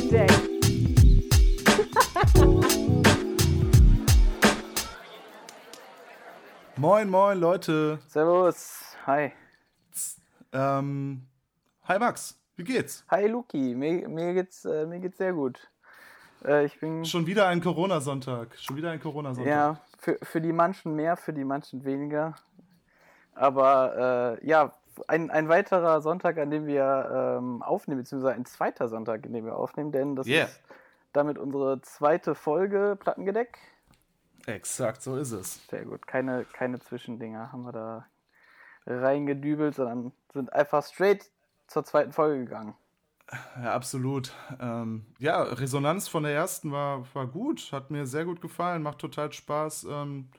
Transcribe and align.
today. 0.00 0.26
Moin, 6.76 7.10
moin, 7.10 7.40
Leute. 7.40 7.98
Servus. 8.06 8.94
Hi. 9.04 9.32
Ähm, 10.52 11.26
hi 11.82 11.98
Max, 11.98 12.38
wie 12.54 12.62
geht's? 12.62 13.04
Hi 13.10 13.26
Luki. 13.26 13.74
Mir, 13.74 14.08
mir, 14.08 14.34
geht's, 14.34 14.64
äh, 14.64 14.86
mir 14.86 15.00
geht's 15.00 15.18
sehr 15.18 15.32
gut. 15.32 15.58
Äh, 16.44 16.66
ich 16.66 16.78
bin. 16.78 17.04
Schon 17.04 17.26
wieder 17.26 17.48
ein 17.48 17.60
Corona-Sonntag. 17.60 18.56
Schon 18.56 18.76
wieder 18.76 18.92
ein 18.92 19.00
Corona-Sonntag. 19.00 19.50
Ja, 19.50 19.80
für, 19.98 20.18
für 20.22 20.40
die 20.40 20.52
manchen 20.52 20.94
mehr, 20.94 21.16
für 21.16 21.32
die 21.32 21.42
manchen 21.42 21.84
weniger. 21.84 22.36
Aber 23.34 24.38
äh, 24.40 24.46
ja, 24.46 24.72
ein, 25.06 25.30
ein 25.30 25.48
weiterer 25.48 26.00
Sonntag, 26.00 26.38
an 26.38 26.50
dem 26.50 26.66
wir 26.66 27.38
ähm, 27.38 27.62
aufnehmen, 27.62 28.00
beziehungsweise 28.00 28.34
ein 28.34 28.44
zweiter 28.44 28.88
Sonntag, 28.88 29.24
an 29.26 29.32
dem 29.32 29.44
wir 29.44 29.56
aufnehmen, 29.56 29.92
denn 29.92 30.16
das 30.16 30.26
Yeah. 30.26 30.46
ist 30.46 30.60
damit 31.12 31.38
unsere 31.38 31.80
zweite 31.82 32.34
Folge 32.34 32.96
Plattengedeck. 32.98 33.58
Exakt, 34.46 35.02
so 35.02 35.16
ist 35.16 35.32
es. 35.32 35.66
Sehr 35.68 35.84
gut. 35.84 36.06
Keine, 36.06 36.44
keine 36.44 36.78
Zwischendinger 36.80 37.52
haben 37.52 37.62
wir 37.64 37.72
da 37.72 38.06
reingedübelt, 38.86 39.74
sondern 39.74 40.12
sind 40.32 40.52
einfach 40.52 40.84
straight 40.84 41.30
zur 41.66 41.84
zweiten 41.84 42.12
Folge 42.12 42.44
gegangen. 42.44 42.74
Ja, 43.62 43.74
absolut. 43.74 44.32
Ähm, 44.58 45.04
ja, 45.18 45.42
Resonanz 45.42 46.08
von 46.08 46.22
der 46.22 46.32
ersten 46.32 46.72
war, 46.72 47.04
war 47.14 47.26
gut, 47.26 47.72
hat 47.72 47.90
mir 47.90 48.06
sehr 48.06 48.24
gut 48.24 48.40
gefallen, 48.40 48.82
macht 48.82 48.98
total 48.98 49.32
Spaß. 49.32 49.84
Ähm. 49.90 50.30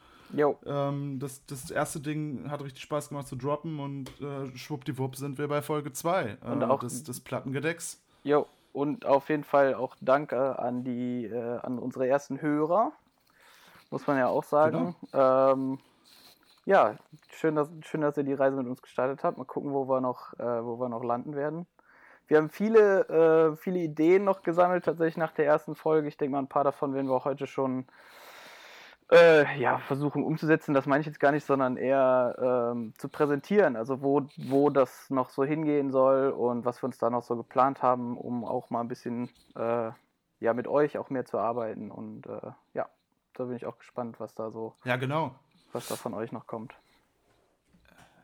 Ähm, 0.66 1.20
das, 1.20 1.46
das 1.48 1.72
erste 1.72 2.00
Ding 2.00 2.50
hat 2.52 2.62
richtig 2.64 2.82
Spaß 2.84 3.10
gemacht 3.10 3.28
zu 3.28 3.36
droppen 3.36 3.80
und 3.80 4.10
äh, 4.22 4.56
schwuppdiwupp 4.56 5.16
sind 5.16 5.38
wir 5.38 5.48
bei 5.48 5.62
Folge 5.62 5.92
2 5.92 6.38
Und 6.42 6.62
äh, 6.62 6.66
auch- 6.66 6.80
des, 6.80 7.04
des 7.04 7.20
Plattengedecks. 7.20 8.02
Jo, 8.24 8.46
und 8.74 9.06
auf 9.06 9.30
jeden 9.30 9.44
Fall 9.44 9.74
auch 9.74 9.96
Danke 10.02 10.60
an 10.60 10.84
die, 10.84 11.26
äh, 11.26 11.58
an 11.60 11.80
unsere 11.80 12.08
ersten 12.08 12.42
Hörer, 12.42 12.92
muss 13.90 14.06
man 14.08 14.18
ja 14.18 14.28
auch 14.28 14.44
sagen. 14.44 14.96
Ähm, 15.14 15.80
ja, 16.66 16.96
schön 17.32 17.56
dass, 17.56 17.70
schön, 17.82 18.02
dass 18.02 18.18
ihr 18.18 18.24
die 18.24 18.34
Reise 18.34 18.56
mit 18.58 18.68
uns 18.68 18.82
gestartet 18.82 19.24
habt. 19.24 19.38
Mal 19.40 19.46
gucken, 19.46 19.74
wo 19.74 19.88
wir 19.88 20.02
noch, 20.02 20.34
äh, 20.38 20.64
wo 20.64 20.80
wir 20.80 20.90
noch 20.90 21.04
landen 21.04 21.36
werden. 21.36 21.66
Wir 22.28 22.38
haben 22.38 22.50
viele, 22.50 23.08
äh, 23.10 23.56
viele 23.56 23.80
Ideen 23.80 24.24
noch 24.24 24.44
gesammelt, 24.44 24.86
tatsächlich 24.86 25.18
nach 25.18 25.32
der 25.32 25.46
ersten 25.48 25.74
Folge. 25.74 26.08
Ich 26.08 26.18
denke 26.18 26.34
mal, 26.34 26.40
ein 26.40 26.48
paar 26.48 26.64
davon 26.64 26.94
werden 26.94 27.08
wir 27.08 27.16
auch 27.16 27.26
heute 27.26 27.48
schon 27.48 27.86
äh, 29.12 29.60
ja, 29.60 29.80
versuchen 29.80 30.24
umzusetzen. 30.24 30.74
Das 30.74 30.86
meine 30.86 31.02
ich 31.02 31.08
jetzt 31.08 31.20
gar 31.20 31.32
nicht, 31.32 31.46
sondern 31.46 31.78
eher 31.78 32.72
ähm, 32.74 32.94
zu 32.98 33.10
präsentieren. 33.10 33.76
Also 33.76 34.02
wo, 34.02 34.28
wo 34.38 34.70
das 34.70 35.10
noch 35.10 35.30
so 35.30 35.44
hingehen 35.44 35.92
soll 35.92 36.30
und 36.30 36.66
was 36.66 36.82
wir 36.82 36.86
uns 36.86 36.98
da 36.98 37.10
noch 37.10 37.24
so 37.24 37.36
geplant 37.36 37.82
haben, 37.82 38.18
um 38.18 38.46
auch 38.46 38.70
mal 38.70 38.82
ein 38.82 38.88
bisschen 38.88 39.30
äh, 39.56 39.92
ja, 40.40 40.54
mit 40.54 40.68
euch 40.68 40.98
auch 40.98 41.10
mehr 41.10 41.26
zu 41.26 41.38
arbeiten. 41.40 41.92
Und 41.92 42.28
äh, 42.28 42.52
ja, 42.74 42.88
da 43.34 43.46
bin 43.46 43.56
ich 43.56 43.66
auch 43.66 43.78
gespannt, 43.80 44.20
was 44.20 44.36
da 44.36 44.52
so, 44.52 44.76
Ja, 44.86 44.96
genau. 44.96 45.36
was 45.74 45.88
da 45.88 45.96
von 45.96 46.14
euch 46.14 46.32
noch 46.32 46.46
kommt. 46.48 46.74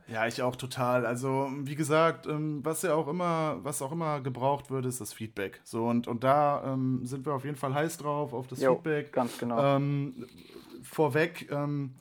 Ja, 0.07 0.27
ich 0.27 0.43
auch 0.43 0.55
total. 0.55 1.03
Also, 1.03 1.49
wie 1.63 1.73
gesagt, 1.73 2.27
ähm, 2.27 2.63
was 2.63 2.83
ja 2.83 2.93
auch 2.93 3.07
immer, 3.07 3.57
was 3.63 3.81
auch 3.81 3.91
immer 3.91 4.21
gebraucht 4.21 4.69
wird, 4.69 4.85
ist 4.85 5.01
das 5.01 5.13
Feedback. 5.13 5.61
So, 5.63 5.87
und, 5.87 6.07
und 6.07 6.23
da 6.23 6.63
ähm, 6.63 7.03
sind 7.07 7.25
wir 7.25 7.33
auf 7.33 7.43
jeden 7.43 7.55
Fall 7.55 7.73
heiß 7.73 7.97
drauf, 7.97 8.31
auf 8.31 8.45
das 8.45 8.61
Jo, 8.61 8.75
Feedback. 8.75 9.11
ganz 9.11 9.35
genau. 9.39 9.77
Ähm, 9.77 10.27
vorweg, 10.85 11.51
ähm, 11.51 11.95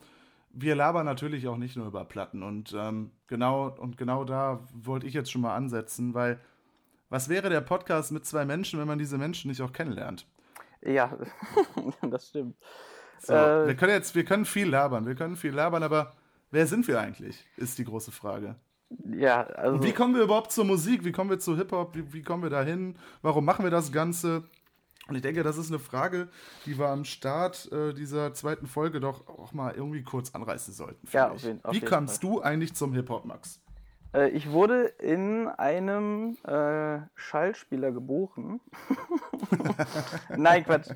wir 0.51 0.75
labern 0.75 1.05
natürlich 1.05 1.47
auch 1.47 1.57
nicht 1.57 1.75
nur 1.75 1.87
über 1.87 2.05
Platten. 2.05 2.43
Und 2.43 2.73
ähm, 2.77 3.11
genau, 3.27 3.75
und 3.77 3.97
genau 3.97 4.23
da 4.23 4.61
wollte 4.73 5.05
ich 5.07 5.13
jetzt 5.13 5.31
schon 5.31 5.41
mal 5.41 5.55
ansetzen, 5.55 6.13
weil 6.13 6.39
was 7.09 7.29
wäre 7.29 7.49
der 7.49 7.61
Podcast 7.61 8.11
mit 8.11 8.25
zwei 8.25 8.45
Menschen, 8.45 8.79
wenn 8.79 8.87
man 8.87 8.97
diese 8.97 9.17
Menschen 9.17 9.49
nicht 9.49 9.61
auch 9.61 9.73
kennenlernt? 9.73 10.25
Ja, 10.81 11.17
das 12.01 12.29
stimmt. 12.29 12.55
So, 13.19 13.33
Äh, 13.33 13.67
wir 13.67 13.75
können 13.75 13.93
jetzt, 13.93 14.15
wir 14.15 14.25
können 14.25 14.45
viel 14.45 14.69
labern, 14.69 15.05
wir 15.05 15.15
können 15.15 15.35
viel 15.35 15.53
labern, 15.53 15.83
aber 15.83 16.13
wer 16.51 16.67
sind 16.67 16.87
wir 16.87 16.99
eigentlich, 16.99 17.45
ist 17.57 17.77
die 17.77 17.85
große 17.85 18.11
Frage. 18.11 18.55
Ja, 19.03 19.43
also. 19.47 19.77
Und 19.77 19.83
wie 19.83 19.93
kommen 19.93 20.15
wir 20.15 20.21
überhaupt 20.23 20.51
zur 20.51 20.65
Musik? 20.65 21.03
Wie 21.03 21.11
kommen 21.11 21.29
wir 21.29 21.39
zu 21.39 21.57
Hip-Hop? 21.57 21.95
Wie, 21.95 22.13
wie 22.13 22.21
kommen 22.21 22.43
wir 22.43 22.49
dahin? 22.49 22.97
Warum 23.21 23.43
machen 23.43 23.65
wir 23.65 23.71
das 23.71 23.91
Ganze? 23.91 24.43
Und 25.07 25.15
ich 25.15 25.21
denke, 25.21 25.43
das 25.43 25.57
ist 25.57 25.69
eine 25.69 25.79
Frage, 25.79 26.29
die 26.65 26.77
wir 26.79 26.87
am 26.87 27.05
Start 27.05 27.71
äh, 27.71 27.93
dieser 27.93 28.33
zweiten 28.33 28.65
Folge 28.67 28.99
doch 28.99 29.27
auch 29.27 29.53
mal 29.53 29.73
irgendwie 29.75 30.03
kurz 30.03 30.33
anreißen 30.33 30.73
sollten. 30.73 31.07
Ja, 31.11 31.29
auf 31.31 31.41
jeden- 31.43 31.63
auf 31.63 31.73
wie 31.75 31.79
kamst 31.81 32.23
du 32.23 32.41
eigentlich 32.41 32.73
zum 32.73 32.93
Hip-Hop, 32.93 33.23
Max? 33.25 33.61
Äh, 34.15 34.29
ich 34.29 34.49
wurde 34.49 34.85
in 34.85 35.47
einem 35.47 36.37
äh, 36.47 36.99
Schallspieler 37.15 37.91
geboren. 37.91 38.61
Nein, 40.37 40.63
Quatsch. 40.63 40.89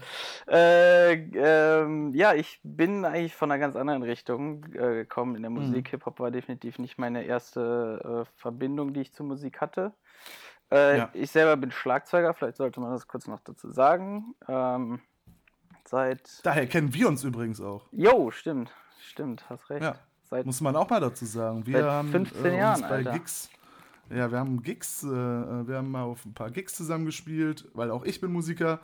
Äh, 0.48 1.14
ähm, 1.36 2.14
ja, 2.14 2.34
ich 2.34 2.60
bin 2.64 3.06
eigentlich 3.06 3.36
von 3.36 3.52
einer 3.52 3.60
ganz 3.60 3.76
anderen 3.76 4.04
Richtung 4.04 4.66
äh, 4.74 4.96
gekommen 4.96 5.36
in 5.36 5.42
der 5.44 5.52
Musik. 5.52 5.90
Hip-Hop 5.90 6.20
war 6.20 6.32
definitiv 6.32 6.80
nicht 6.80 6.98
meine 6.98 7.24
erste 7.24 8.26
äh, 8.26 8.40
Verbindung, 8.40 8.94
die 8.94 9.02
ich 9.02 9.14
zur 9.14 9.26
Musik 9.26 9.62
hatte. 9.62 9.94
Äh, 10.72 10.98
Ja. 10.98 11.10
Ich 11.14 11.32
selber 11.32 11.58
bin 11.58 11.72
Schlagzeuger, 11.72 12.34
vielleicht 12.34 12.58
sollte 12.58 12.80
man 12.80 12.92
das 12.92 13.08
kurz 13.08 13.28
noch 13.28 13.40
dazu 13.42 13.72
sagen. 13.72 14.36
Ähm, 14.48 15.02
seit. 15.86 16.46
Daher 16.46 16.68
kennen 16.68 16.94
wir 16.94 17.08
uns 17.08 17.24
übrigens 17.24 17.62
auch. 17.62 17.88
Jo, 17.92 18.32
stimmt. 18.32 18.72
Stimmt, 19.02 19.50
hast 19.50 19.70
recht. 19.70 19.82
Ja, 19.82 19.96
Seit 20.30 20.46
Muss 20.46 20.62
man 20.62 20.76
auch 20.76 20.88
mal 20.90 21.00
dazu 21.00 21.26
sagen. 21.26 21.66
Wir 21.66 21.82
Seit 21.82 21.90
haben 21.90 22.10
15 22.12 22.46
äh, 22.46 22.58
Jahren, 22.58 22.82
bei 22.82 22.88
Alter. 22.88 23.14
Gigs. 23.14 23.50
Ja, 24.10 24.32
wir 24.32 24.40
haben 24.40 24.64
Gigs, 24.64 25.04
äh, 25.04 25.08
äh, 25.08 25.68
wir 25.68 25.78
haben 25.78 25.92
mal 25.92 26.04
auf 26.04 26.26
ein 26.26 26.34
paar 26.34 26.50
Gigs 26.50 26.74
zusammengespielt, 26.76 27.68
weil 27.74 27.92
auch 27.92 28.04
ich 28.04 28.20
bin 28.20 28.32
Musiker. 28.32 28.80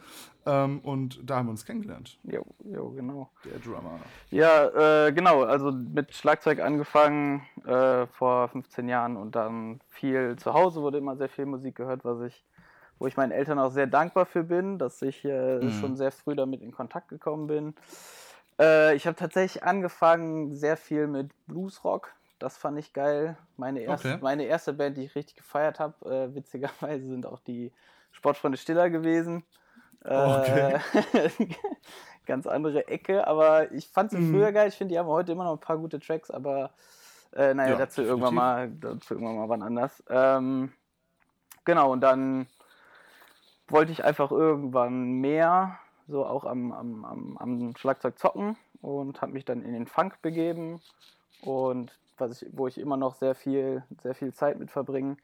Ähm, 0.46 0.80
und 0.82 1.20
da 1.28 1.38
haben 1.38 1.48
wir 1.48 1.52
uns 1.52 1.66
kennengelernt. 1.66 2.20
Jo, 2.24 2.46
jo, 2.64 2.92
genau. 2.92 3.30
Der 3.44 3.58
Drummer. 3.60 4.00
Ja, 4.30 5.08
äh, 5.08 5.12
genau, 5.12 5.42
also 5.44 5.72
mit 5.72 6.14
Schlagzeug 6.14 6.60
angefangen 6.60 7.42
äh, 7.66 8.06
vor 8.08 8.50
15 8.50 8.88
Jahren 8.88 9.18
und 9.18 9.36
dann 9.36 9.80
viel 9.90 10.36
zu 10.36 10.54
Hause 10.54 10.82
wurde 10.82 11.00
immer 11.00 11.16
sehr 11.18 11.30
viel 11.30 11.48
Musik 11.48 11.76
gehört, 11.76 12.06
was 12.06 12.22
ich, 12.22 12.46
wo 13.00 13.08
ich 13.08 13.18
meinen 13.18 13.32
Eltern 13.32 13.58
auch 13.58 13.72
sehr 13.72 13.88
dankbar 13.88 14.28
für 14.28 14.44
bin, 14.44 14.78
dass 14.78 15.02
ich 15.02 15.26
äh, 15.26 15.60
Mhm. 15.62 15.72
schon 15.72 15.96
sehr 15.96 16.12
früh 16.12 16.36
damit 16.36 16.62
in 16.62 16.72
Kontakt 16.72 17.08
gekommen 17.08 17.48
bin. 17.48 17.74
Äh, 18.60 18.96
ich 18.96 19.08
habe 19.08 19.16
tatsächlich 19.18 19.64
angefangen 19.64 20.54
sehr 20.54 20.78
viel 20.78 21.08
mit 21.08 21.32
Bluesrock. 21.48 22.14
Das 22.40 22.58
fand 22.58 22.78
ich 22.78 22.94
geil. 22.94 23.38
Meine 23.58 23.80
erste, 23.82 24.10
Okay. 24.10 24.22
meine 24.22 24.44
erste 24.46 24.74
Band, 24.74 24.98
die 24.98 25.04
ich 25.06 25.16
richtig 25.16 25.36
gefeiert 25.38 25.80
habe, 25.80 26.06
äh, 26.10 26.36
witzigerweise 26.36 27.06
sind 27.06 27.26
auch 27.26 27.40
die 27.40 27.72
Sportfreunde 28.12 28.58
Stiller 28.58 28.90
gewesen. 28.90 29.44
Okay. 30.04 30.80
Äh, 31.14 31.30
ganz 32.26 32.46
andere 32.48 32.88
Ecke, 32.88 33.26
aber 33.26 33.72
ich 33.72 33.88
fand 33.88 34.12
sie 34.12 34.18
Mhm. 34.20 34.32
früher 34.32 34.52
geil. 34.52 34.68
Ich 34.68 34.76
finde, 34.76 34.94
die 34.94 35.00
haben 35.00 35.08
heute 35.08 35.32
immer 35.32 35.46
noch 35.46 35.54
ein 35.54 35.60
paar 35.60 35.78
gute 35.78 36.00
Tracks, 36.00 36.30
aber 36.30 36.72
äh, 37.34 37.54
naja, 37.54 37.72
Ja, 37.72 37.76
dazu 37.76 38.02
irgendwann 38.02 38.36
mal, 38.36 38.70
dazu 38.70 39.14
irgendwann 39.16 39.38
mal 39.38 39.50
wann 39.50 39.64
anders. 39.64 40.04
Ähm, 40.10 40.74
genau, 41.64 41.92
und 41.92 42.02
dann 42.02 42.48
wollte 43.68 43.92
ich 43.92 44.04
einfach 44.04 44.32
irgendwann 44.32 45.14
mehr, 45.22 45.80
so 46.08 46.26
auch 46.26 46.46
am, 46.46 46.72
am, 46.72 47.04
am, 47.06 47.38
am 47.38 47.76
Schlagzeug 47.78 48.20
zocken 48.20 48.58
und 48.82 49.22
habe 49.22 49.32
mich 49.32 49.44
dann 49.46 49.64
in 49.64 49.74
den 49.74 49.88
Funk 49.88 50.22
begeben 50.22 50.82
und 51.42 51.92
was 52.18 52.42
ich, 52.42 52.50
wo 52.52 52.68
ich 52.68 52.78
immer 52.78 52.98
noch 52.98 53.16
sehr 53.16 53.36
viel, 53.36 53.84
sehr 54.02 54.16
viel 54.16 54.34
Zeit 54.34 54.60
mit 54.60 54.72
verbringe. 54.72 55.18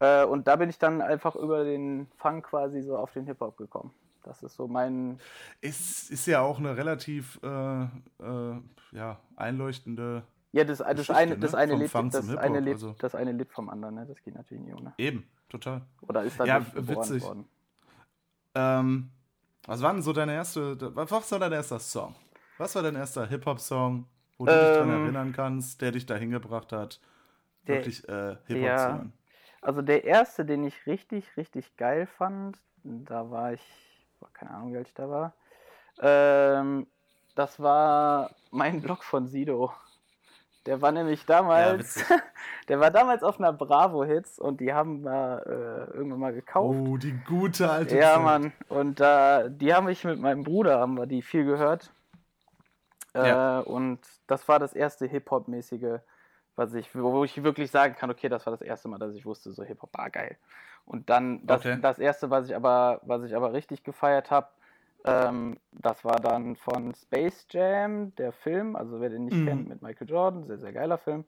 Äh, 0.00 0.24
und 0.24 0.46
da 0.48 0.56
bin 0.56 0.68
ich 0.70 0.78
dann 0.78 1.00
einfach 1.00 1.36
über 1.36 1.64
den 1.64 2.08
Funk 2.16 2.46
quasi 2.46 2.82
so 2.82 2.96
auf 2.96 3.12
den 3.12 3.26
Hip-Hop 3.26 3.56
gekommen. 3.56 3.92
Das 4.24 4.42
ist 4.42 4.54
so 4.54 4.68
mein, 4.68 5.18
Ist, 5.60 6.10
ist 6.10 6.26
ja 6.26 6.40
auch 6.42 6.58
eine 6.58 6.76
relativ 6.76 7.40
äh, 7.42 7.82
äh, 7.82 8.60
ja, 8.92 9.18
einleuchtende. 9.36 10.22
ja, 10.52 10.62
das, 10.64 10.78
das 10.78 11.10
eine, 11.10 11.36
das 11.38 11.52
ne? 11.52 11.58
eine 11.58 11.72
Vom 11.72 11.80
Lied, 11.80 11.90
Funk 11.90 12.12
das 12.12 12.36
eine 12.36 12.60
Lied, 12.60 12.74
also. 12.74 12.94
das 13.00 13.14
eine 13.14 13.32
Lied 13.32 13.50
vom 13.52 13.68
anderen, 13.68 13.96
ne? 13.96 14.06
Das 14.06 14.22
geht 14.22 14.34
natürlich 14.36 14.64
nicht 14.64 14.76
ohne. 14.76 14.94
Eben, 14.98 15.26
total. 15.48 15.82
Oder 16.02 16.22
ist 16.22 16.38
da 16.38 16.44
Ja, 16.44 16.64
witzig. 16.74 17.22
worden? 17.24 17.48
Ähm, 18.54 19.10
was 19.66 19.82
war 19.82 19.92
denn 19.92 20.02
so 20.02 20.12
deine 20.12 20.34
erste. 20.34 20.76
Was 20.94 21.30
war 21.32 21.38
dein 21.38 21.52
erster 21.52 21.78
Song? 21.80 22.14
Was 22.58 22.74
war 22.76 22.82
dein 22.82 22.96
erster 22.96 23.26
Hip-Hop-Song, 23.26 24.06
wo 24.42 24.46
du 24.46 24.52
dich 24.52 24.76
dran 24.76 24.90
Ähm, 24.90 25.02
erinnern 25.04 25.32
kannst, 25.32 25.80
der 25.80 25.92
dich 25.92 26.04
dahin 26.06 26.30
gebracht 26.30 26.72
hat, 26.72 27.00
der- 27.66 27.76
wirklich 27.76 28.08
äh, 28.08 28.36
Hip-Hop 28.46 28.64
ja. 28.64 28.76
zu 28.76 28.86
hören? 28.88 29.12
Also 29.60 29.82
der 29.82 30.02
erste, 30.04 30.44
den 30.44 30.64
ich 30.64 30.86
richtig, 30.86 31.36
richtig 31.36 31.76
geil 31.76 32.06
fand, 32.06 32.58
da 32.82 33.30
war 33.30 33.52
ich, 33.52 33.62
boah, 34.18 34.28
keine 34.32 34.50
Ahnung, 34.50 34.72
wie 34.72 34.76
alt 34.78 34.88
ich 34.88 34.94
da 34.94 35.08
war. 35.08 35.34
Ähm, 36.00 36.86
das 37.36 37.60
war 37.60 38.30
mein 38.50 38.80
Blog 38.82 39.04
von 39.04 39.28
Sido. 39.28 39.72
Der 40.66 40.80
war 40.82 40.90
nämlich 40.92 41.24
damals, 41.26 41.96
witzig. 41.96 42.06
der 42.68 42.80
war 42.80 42.90
damals 42.90 43.22
auf 43.22 43.38
einer 43.38 43.52
Bravo 43.52 44.04
Hits 44.04 44.38
und 44.38 44.60
die 44.60 44.72
haben 44.72 45.02
wir 45.04 45.42
äh, 45.46 45.96
irgendwann 45.96 46.20
mal 46.20 46.32
gekauft. 46.32 46.78
Oh, 46.80 46.96
die 46.96 47.12
gute 47.26 47.70
alte 47.70 47.96
Ja. 47.96 48.18
Mann. 48.18 48.52
Und 48.68 49.00
äh, 49.00 49.48
die 49.50 49.72
haben 49.74 49.88
ich 49.88 50.04
mit 50.04 50.20
meinem 50.20 50.42
Bruder, 50.44 50.78
haben 50.80 50.96
wir 50.96 51.06
die 51.06 51.22
viel 51.22 51.44
gehört. 51.44 51.92
Äh, 53.14 53.26
Ja. 53.26 53.60
Und 53.60 54.00
das 54.26 54.46
war 54.48 54.58
das 54.58 54.72
erste 54.74 55.06
Hip-Hop-mäßige, 55.06 56.00
was 56.56 56.74
ich, 56.74 56.94
wo 56.94 57.24
ich 57.24 57.42
wirklich 57.42 57.70
sagen 57.70 57.94
kann, 57.94 58.10
okay, 58.10 58.28
das 58.28 58.46
war 58.46 58.52
das 58.52 58.62
erste 58.62 58.88
Mal, 58.88 58.98
dass 58.98 59.14
ich 59.14 59.24
wusste, 59.26 59.52
so 59.52 59.64
Hip-Hop 59.64 59.90
war 59.96 60.10
geil. 60.10 60.36
Und 60.84 61.08
dann 61.10 61.46
das, 61.46 61.60
Okay. 61.60 61.78
das 61.80 61.98
erste, 61.98 62.30
was 62.30 62.48
ich 62.48 62.56
aber, 62.56 63.00
was 63.04 63.22
ich 63.24 63.34
aber 63.36 63.52
richtig 63.52 63.84
gefeiert 63.84 64.30
habe, 64.30 64.48
ähm, 65.04 65.58
das 65.72 66.04
war 66.04 66.16
dann 66.16 66.56
von 66.56 66.94
Space 66.94 67.46
Jam, 67.50 68.14
der 68.16 68.32
Film, 68.32 68.76
also 68.76 69.00
wer 69.00 69.08
den 69.08 69.24
nicht 69.24 69.36
Mhm. 69.38 69.46
kennt, 69.48 69.68
mit 69.68 69.82
Michael 69.82 70.08
Jordan, 70.08 70.44
sehr, 70.44 70.58
sehr 70.58 70.72
geiler 70.72 70.98
Film. 70.98 71.24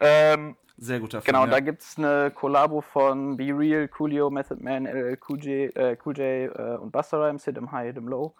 Ähm, 0.00 0.56
Sehr 0.76 1.00
guter 1.00 1.20
Film. 1.20 1.34
Genau, 1.34 1.46
ja. 1.46 1.52
da 1.52 1.60
gibt 1.60 1.82
es 1.82 1.98
eine 1.98 2.30
Kollabo 2.30 2.80
von 2.80 3.36
Be 3.36 3.52
Real, 3.56 3.86
Coolio, 3.88 4.30
Method 4.30 4.62
Man, 4.62 4.86
LL 4.86 5.18
Cool 5.28 5.38
J, 5.44 5.76
äh, 5.76 5.96
cool 6.04 6.16
J 6.16 6.50
äh, 6.56 6.76
und 6.78 6.90
Busta 6.92 7.18
Rhymes, 7.18 7.44
Hit 7.44 7.56
'em 7.58 7.70
High, 7.70 7.88
Hit 7.88 7.98
'em 7.98 8.08
Low. 8.08 8.34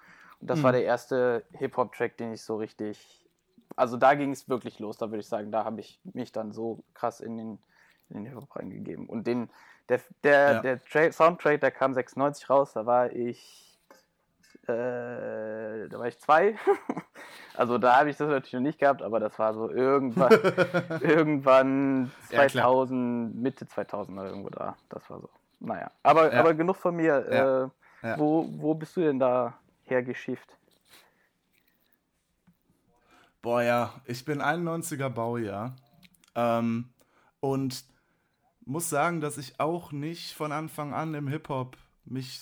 Das 0.44 0.58
Mhm. 0.58 0.62
war 0.64 0.72
der 0.72 0.84
erste 0.84 1.44
Hip-Hop-Track, 1.52 2.16
den 2.16 2.32
ich 2.32 2.42
so 2.42 2.56
richtig. 2.56 3.24
Also 3.76 3.96
da 3.96 4.14
ging 4.14 4.32
es 4.32 4.48
wirklich 4.48 4.78
los, 4.80 4.98
da 4.98 5.06
würde 5.10 5.20
ich 5.20 5.28
sagen, 5.28 5.50
da 5.50 5.64
habe 5.64 5.80
ich 5.80 5.98
mich 6.12 6.30
dann 6.32 6.52
so 6.52 6.82
krass 6.94 7.20
in 7.20 7.36
den, 7.38 7.58
in 8.10 8.16
den 8.16 8.26
Hip-Hop 8.26 8.54
reingegeben. 8.56 9.06
Und 9.08 9.26
den, 9.26 9.48
der, 9.88 10.00
der, 10.24 10.52
Ja. 10.52 10.60
der 10.60 10.82
Tra 10.84 11.10
Soundtrack, 11.10 11.60
der 11.60 11.70
kam 11.70 11.94
96 11.94 12.50
raus, 12.50 12.72
da 12.74 12.84
war 12.86 13.10
ich. 13.12 13.68
Äh, 14.64 15.88
da 15.88 15.98
war 15.98 16.06
ich 16.06 16.18
zwei. 16.20 16.54
also 17.56 17.78
da 17.78 17.98
habe 17.98 18.10
ich 18.10 18.16
das 18.16 18.28
natürlich 18.28 18.52
noch 18.52 18.60
nicht 18.60 18.78
gehabt, 18.78 19.02
aber 19.02 19.18
das 19.18 19.36
war 19.38 19.54
so 19.54 19.70
irgendwann, 19.70 20.30
irgendwann 21.00 22.12
Ja, 22.30 22.46
klar. 22.46 22.64
2000, 22.64 23.34
Mitte 23.34 23.66
2000 23.66 24.18
oder 24.18 24.28
irgendwo 24.28 24.50
da. 24.50 24.76
Das 24.88 25.08
war 25.10 25.20
so. 25.20 25.28
Naja, 25.60 25.90
aber, 26.02 26.32
Ja. 26.32 26.40
aber 26.40 26.54
genug 26.54 26.76
von 26.76 26.94
mir. 26.96 27.26
Ja. 27.30 27.64
Äh, 27.64 27.68
Ja. 28.04 28.18
Wo, 28.18 28.46
wo 28.58 28.74
bist 28.74 28.96
du 28.96 29.00
denn 29.00 29.20
da 29.20 29.54
hergeschifft? 29.92 30.58
Boah, 33.42 33.62
ja, 33.62 33.92
ich 34.04 34.24
bin 34.24 34.40
91er 34.40 35.08
Baujahr. 35.08 35.76
Ähm, 36.34 36.88
und 37.40 37.84
muss 38.64 38.88
sagen, 38.88 39.20
dass 39.20 39.38
ich 39.38 39.58
auch 39.58 39.92
nicht 39.92 40.32
von 40.32 40.52
Anfang 40.52 40.94
an 40.94 41.14
im 41.14 41.28
Hip-Hop 41.28 41.76
mich 42.04 42.40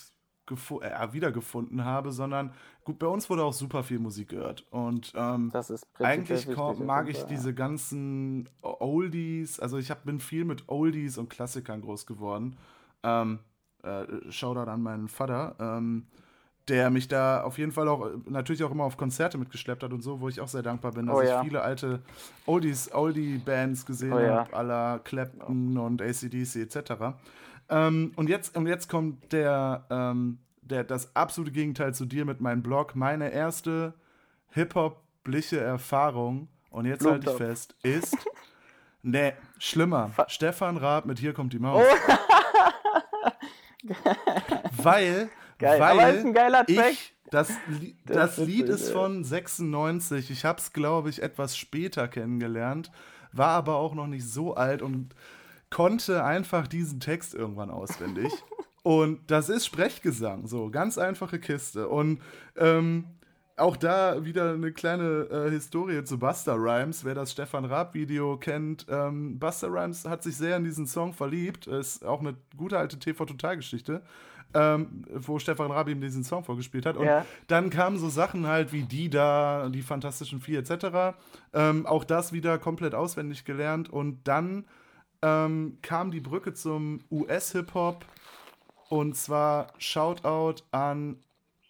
äh, 0.51 1.13
wiedergefunden 1.13 1.85
habe, 1.85 2.13
sondern 2.13 2.53
gut, 2.85 2.99
bei 2.99 3.07
uns 3.07 3.31
wurde 3.31 3.45
auch 3.45 3.53
super 3.53 3.83
viel 3.83 3.99
Musik 3.99 4.31
gehört. 4.31 4.67
Und 4.71 5.13
ähm, 5.15 5.51
Das 5.53 5.71
ist 5.71 5.91
prinzipiell 5.93 6.39
eigentlich 6.39 6.59
auf 6.59 6.79
mag 6.81 7.09
ich 7.09 7.19
ja. 7.19 7.25
diese 7.27 7.55
ganzen 7.55 8.49
Oldies, 8.61 9.61
also 9.61 9.79
ich 9.79 9.91
hab, 9.91 10.05
bin 10.05 10.19
viel 10.19 10.45
mit 10.45 10.69
Oldies 10.69 11.19
und 11.19 11.31
Klassikern 11.31 11.81
groß 11.81 12.07
geworden. 12.07 12.57
Ähm, 13.03 13.39
äh, 13.83 14.05
Shoutout 14.31 14.71
an 14.71 14.83
meinen 14.83 15.09
Vater, 15.09 15.57
ähm, 15.59 16.09
der 16.69 16.91
mich 16.91 17.09
da 17.09 17.43
auf 17.43 17.59
jeden 17.59 17.73
Fall 17.73 17.89
auch 17.89 18.11
natürlich 18.27 18.63
auch 18.63 18.71
immer 18.71 18.85
auf 18.85 18.97
Konzerte 18.97 19.39
mitgeschleppt 19.39 19.83
hat 19.83 19.93
und 19.93 20.03
so, 20.03 20.21
wo 20.21 20.29
ich 20.29 20.41
auch 20.41 20.49
sehr 20.49 20.63
dankbar 20.63 20.93
bin, 20.93 21.07
dass 21.07 21.17
Oh 21.17 21.23
ja. 21.23 21.41
ich 21.41 21.49
viele 21.49 21.63
alte 21.63 22.01
Oldies, 22.47 22.93
Oldie-Bands 22.93 23.87
gesehen 23.87 24.13
Oh 24.13 24.19
ja. 24.21 24.37
habe, 24.41 24.57
à 24.57 24.63
la 24.63 24.99
Clapton 25.03 25.77
und 25.79 26.01
ACDC 26.01 26.57
etc. 26.57 26.93
Ähm, 27.69 28.13
und, 28.17 28.29
jetzt, 28.29 28.57
und 28.57 28.67
jetzt 28.67 28.89
kommt 28.89 29.33
der, 29.33 29.85
ähm, 29.91 30.39
der, 30.63 30.85
das 30.85 31.15
absolute 31.17 31.51
Gegenteil 31.53 31.95
zu 31.95 32.05
dir 32.05 32.25
mit 32.25 32.41
meinem 32.41 32.63
Blog. 32.63 32.95
Meine 32.95 33.31
erste 33.33 33.95
hip-hopliche 34.51 35.59
Erfahrung, 35.61 36.49
und 36.71 36.85
jetzt 36.87 37.05
halte 37.05 37.31
ich 37.31 37.37
fest, 37.37 37.75
ist, 37.83 38.17
nee, 39.03 39.33
schlimmer. 39.59 40.09
Fa- 40.11 40.29
Stefan 40.29 40.77
Raab 40.77 41.05
mit 41.07 41.19
Hier 41.19 41.33
kommt 41.33 41.53
die 41.53 41.59
Maus. 41.59 41.85
weil, 44.83 45.31
Geil, 45.61 45.79
weil 45.79 46.01
aber 46.01 46.11
ist 46.11 46.25
ein 46.25 46.33
geiler 46.33 46.67
Track. 46.67 46.93
ich, 46.93 47.15
das, 47.31 47.49
Das 48.07 48.17
das 48.17 48.39
ist 48.39 48.47
Lied 48.47 48.69
ist 48.69 48.89
ey. 48.89 48.93
von 48.93 49.23
96. 49.25 50.31
Ich 50.31 50.45
habe 50.45 50.59
es, 50.59 50.73
glaube 50.73 51.11
ich, 51.11 51.23
etwas 51.23 51.57
später 51.57 52.09
kennengelernt, 52.09 52.91
war 53.33 53.51
aber 53.51 53.77
auch 53.77 53.95
noch 53.95 54.07
nicht 54.07 54.27
so 54.27 54.55
alt 54.55 54.83
und 54.83 55.15
konnte 55.71 56.25
einfach 56.25 56.67
diesen 56.67 56.99
Text 56.99 57.35
irgendwann 57.35 57.71
auswendig. 57.71 58.33
und 58.83 59.31
das 59.31 59.49
ist 59.49 59.67
Sprechgesang, 59.67 60.49
so 60.49 60.71
ganz 60.71 60.99
einfache 60.99 61.39
Kiste. 61.39 61.89
Und 61.89 62.21
ähm, 62.57 63.05
auch 63.61 63.77
da 63.77 64.25
wieder 64.25 64.55
eine 64.55 64.73
kleine 64.73 65.29
äh, 65.31 65.51
Historie 65.51 66.03
zu 66.05 66.19
Buster 66.19 66.55
Rhymes. 66.55 67.05
Wer 67.05 67.15
das 67.15 67.33
Stefan 67.33 67.67
Raab-Video 67.67 68.39
kennt, 68.39 68.87
ähm, 68.89 69.39
Buster 69.39 69.69
Rhymes 69.69 70.07
hat 70.07 70.23
sich 70.23 70.37
sehr 70.37 70.57
in 70.57 70.65
diesen 70.65 70.87
Song 70.87 71.13
verliebt. 71.13 71.67
Ist 71.67 72.05
auch 72.05 72.21
eine 72.21 72.35
gute 72.57 72.79
alte 72.79 72.99
TV-Total-Geschichte, 72.99 74.03
ähm, 74.55 75.05
wo 75.15 75.39
Stefan 75.39 75.71
Raab 75.71 75.89
ihm 75.89 76.01
diesen 76.01 76.25
Song 76.25 76.43
vorgespielt 76.45 76.87
hat. 76.87 76.97
Und 76.97 77.07
Ja. 77.07 77.25
dann 77.47 77.71
kamen 77.71 77.99
so 77.99 78.09
Sachen 78.09 78.47
halt 78.47 78.73
wie 78.73 78.83
die 78.83 79.09
da, 79.11 79.69
die 79.69 79.83
Fantastischen 79.83 80.41
Vier 80.41 80.59
etc. 80.61 81.17
Ähm, 81.53 81.87
auch 81.87 82.05
das 82.05 82.33
wieder 82.33 82.59
komplett 82.59 82.95
auswendig 82.95 83.45
gelernt. 83.45 83.89
Und 83.91 84.27
dann 84.27 84.65
ähm, 85.23 85.79
kam 85.83 86.11
die 86.11 86.21
Brücke 86.21 86.55
zum 86.55 87.01
US-Hip-Hop. 87.11 88.05
Und 88.89 89.17
zwar 89.17 89.69
Shoutout 89.79 90.63
an 90.73 91.17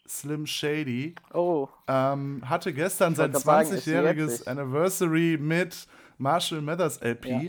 Slim 0.09 0.47
Shady. 0.47 1.15
Oh, 1.35 1.69
Ähm, 1.87 2.43
hatte 2.49 2.73
gestern 2.73 3.15
sein 3.15 3.33
wollte 3.33 3.45
grad 3.45 3.67
sagen, 3.67 3.77
ist 3.79 3.87
20-jähriges 3.87 4.31
jetzt. 4.31 4.49
Anniversary 4.49 5.39
mit 5.41 5.87
Marshall 6.19 6.63
Mathers 6.63 6.99
LP. 7.03 7.27
Ja. 7.27 7.43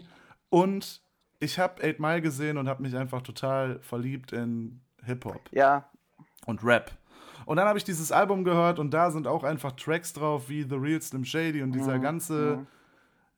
Und 0.50 1.02
ich 1.40 1.58
habe 1.58 1.82
8 1.84 2.00
Mile 2.00 2.22
gesehen 2.22 2.58
und 2.58 2.68
habe 2.70 2.84
mich 2.84 2.96
einfach 2.96 3.22
total 3.22 3.80
verliebt 3.80 4.32
in 4.32 4.82
Hip-Hop 5.06 5.50
ja, 5.52 5.86
und 6.46 6.64
Rap. 6.64 6.92
Und 7.46 7.58
dann 7.58 7.68
habe 7.68 7.78
ich 7.78 7.84
dieses 7.84 8.12
Album 8.12 8.44
gehört 8.44 8.80
und 8.80 8.92
da 8.92 9.12
sind 9.12 9.28
auch 9.28 9.44
einfach 9.44 9.72
Tracks 9.74 10.14
drauf 10.14 10.48
wie 10.50 10.64
The 10.64 10.76
Real 10.76 11.02
Slim 11.02 11.26
Shady 11.26 11.64
und 11.64 11.72
dieser 11.72 11.98
Mhm, 11.98 12.02
ganze, 12.04 12.68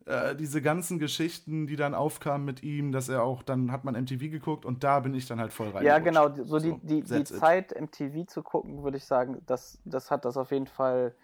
äh, 0.06 0.36
diese 0.36 0.62
ganzen 0.62 1.00
Geschichten, 1.00 1.68
die 1.68 1.77
dann 1.77 1.94
aufkamen 1.95 2.45
mit 2.45 2.63
ihm, 2.63 2.92
dass 2.92 3.07
er 3.10 3.24
auch, 3.24 3.44
dann 3.44 3.71
hat 3.71 3.86
man 3.86 3.95
MTV 3.95 4.30
geguckt 4.30 4.65
und 4.65 4.83
da 4.83 5.00
bin 5.00 5.13
ich 5.13 5.25
dann 5.25 5.39
halt 5.39 5.54
voll 5.54 5.69
rein. 5.69 5.86
ja, 5.86 6.00
genau. 6.00 6.30
So 6.44 6.60
die, 6.60 6.71
So, 6.71 6.80
die, 6.83 7.01
die 7.01 7.15
it. 7.15 7.27
Zeit, 7.30 7.80
MTV 7.80 8.25
zu 8.27 8.44
gucken, 8.44 8.83
würde 8.83 8.98
ich 8.98 9.06
sagen, 9.06 9.42
das, 9.45 9.80
das 9.86 10.12
hat 10.12 10.25
das 10.25 10.36
auf 10.38 10.51
jeden 10.51 10.68
Fall 10.68 11.15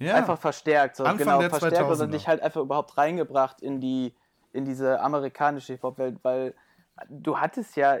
Ja. 0.00 0.14
einfach 0.16 0.38
verstärkt. 0.38 0.96
So, 0.96 1.04
Anfang 1.04 1.18
genau, 1.26 1.40
der 1.40 1.50
verstärkt 1.50 1.90
2000er. 1.90 2.04
und 2.04 2.12
dich 2.14 2.28
halt 2.28 2.42
einfach 2.42 2.60
überhaupt 2.60 2.96
reingebracht 2.96 3.60
in 3.60 3.80
die, 3.80 4.14
in 4.52 4.64
diese 4.64 5.00
amerikanische 5.00 5.72
Hip-Hop-Welt, 5.74 6.18
weil 6.22 6.54
du 7.08 7.38
hattest 7.38 7.76
ja 7.76 7.98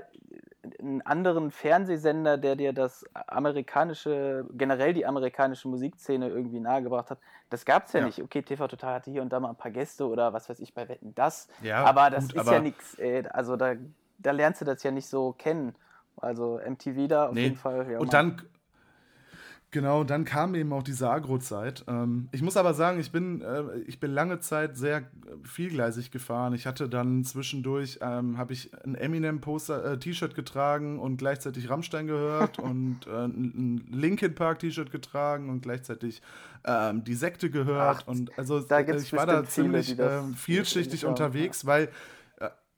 einen 0.78 1.02
anderen 1.02 1.50
Fernsehsender, 1.50 2.36
der 2.38 2.56
dir 2.56 2.72
das 2.72 3.04
amerikanische, 3.26 4.46
generell 4.52 4.92
die 4.94 5.06
amerikanische 5.06 5.68
Musikszene 5.68 6.28
irgendwie 6.28 6.60
nahegebracht 6.60 7.10
hat. 7.10 7.18
Das 7.50 7.64
gab 7.64 7.86
es 7.86 7.92
ja, 7.92 8.00
Ja. 8.00 8.06
nicht. 8.06 8.22
Okay, 8.22 8.42
TV 8.42 8.68
Total 8.68 8.94
hatte 8.94 9.10
hier 9.10 9.22
und 9.22 9.32
da 9.32 9.40
mal 9.40 9.50
ein 9.50 9.56
paar 9.56 9.70
Gäste 9.70 10.06
oder 10.06 10.32
was 10.32 10.48
weiß 10.48 10.60
ich 10.60 10.74
bei 10.74 10.88
Wetten 10.88 11.14
das. 11.14 11.48
Ja, 11.62 11.84
aber 11.84 12.10
das 12.10 12.26
gut, 12.28 12.34
ist 12.36 12.40
aber- 12.40 12.52
ja 12.52 12.60
nichts, 12.60 12.96
also 13.30 13.56
da, 13.56 13.74
da 14.18 14.30
lernst 14.30 14.60
du 14.60 14.64
das 14.64 14.82
ja 14.82 14.90
nicht 14.90 15.06
so 15.08 15.32
kennen. 15.32 15.74
Also 16.20 16.58
MTV 16.58 17.06
da 17.08 17.28
auf 17.28 17.34
Nee. 17.34 17.42
jeden 17.44 17.56
Fall. 17.56 17.90
Ja, 17.90 17.98
und 18.00 18.12
dann, 18.12 18.42
genau, 19.70 20.04
dann 20.04 20.24
kam 20.24 20.54
eben 20.54 20.72
auch 20.72 20.82
diese 20.82 21.08
Agro-Zeit. 21.08 21.84
Ähm, 21.88 22.28
ich 22.32 22.42
muss 22.42 22.56
aber 22.56 22.74
sagen, 22.74 23.00
ich 23.00 23.10
bin, 23.10 23.40
äh, 23.42 23.78
ich 23.86 24.00
bin 24.00 24.12
lange 24.12 24.40
Zeit 24.40 24.76
sehr 24.76 24.98
äh, 24.98 25.02
vielgleisig 25.44 26.10
gefahren. 26.10 26.54
Ich 26.54 26.66
hatte 26.66 26.88
dann 26.88 27.24
zwischendurch, 27.24 27.98
ähm, 28.00 28.38
habe 28.38 28.52
ich 28.52 28.70
ein 28.84 28.94
Eminem-Poster, 28.94 29.92
äh, 29.92 29.98
T-Shirt 29.98 30.34
getragen 30.34 30.98
und 30.98 31.16
gleichzeitig 31.16 31.70
Rammstein 31.70 32.06
gehört 32.06 32.58
und 32.60 33.06
äh, 33.06 33.26
ein 33.26 33.86
Linkin 33.90 34.34
Park-T-Shirt 34.34 34.90
getragen 34.90 35.50
und 35.50 35.62
gleichzeitig 35.62 36.22
ähm, 36.64 37.04
die 37.04 37.14
Sekte 37.14 37.50
gehört. 37.50 38.04
Ach, 38.04 38.08
und 38.08 38.36
also 38.38 38.58
äh, 38.58 38.96
ich 38.96 39.12
war 39.12 39.26
da 39.26 39.42
viele, 39.42 39.48
ziemlich 39.48 39.96
das 39.96 40.24
ähm, 40.24 40.34
vielschichtig 40.34 41.04
unterwegs, 41.06 41.66
weil 41.66 41.84
äh, 41.84 41.88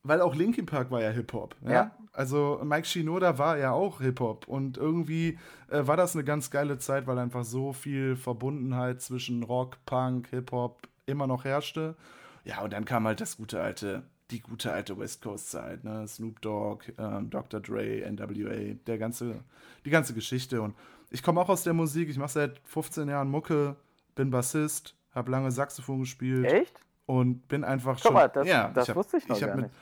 weil 0.02 0.20
auch 0.20 0.34
Linkin 0.34 0.66
Park 0.66 0.90
war 0.90 1.02
ja 1.02 1.10
Hip-Hop. 1.10 1.56
Ja? 1.64 1.70
Ja. 1.72 1.90
Also 2.12 2.60
Mike 2.64 2.86
Shinoda 2.86 3.38
war 3.38 3.58
ja 3.58 3.72
auch 3.72 4.00
Hip-Hop 4.00 4.48
und 4.48 4.76
irgendwie 4.76 5.38
äh, 5.70 5.86
war 5.86 5.96
das 5.96 6.14
eine 6.14 6.24
ganz 6.24 6.50
geile 6.50 6.78
Zeit, 6.78 7.06
weil 7.06 7.18
einfach 7.18 7.44
so 7.44 7.72
viel 7.72 8.16
Verbundenheit 8.16 9.00
zwischen 9.00 9.42
Rock, 9.42 9.78
Punk, 9.86 10.28
Hip-Hop 10.28 10.88
immer 11.06 11.26
noch 11.26 11.44
herrschte. 11.44 11.96
Ja, 12.44 12.62
und 12.62 12.72
dann 12.72 12.84
kam 12.84 13.06
halt 13.06 13.20
das 13.20 13.36
gute 13.36 13.60
alte, 13.60 14.02
die 14.30 14.40
gute 14.40 14.72
alte 14.72 14.98
West 14.98 15.22
Coast 15.22 15.50
Zeit, 15.50 15.84
ne? 15.84 16.06
Snoop 16.08 16.40
Dogg, 16.40 16.84
ähm, 16.98 17.30
Dr. 17.30 17.60
Dre, 17.60 18.10
NWA, 18.10 18.74
der 18.86 18.98
ganze, 18.98 19.44
die 19.84 19.90
ganze 19.90 20.14
Geschichte. 20.14 20.62
Und 20.62 20.74
ich 21.10 21.22
komme 21.22 21.40
auch 21.40 21.48
aus 21.48 21.62
der 21.62 21.74
Musik, 21.74 22.08
ich 22.08 22.18
mache 22.18 22.32
seit 22.32 22.60
15 22.64 23.08
Jahren 23.08 23.30
Mucke, 23.30 23.76
bin 24.14 24.30
Bassist, 24.30 24.96
habe 25.12 25.30
lange 25.30 25.50
Saxophon 25.50 26.00
gespielt 26.00 26.44
Echt? 26.44 26.80
Und 27.10 27.48
bin 27.48 27.64
einfach 27.64 27.94
Guck 27.96 28.02
schon. 28.02 28.14
mal, 28.14 28.28
das, 28.28 28.46
ja, 28.46 28.68
das 28.68 28.88
hab- 28.88 28.96
wusste 28.96 29.16
ich 29.18 29.26
noch 29.28 29.40
hab 29.40 29.48
gar 29.48 29.56
mit, 29.56 29.64
nicht. 29.66 29.74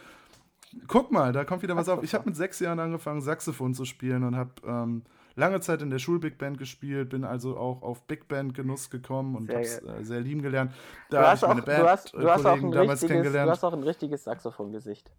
Guck 0.86 1.10
mal, 1.12 1.32
da 1.32 1.44
kommt 1.44 1.62
wieder 1.62 1.76
was 1.76 1.88
auf. 1.88 2.02
Ich 2.02 2.14
habe 2.14 2.24
mit 2.26 2.36
sechs 2.36 2.58
Jahren 2.60 2.78
angefangen, 2.80 3.20
Saxophon 3.20 3.74
zu 3.74 3.84
spielen 3.84 4.22
und 4.24 4.36
habe 4.36 4.50
ähm, 4.66 5.02
lange 5.34 5.60
Zeit 5.60 5.82
in 5.82 5.90
der 5.90 5.98
Schul-Big 5.98 6.36
Band 6.38 6.58
gespielt, 6.58 7.10
bin 7.10 7.24
also 7.24 7.56
auch 7.56 7.82
auf 7.82 8.02
Big 8.02 8.28
Band-Genuss 8.28 8.90
gekommen 8.90 9.34
und 9.36 9.46
Sehr 9.46 9.54
habe 9.56 9.64
es 9.66 9.82
äh, 9.82 10.04
sehr 10.04 10.20
lieben 10.20 10.42
gelernt. 10.42 10.72
Du 11.10 11.16
Da 11.16 11.18
habe 11.18 11.30
hast, 11.30 11.38
ich 11.38 11.44
auch, 11.44 11.48
meine 11.48 11.62
du, 11.62 11.88
hast, 11.88 12.12
du, 12.14 12.18
hast 12.18 12.26
auch 12.28 12.34
ein 12.36 12.42
Band-Kollegen 12.42 12.72
damals 12.72 12.88
richtiges, 12.88 13.00
du 13.00 13.06
kennengelernt. 13.08 13.50
hast 13.50 13.64
auch 13.64 13.72
ein 13.72 13.82
richtiges 13.82 14.24
Saxophongesicht. 14.24 15.10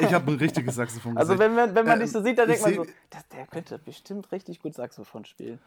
Ich 0.00 0.12
habe 0.12 0.32
ein 0.32 0.38
richtiges 0.38 0.74
Saxophon 0.74 1.16
Also 1.16 1.38
wenn, 1.38 1.54
man- 1.54 1.74
wenn 1.74 1.86
man 1.86 1.94
Ähm, 1.94 2.00
dich 2.00 2.12
so 2.12 2.22
sieht, 2.22 2.38
dann 2.38 2.50
ich 2.50 2.60
denkt 2.62 2.76
man 2.78 2.86
so, 2.86 2.92
das, 3.10 3.28
der 3.28 3.46
könnte 3.46 3.78
bestimmt 3.78 4.30
richtig 4.32 4.60
gut 4.60 4.74
Saxophon 4.74 5.24
spielen. 5.24 5.58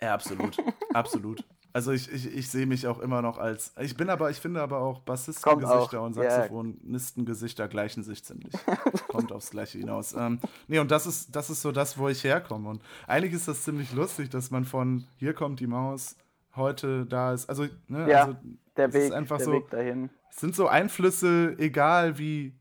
Ja, 0.00 0.14
absolut. 0.14 0.56
absolut. 0.94 1.44
Also 1.72 1.92
ich, 1.92 2.10
ich, 2.12 2.34
ich 2.34 2.48
sehe 2.48 2.66
mich 2.66 2.86
auch 2.86 2.98
immer 2.98 3.22
noch 3.22 3.38
als. 3.38 3.72
Ich 3.80 3.96
bin 3.96 4.10
aber, 4.10 4.30
ich 4.30 4.38
finde 4.38 4.60
aber 4.60 4.78
auch 4.80 5.00
Bassistengesichter 5.00 6.02
und 6.02 6.14
Saxophonistengesichter 6.14 7.68
gleichen 7.68 8.02
sich 8.02 8.24
ziemlich. 8.24 8.52
Kommt 9.08 9.32
aufs 9.32 9.50
Gleiche 9.50 9.78
hinaus. 9.78 10.12
Ähm, 10.14 10.40
nee, 10.68 10.78
und 10.78 10.90
das 10.90 11.06
ist, 11.06 11.34
das 11.34 11.50
ist 11.50 11.62
so 11.62 11.70
das, 11.70 11.98
wo 11.98 12.08
ich 12.08 12.24
herkomme. 12.24 12.68
Und 12.68 12.82
eigentlich 13.06 13.34
ist 13.34 13.46
das 13.46 13.62
ziemlich 13.62 13.92
lustig, 13.92 14.30
dass 14.30 14.50
man 14.50 14.64
von 14.64 15.04
hier 15.16 15.32
kommt 15.32 15.60
die 15.60 15.66
Maus 15.66 16.16
heute 16.56 17.06
da 17.06 17.32
ist. 17.32 17.48
Also, 17.48 17.66
ne, 17.88 18.10
ja, 18.10 18.24
also 18.24 18.36
der 18.76 18.92
Weg, 18.92 19.04
ist 19.04 19.12
einfach 19.12 19.36
der 19.36 19.46
so, 19.46 19.52
Weg 19.52 19.70
dahin. 19.70 20.10
Es 20.30 20.36
sind 20.36 20.56
so 20.56 20.66
Einflüsse, 20.66 21.54
egal 21.58 22.18
wie 22.18 22.54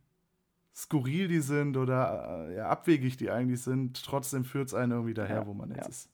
skurril 0.76 1.28
die 1.28 1.42
sind 1.42 1.78
oder 1.78 2.48
äh, 2.48 2.56
ja, 2.58 2.70
abwegig 2.70 3.18
die 3.18 3.30
eigentlich 3.30 3.62
sind, 3.62 4.04
trotzdem 4.06 4.46
führt 4.46 4.70
es 4.70 4.74
einen 4.74 4.92
irgendwie 4.92 5.14
daher, 5.14 5.38
Ja, 5.38 5.48
wo 5.48 5.54
man 5.54 5.70
jetzt 5.70 5.82
ja. 5.82 5.88
ist. 5.88 6.10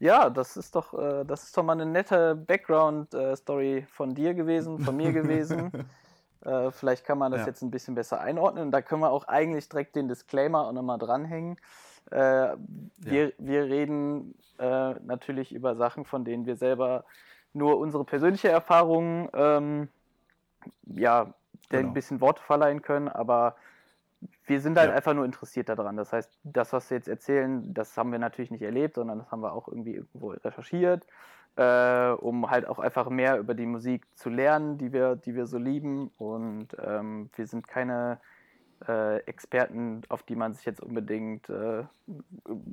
Ja, 0.00 0.30
das 0.30 0.56
ist 0.56 0.74
doch, 0.76 0.94
äh, 0.94 1.24
das 1.24 1.44
ist 1.44 1.56
doch 1.56 1.62
mal 1.64 1.72
eine 1.72 1.86
nette 1.86 2.36
Background-Story 2.36 3.86
von 3.90 4.14
dir 4.14 4.34
gewesen, 4.34 4.78
von 4.78 4.96
mir 4.96 5.12
gewesen. 5.12 5.72
äh, 6.44 6.70
vielleicht 6.70 7.04
kann 7.04 7.18
man 7.18 7.32
das 7.32 7.42
Ja. 7.42 7.46
jetzt 7.48 7.62
ein 7.62 7.70
bisschen 7.70 7.94
besser 7.94 8.20
einordnen. 8.20 8.70
Da 8.70 8.80
können 8.80 9.02
wir 9.02 9.10
auch 9.10 9.24
eigentlich 9.24 9.68
direkt 9.68 9.96
den 9.96 10.08
Disclaimer 10.08 10.66
auch 10.66 10.72
nochmal 10.72 10.98
dranhängen. 10.98 11.56
Äh, 12.10 12.56
wir, 12.98 13.32
wir 13.38 13.64
reden 13.64 14.34
äh, 14.58 14.94
natürlich 15.04 15.52
über 15.52 15.74
Sachen, 15.76 16.04
von 16.04 16.24
denen 16.24 16.46
wir 16.46 16.56
selber 16.56 17.04
nur 17.52 17.78
unsere 17.78 18.04
persönliche 18.04 18.48
Erfahrung 18.48 19.28
ähm, 19.34 19.88
ja, 20.84 21.34
Genau. 21.70 21.88
ein 21.88 21.92
bisschen 21.92 22.20
Worte 22.22 22.42
verleihen 22.42 22.80
können, 22.82 23.08
aber 23.08 23.56
wir 24.46 24.60
sind 24.60 24.78
halt 24.78 24.90
Ja. 24.90 24.96
einfach 24.96 25.14
nur 25.14 25.24
interessiert 25.24 25.68
daran. 25.68 25.96
Das 25.96 26.12
heißt, 26.12 26.38
das, 26.42 26.72
was 26.72 26.90
wir 26.90 26.96
jetzt 26.96 27.08
erzählen, 27.08 27.72
das 27.72 27.96
haben 27.96 28.10
wir 28.12 28.18
natürlich 28.18 28.50
nicht 28.50 28.62
erlebt, 28.62 28.94
sondern 28.96 29.18
das 29.18 29.30
haben 29.30 29.42
wir 29.42 29.52
auch 29.52 29.68
irgendwie 29.68 29.94
irgendwo 29.94 30.30
recherchiert, 30.30 31.06
äh, 31.56 32.10
um 32.10 32.50
halt 32.50 32.66
auch 32.66 32.78
einfach 32.78 33.08
mehr 33.10 33.38
über 33.38 33.54
die 33.54 33.66
Musik 33.66 34.06
zu 34.16 34.30
lernen, 34.30 34.78
die 34.78 34.92
wir, 34.92 35.16
die 35.16 35.34
wir 35.34 35.46
so 35.46 35.58
lieben. 35.58 36.10
Und 36.18 36.68
ähm, 36.82 37.30
wir 37.36 37.46
sind 37.46 37.68
keine 37.68 38.20
äh, 38.86 39.18
Experten, 39.24 40.02
auf 40.08 40.22
die 40.22 40.36
man 40.36 40.54
sich 40.54 40.64
jetzt 40.64 40.80
unbedingt 40.80 41.48
äh, 41.50 41.84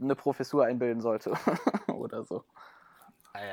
eine 0.02 0.16
Professur 0.16 0.66
einbilden 0.66 1.02
sollte 1.02 1.34
oder 1.94 2.24
so. 2.24 2.44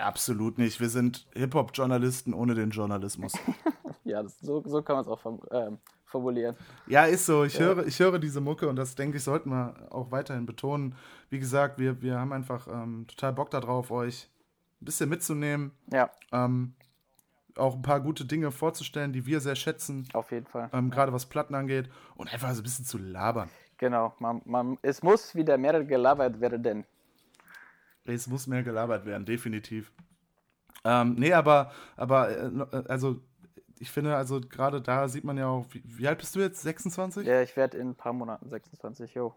Absolut 0.01 0.59
nicht. 0.59 0.81
Wir 0.81 0.89
sind 0.89 1.27
Hip-Hop-Journalisten 1.35 2.35
ohne 2.35 2.55
den 2.55 2.71
Journalismus. 2.71 3.33
Ja, 4.05 4.23
das, 4.23 4.39
so, 4.41 4.63
so 4.67 4.83
kann 4.83 4.97
man 4.97 5.03
es 5.05 5.09
auch 5.09 5.21
form- 5.21 5.43
ähm, 5.51 5.79
formulieren. 6.07 6.57
Ja, 6.87 7.05
ist 7.05 7.27
so. 7.27 7.45
Ich, 7.45 7.55
Ja. 7.55 7.67
höre, 7.67 7.87
ich 7.87 7.99
höre 8.01 8.19
diese 8.19 8.41
Mucke 8.41 8.69
und 8.69 8.77
das 8.77 8.95
denke 8.95 9.17
ich, 9.19 9.25
sollten 9.25 9.51
wir 9.51 9.75
auch 9.91 10.11
weiterhin 10.11 10.45
betonen. 10.47 10.95
Wie 11.31 11.39
gesagt, 11.39 11.79
wir, 11.79 12.03
wir 12.03 12.19
haben 12.19 12.33
einfach 12.33 12.67
ähm, 12.69 13.07
total 13.09 13.33
Bock 13.33 13.51
darauf, 13.51 13.91
euch 13.91 14.29
ein 14.81 14.85
bisschen 14.85 15.09
mitzunehmen, 15.09 15.71
Ja, 15.93 16.11
ähm, 16.33 16.75
auch 17.57 17.75
ein 17.77 17.83
paar 17.83 18.01
gute 18.01 18.25
Dinge 18.25 18.51
vorzustellen, 18.51 19.13
die 19.13 19.27
wir 19.27 19.41
sehr 19.41 19.55
schätzen, 19.57 20.09
auf 20.15 20.31
jeden 20.33 20.47
Fall. 20.47 20.69
ähm, 20.73 20.91
gerade 20.91 21.13
was 21.13 21.27
Platten 21.27 21.55
angeht 21.55 21.89
und 22.17 22.33
einfach 22.33 22.51
so 22.53 22.61
ein 22.61 22.63
bisschen 22.65 22.85
zu 22.85 22.99
labern. 22.99 23.49
Genau, 23.79 24.15
man, 24.19 24.43
man, 24.45 24.79
es 24.83 25.03
muss 25.03 25.35
wieder 25.35 25.57
mehr 25.59 25.85
gelabert 25.85 26.41
werden. 26.41 26.85
Es 28.05 28.27
muss 28.27 28.47
mehr 28.47 28.63
gelabert 28.63 29.05
werden, 29.07 29.25
definitiv. 29.25 29.93
Ähm, 30.85 31.15
nee, 31.17 31.33
aber, 31.33 31.71
aber 31.97 32.31
äh, 32.31 32.47
äh, 32.47 32.85
also 32.89 33.21
ich 33.83 33.91
finde, 33.91 34.15
also 34.15 34.41
gerade 34.41 34.81
da 34.81 35.09
sieht 35.09 35.25
man 35.25 35.37
ja 35.37 35.49
auch, 35.49 35.67
wie, 35.71 35.83
wie 35.85 36.07
alt 36.07 36.19
bist 36.19 36.37
du 36.37 36.41
jetzt? 36.41 36.63
26? 36.63 37.27
Ja, 37.27 37.43
ich 37.43 37.57
werde 37.57 37.79
in 37.79 37.91
ein 37.91 37.95
paar 37.97 38.13
Monaten 38.13 38.49
26, 38.49 39.13
jo. 39.15 39.35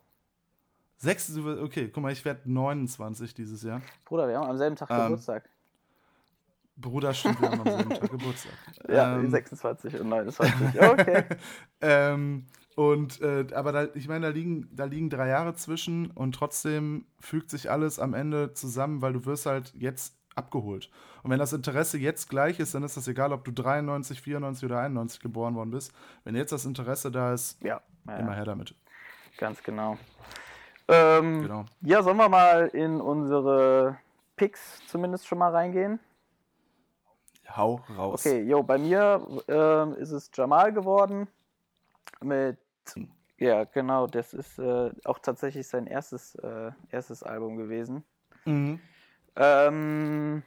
Sechs, 0.98 1.36
okay, 1.36 1.90
guck 1.90 2.04
mal, 2.04 2.12
ich 2.12 2.24
werde 2.24 2.42
29 2.46 3.34
dieses 3.34 3.64
Jahr. 3.64 3.82
Bruder, 4.06 4.28
wir 4.28 4.38
haben 4.38 4.48
am 4.48 4.58
selben 4.58 4.76
Tag 4.76 4.92
Ähm, 4.92 5.06
Geburtstag. 5.06 5.50
Bruder, 6.78 7.14
stimmt, 7.16 7.42
wir 7.42 7.50
haben 7.50 7.62
am 7.62 7.72
selben 7.76 7.90
Tag 7.90 8.12
Geburtstag. 8.12 8.54
Ja, 8.88 9.18
ähm, 9.18 9.32
26 9.32 10.00
und 10.00 10.10
29. 10.10 10.54
Okay. 10.80 11.24
ähm, 11.82 12.46
und 12.76 13.20
äh, 13.22 13.48
aber 13.56 13.72
da, 13.72 13.88
ich 13.96 14.08
meine, 14.08 14.28
da 14.28 14.32
liegen, 14.32 14.70
da 14.76 14.86
liegen 14.86 15.10
drei 15.10 15.28
Jahre 15.30 15.56
zwischen 15.56 16.12
und 16.12 16.36
trotzdem 16.36 17.08
fügt 17.20 17.50
sich 17.50 17.72
alles 17.72 17.98
am 17.98 18.14
Ende 18.14 18.54
zusammen, 18.54 19.02
weil 19.02 19.14
du 19.14 19.26
wirst 19.26 19.48
halt 19.48 19.74
jetzt 19.74 20.16
abgeholt. 20.36 20.90
Und 21.24 21.32
wenn 21.32 21.40
das 21.40 21.54
Interesse 21.54 21.98
jetzt 21.98 22.30
gleich 22.30 22.60
ist, 22.60 22.76
dann 22.76 22.84
ist 22.84 22.98
das 22.98 23.08
egal, 23.08 23.32
ob 23.34 23.44
du 23.46 23.52
93, 23.52 24.22
94 24.22 24.66
oder 24.66 24.80
91 24.80 25.20
geboren 25.20 25.56
worden 25.56 25.72
bist. 25.72 25.94
Wenn 26.24 26.36
jetzt 26.36 26.52
das 26.52 26.66
Interesse 26.66 27.12
da 27.12 27.34
ist, 27.34 27.62
ja, 27.64 27.82
ja, 28.08 28.18
immer 28.18 28.36
her 28.36 28.46
damit. 28.46 28.76
ganz 29.38 29.64
genau. 29.64 29.98
Ähm, 30.88 31.42
Genau. 31.42 31.66
Ja, 31.82 32.04
sollen 32.04 32.18
wir 32.18 32.30
mal 32.30 32.68
in 32.68 33.02
unsere 33.02 33.98
Picks 34.36 34.86
zumindest 34.88 35.26
schon 35.26 35.40
mal 35.40 35.52
reingehen? 35.52 36.00
Hau 37.56 37.82
raus. 37.96 38.26
Okay, 38.26 38.42
jo, 38.44 38.62
bei 38.64 38.78
mir 38.78 39.26
ähm, 39.48 39.96
ist 39.96 40.12
es 40.12 40.30
Jamal 40.34 40.74
geworden 40.74 41.28
mit, 42.22 42.58
ja, 43.38 43.64
genau, 43.64 44.08
das 44.08 44.34
ist 44.34 44.60
äh, 44.60 44.92
auch 45.06 45.20
tatsächlich 45.20 45.68
sein 45.68 45.88
erstes, 45.88 46.36
äh, 46.36 46.72
erstes 46.90 47.24
Album 47.24 47.56
gewesen. 47.56 48.04
Mhm. 48.46 48.80
Ähm, 49.36 50.44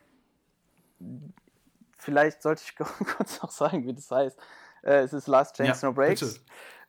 vielleicht 1.97 2.43
sollte 2.43 2.63
ich 2.65 2.77
kurz 3.17 3.43
noch 3.43 3.51
sagen, 3.51 3.87
wie 3.87 3.95
das 3.95 4.11
heißt. 4.11 4.39
Äh, 4.83 5.01
es 5.01 5.13
ist 5.13 5.27
Last 5.27 5.57
Chance 5.57 5.83
Ja, 5.83 5.89
No 5.89 5.95
Breaks. 5.95 6.41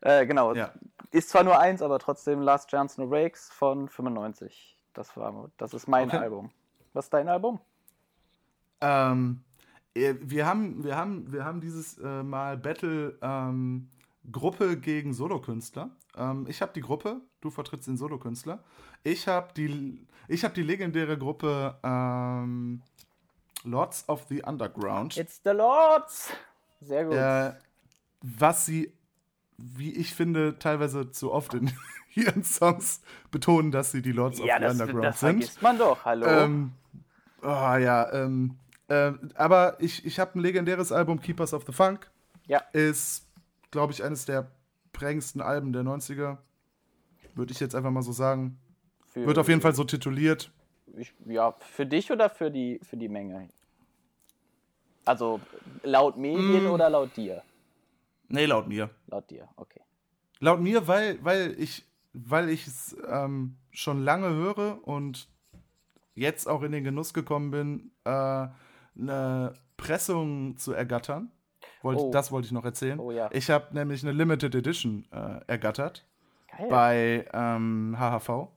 Äh, 0.02 0.26
genau, 0.26 0.54
Ja. 0.54 0.72
ist 1.12 1.30
zwar 1.30 1.44
nur 1.44 1.60
eins, 1.60 1.82
aber 1.82 2.00
trotzdem 2.00 2.42
Last 2.42 2.70
Chance 2.70 3.02
No 3.02 3.08
Breaks 3.08 3.50
von 3.52 3.90
95. 3.90 4.78
Das 4.94 5.16
war, 5.18 5.50
das 5.58 5.74
ist 5.74 5.88
mein 5.88 6.08
Okay. 6.10 6.18
Album. 6.18 6.52
Was 6.94 7.06
ist 7.06 7.14
dein 7.14 7.28
Album? 7.30 7.60
Ähm, 8.82 9.44
äh, 9.94 10.16
wir, 10.22 10.46
haben, 10.46 10.84
wir, 10.84 10.96
haben, 10.96 11.32
wir 11.32 11.44
haben 11.46 11.62
dieses 11.62 11.98
äh, 11.98 12.24
Mal 12.24 12.58
Battle 12.58 13.18
ähm, 13.22 13.90
Gruppe 14.32 14.78
gegen 14.78 15.14
Solokünstler. 15.14 15.90
Ähm, 16.16 16.46
ich 16.48 16.62
habe 16.62 16.72
die 16.74 16.82
Gruppe, 16.82 17.22
du 17.42 17.50
vertrittst 17.50 17.88
den 17.88 17.98
Solokünstler. 17.98 18.64
Ich 19.04 19.28
habe 19.28 19.54
die, 19.56 20.06
ich 20.28 20.44
hab 20.44 20.54
die 20.54 20.64
legendäre 20.64 21.18
Gruppe 21.18 21.78
ähm, 21.84 22.82
Lords 23.64 24.08
of 24.08 24.26
the 24.30 24.44
Underground. 24.44 25.18
It's 25.18 25.42
the 25.44 25.52
Lords! 25.52 26.32
Sehr 26.82 27.06
gut. 27.06 27.16
Äh, 27.16 27.54
was 28.22 28.66
sie, 28.66 28.94
wie 29.58 29.94
ich 29.96 30.14
finde, 30.14 30.58
teilweise 30.60 31.12
zu 31.12 31.32
oft 31.32 31.54
in 31.54 31.72
ihren 32.16 32.44
Songs 32.44 33.02
betonen, 33.32 33.72
dass 33.72 33.92
sie 33.92 34.02
die 34.02 34.12
Lords 34.12 34.40
ja, 34.40 34.56
of 34.56 34.60
the 34.60 34.64
das, 34.64 34.72
Underground 34.74 35.06
das 35.06 35.20
sind. 35.20 35.30
vergisst 35.30 35.62
man 35.62 35.78
doch, 35.78 36.06
hallo. 36.06 36.26
Ähm, 36.28 36.72
oh 37.42 37.46
ja, 37.48 38.12
ähm, 38.14 38.58
äh, 38.88 39.14
aber 39.36 39.78
ich, 39.80 40.06
ich 40.06 40.20
habe 40.20 40.38
ein 40.38 40.42
legendäres 40.42 40.92
Album, 40.92 41.22
Keepers 41.22 41.54
of 41.54 41.64
the 41.66 41.74
Funk. 41.74 42.10
Ja. 42.48 42.60
Ist, 42.74 43.29
glaube 43.72 43.94
ich, 43.94 44.04
eines 44.04 44.26
der 44.26 44.52
prägendsten 44.94 45.42
Alben 45.42 45.74
der 45.74 45.84
90er. 45.84 46.38
Würde 47.36 47.52
ich 47.54 47.60
jetzt 47.60 47.76
einfach 47.76 47.92
mal 47.92 48.02
so 48.02 48.12
sagen. 48.12 48.60
Für- 49.08 49.26
Wird 49.26 49.38
auf 49.38 49.48
jeden 49.48 49.62
Fall 49.62 49.74
so 49.76 49.84
tituliert. 49.84 50.52
Ich, 50.98 51.14
ja, 51.26 51.52
für 51.60 51.86
dich 51.86 52.12
oder 52.12 52.30
für 52.30 52.50
die, 52.52 52.80
für 52.84 52.98
die 52.98 53.10
Menge? 53.10 53.50
Also 55.06 55.40
laut 55.84 56.18
Medien 56.18 56.66
Mm. 56.66 56.72
oder 56.72 56.90
laut 56.90 57.16
dir? 57.16 57.42
Nee, 58.28 58.46
laut 58.46 58.68
mir. 58.68 58.90
Laut 59.08 59.30
dir, 59.30 59.48
okay. 59.56 59.82
Laut 60.40 60.60
mir, 60.62 60.88
weil, 60.88 61.24
weil 61.24 61.56
ich 61.60 61.86
weil 62.14 62.50
ich 62.50 62.66
es 62.68 62.96
ähm, 63.08 63.56
schon 63.72 64.04
lange 64.04 64.30
höre 64.30 64.86
und 64.88 65.30
jetzt 66.16 66.48
auch 66.48 66.64
in 66.64 66.72
den 66.72 66.84
Genuss 66.84 67.14
gekommen 67.14 67.52
bin, 67.52 67.92
äh, 68.04 68.48
eine 69.00 69.54
Pressung 69.78 70.58
zu 70.58 70.74
ergattern. 70.74 71.32
Wollt, 71.82 71.98
Oh. 72.00 72.12
Das 72.12 72.32
wollte 72.32 72.46
ich 72.46 72.52
noch 72.52 72.66
erzählen. 72.66 73.00
Oh 73.00 73.12
ja. 73.12 73.30
Ich 73.32 73.50
habe 73.50 73.74
nämlich 73.74 74.04
eine 74.04 74.12
Limited 74.12 74.54
Edition 74.56 75.06
äh, 75.12 75.40
ergattert 75.48 76.06
Geil. 76.58 76.68
bei 76.70 77.26
ähm, 77.34 77.96
HHV. 77.98 78.48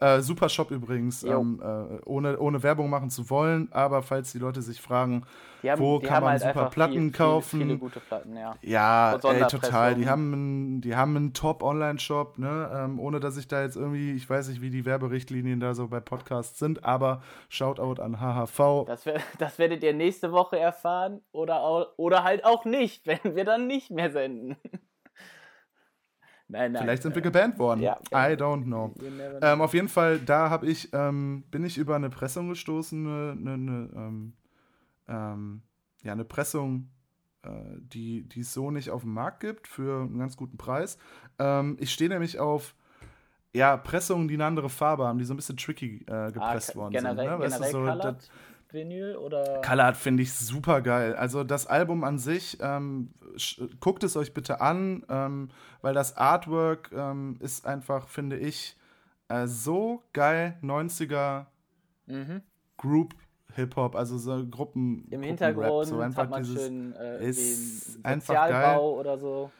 Äh, 0.00 0.20
super 0.20 0.48
Shop 0.48 0.70
übrigens, 0.70 1.24
ähm, 1.24 1.60
äh, 1.60 1.98
ohne, 2.04 2.38
ohne 2.38 2.62
Werbung 2.62 2.88
machen 2.88 3.10
zu 3.10 3.28
wollen, 3.30 3.68
aber 3.72 4.02
falls 4.02 4.30
die 4.30 4.38
Leute 4.38 4.62
sich 4.62 4.80
fragen, 4.80 5.24
haben, 5.66 5.80
wo 5.80 5.98
kann 5.98 6.22
man 6.22 6.32
halt 6.32 6.42
super 6.42 6.70
Platten 6.70 6.92
viel, 6.92 7.10
kaufen? 7.10 7.58
Viele, 7.58 7.64
viele 7.64 7.78
gute 7.78 8.00
Platten, 8.00 8.36
ja. 8.36 8.54
Ja, 8.62 9.16
ey, 9.16 9.46
total. 9.48 9.96
Die 9.96 10.08
haben 10.08 10.32
einen, 10.32 10.80
die 10.82 10.94
haben 10.94 11.16
einen 11.16 11.32
Top-Online-Shop, 11.32 12.38
ne? 12.38 12.70
Ähm, 12.72 13.00
ohne 13.00 13.18
dass 13.18 13.36
ich 13.36 13.48
da 13.48 13.62
jetzt 13.62 13.74
irgendwie, 13.76 14.12
ich 14.12 14.30
weiß 14.30 14.48
nicht, 14.48 14.60
wie 14.60 14.70
die 14.70 14.84
Werberichtlinien 14.84 15.58
da 15.58 15.74
so 15.74 15.88
bei 15.88 15.98
Podcasts 15.98 16.60
sind, 16.60 16.84
aber 16.84 17.22
Shoutout 17.48 18.00
an 18.00 18.20
HHV. 18.20 18.86
Das, 18.86 19.04
das 19.38 19.58
werdet 19.58 19.82
ihr 19.82 19.94
nächste 19.94 20.30
Woche 20.30 20.60
erfahren 20.60 21.22
oder, 21.32 21.98
oder 21.98 22.22
halt 22.22 22.44
auch 22.44 22.64
nicht, 22.64 23.06
wenn 23.08 23.34
wir 23.34 23.44
dann 23.44 23.66
nicht 23.66 23.90
mehr 23.90 24.12
senden. 24.12 24.56
Nein, 26.48 26.72
nein. 26.72 26.82
Vielleicht 26.82 27.02
sind 27.02 27.14
wir 27.14 27.20
äh, 27.20 27.24
gebannt 27.24 27.58
worden. 27.58 27.80
ja, 27.80 27.98
I 28.12 28.34
don't 28.34 28.64
know. 28.64 28.94
Ähm, 29.40 29.60
auf 29.60 29.74
jeden 29.74 29.88
Fall, 29.88 30.18
da 30.18 30.50
habe 30.50 30.66
ich, 30.66 30.88
ähm, 30.92 31.44
bin 31.50 31.64
ich 31.64 31.78
über 31.78 31.96
eine 31.96 32.10
Pressung 32.10 32.48
gestoßen, 32.48 33.06
eine, 33.06 33.32
eine, 33.32 33.52
eine, 33.52 33.90
ähm, 33.96 34.32
ähm, 35.08 35.62
ja, 36.02 36.12
eine 36.12 36.24
Pressung, 36.24 36.90
äh, 37.42 37.48
die, 37.78 38.28
die 38.28 38.40
es 38.40 38.52
so 38.52 38.70
nicht 38.70 38.90
auf 38.90 39.02
dem 39.02 39.14
Markt 39.14 39.40
gibt, 39.40 39.68
für 39.68 40.02
einen 40.02 40.18
ganz 40.18 40.36
guten 40.36 40.56
Preis. 40.56 40.98
Ähm, 41.38 41.76
ich 41.80 41.92
stehe 41.92 42.10
nämlich 42.10 42.38
auf 42.38 42.74
ja, 43.54 43.76
Pressungen, 43.76 44.28
die 44.28 44.34
eine 44.34 44.44
andere 44.44 44.68
Farbe 44.68 45.06
haben, 45.06 45.18
die 45.18 45.24
so 45.24 45.34
ein 45.34 45.36
bisschen 45.36 45.56
tricky 45.56 46.04
äh, 46.06 46.30
gepresst 46.32 46.72
Ah, 46.72 46.74
worden 46.76 46.92
generell, 46.92 47.16
sind. 47.16 47.38
Ne? 47.38 47.60
Weißt 47.60 47.74
du, 47.74 48.02
so, 48.02 48.16
Vinyl 48.70 49.16
oder? 49.16 49.60
Colored 49.62 49.96
finde 49.96 50.22
ich 50.22 50.32
super 50.32 50.82
geil. 50.82 51.14
Also 51.14 51.44
das 51.44 51.66
Album 51.66 52.04
an 52.04 52.18
sich, 52.18 52.58
ähm, 52.60 53.10
guckt 53.80 54.04
es 54.04 54.16
euch 54.16 54.34
bitte 54.34 54.60
an, 54.60 55.04
ähm, 55.08 55.48
weil 55.80 55.94
das 55.94 56.16
Artwork 56.16 56.90
ähm, 56.92 57.36
ist 57.40 57.66
einfach, 57.66 58.08
finde 58.08 58.36
ich, 58.36 58.76
äh, 59.28 59.46
so 59.46 60.02
geil 60.12 60.58
90er 60.62 61.46
mhm. 62.06 62.42
Group 62.76 63.14
Hip-Hop, 63.54 63.96
also 63.96 64.18
so 64.18 64.46
Gruppen. 64.46 65.04
Im 65.04 65.08
Gruppen 65.10 65.22
Hintergrund 65.22 65.86
so 65.86 66.00
einfach 66.00 66.24
hat 66.24 66.30
man 66.30 66.42
dieses, 66.42 66.66
schön 66.66 66.94
äh, 66.94 67.28
ist 67.28 68.04
einfach 68.04 68.34
geil. 68.34 68.78
oder 68.78 69.18
so. 69.18 69.50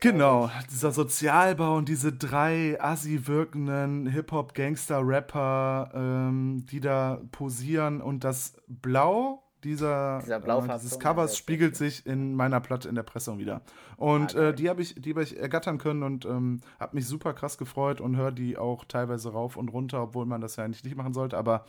Genau, 0.00 0.50
dieser 0.70 0.92
Sozialbau 0.92 1.76
und 1.76 1.88
diese 1.88 2.12
drei 2.12 2.80
assi 2.80 3.26
wirkenden 3.26 4.06
Hip-Hop-Gangster-Rapper, 4.06 5.90
ähm, 5.94 6.66
die 6.70 6.80
da 6.80 7.20
posieren 7.30 8.00
und 8.00 8.24
das 8.24 8.54
Blau 8.66 9.42
dieser, 9.64 10.18
äh, 10.28 10.78
dieses 10.78 10.98
Covers 10.98 11.36
spiegelt 11.36 11.74
sich 11.76 12.06
in 12.06 12.34
meiner 12.34 12.60
Platte 12.60 12.88
in 12.88 12.94
der 12.94 13.02
Pressung 13.02 13.38
wieder. 13.38 13.62
Und 13.96 14.36
ah, 14.36 14.50
äh, 14.50 14.54
die 14.54 14.68
habe 14.68 14.82
ich, 14.82 14.94
die 14.96 15.14
hab 15.14 15.22
ich 15.22 15.38
ergattern 15.38 15.78
können 15.78 16.02
und 16.02 16.26
ähm, 16.26 16.60
habe 16.78 16.96
mich 16.96 17.06
super 17.06 17.32
krass 17.32 17.58
gefreut 17.58 18.00
und 18.00 18.16
höre 18.16 18.32
die 18.32 18.58
auch 18.58 18.84
teilweise 18.84 19.32
rauf 19.32 19.56
und 19.56 19.70
runter, 19.70 20.02
obwohl 20.02 20.26
man 20.26 20.40
das 20.40 20.56
ja 20.56 20.64
eigentlich 20.64 20.84
nicht 20.84 20.96
machen 20.96 21.14
sollte, 21.14 21.38
aber 21.38 21.64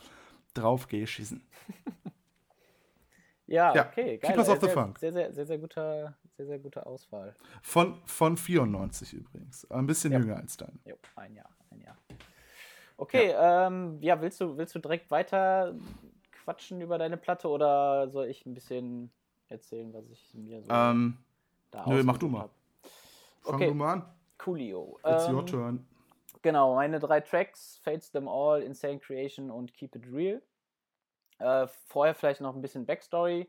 drauf 0.54 0.88
gehe 0.88 1.06
schießen. 1.06 1.42
ja, 3.46 3.74
ja, 3.74 3.86
okay, 3.86 4.18
geil. 4.18 4.30
Keep 4.30 4.38
us 4.38 4.48
off 4.48 4.60
the 4.60 4.68
funk. 4.68 4.98
Sehr, 4.98 5.12
sehr, 5.12 5.32
sehr, 5.32 5.46
sehr 5.46 5.58
guter, 5.58 6.14
sehr, 6.36 6.46
sehr 6.46 6.58
gute 6.58 6.84
Auswahl. 6.84 7.34
Von, 7.62 8.00
von 8.04 8.36
94 8.36 9.12
übrigens. 9.14 9.70
Ein 9.70 9.86
bisschen 9.86 10.12
ja. 10.12 10.18
jünger 10.18 10.36
als 10.36 10.56
dein. 10.56 10.78
Jo, 10.84 10.96
ein 11.14 11.34
Jahr, 11.34 11.50
ein 11.70 11.80
Jahr. 11.80 11.96
Okay, 12.96 13.30
ja, 13.30 13.66
ähm, 13.66 13.98
ja 14.00 14.20
willst, 14.20 14.40
du, 14.40 14.56
willst 14.56 14.74
du 14.74 14.78
direkt 14.78 15.10
weiter 15.10 15.74
quatschen 16.32 16.80
über 16.80 16.98
deine 16.98 17.16
Platte 17.16 17.48
oder 17.48 18.08
soll 18.08 18.26
ich 18.26 18.46
ein 18.46 18.54
bisschen 18.54 19.10
erzählen, 19.48 19.92
was 19.92 20.08
ich 20.10 20.34
mir 20.34 20.62
so 20.62 20.72
ähm, 20.72 21.18
da 21.70 21.84
Nö, 21.86 22.02
mach 22.02 22.18
du 22.18 22.28
mal. 22.28 22.42
Hab? 22.42 22.50
Fang 23.42 23.54
okay. 23.54 23.66
du 23.68 23.74
mal 23.74 23.92
an. 23.92 24.02
Coolio. 24.38 24.98
It's 25.04 25.28
ähm, 25.28 25.34
your 25.34 25.46
turn. 25.46 25.86
Genau, 26.42 26.74
meine 26.74 26.98
drei 26.98 27.20
Tracks, 27.20 27.80
Fates 27.82 28.10
Them 28.12 28.28
All, 28.28 28.62
Insane 28.62 28.98
Creation 28.98 29.50
und 29.50 29.74
Keep 29.74 29.96
It 29.96 30.04
Real. 30.12 30.42
Äh, 31.38 31.66
vorher 31.86 32.14
vielleicht 32.14 32.40
noch 32.40 32.54
ein 32.54 32.62
bisschen 32.62 32.86
Backstory. 32.86 33.48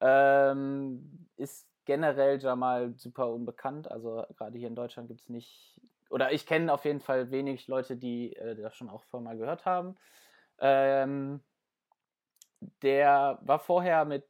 Ähm, 0.00 1.28
ist 1.36 1.66
generell 1.84 2.38
Jamal 2.40 2.94
super 2.96 3.32
unbekannt. 3.32 3.90
Also 3.90 4.24
gerade 4.36 4.58
hier 4.58 4.68
in 4.68 4.74
Deutschland 4.74 5.08
gibt 5.08 5.20
es 5.20 5.28
nicht, 5.28 5.80
oder 6.10 6.32
ich 6.32 6.46
kenne 6.46 6.72
auf 6.72 6.84
jeden 6.84 7.00
Fall 7.00 7.30
wenig 7.30 7.68
Leute, 7.68 7.96
die 7.96 8.34
äh, 8.36 8.56
das 8.56 8.76
schon 8.76 8.90
auch 8.90 9.04
vorher 9.04 9.24
mal 9.24 9.38
gehört 9.38 9.64
haben. 9.64 9.96
Ähm, 10.58 11.40
der 12.82 13.38
war 13.42 13.58
vorher 13.58 14.04
mit 14.04 14.24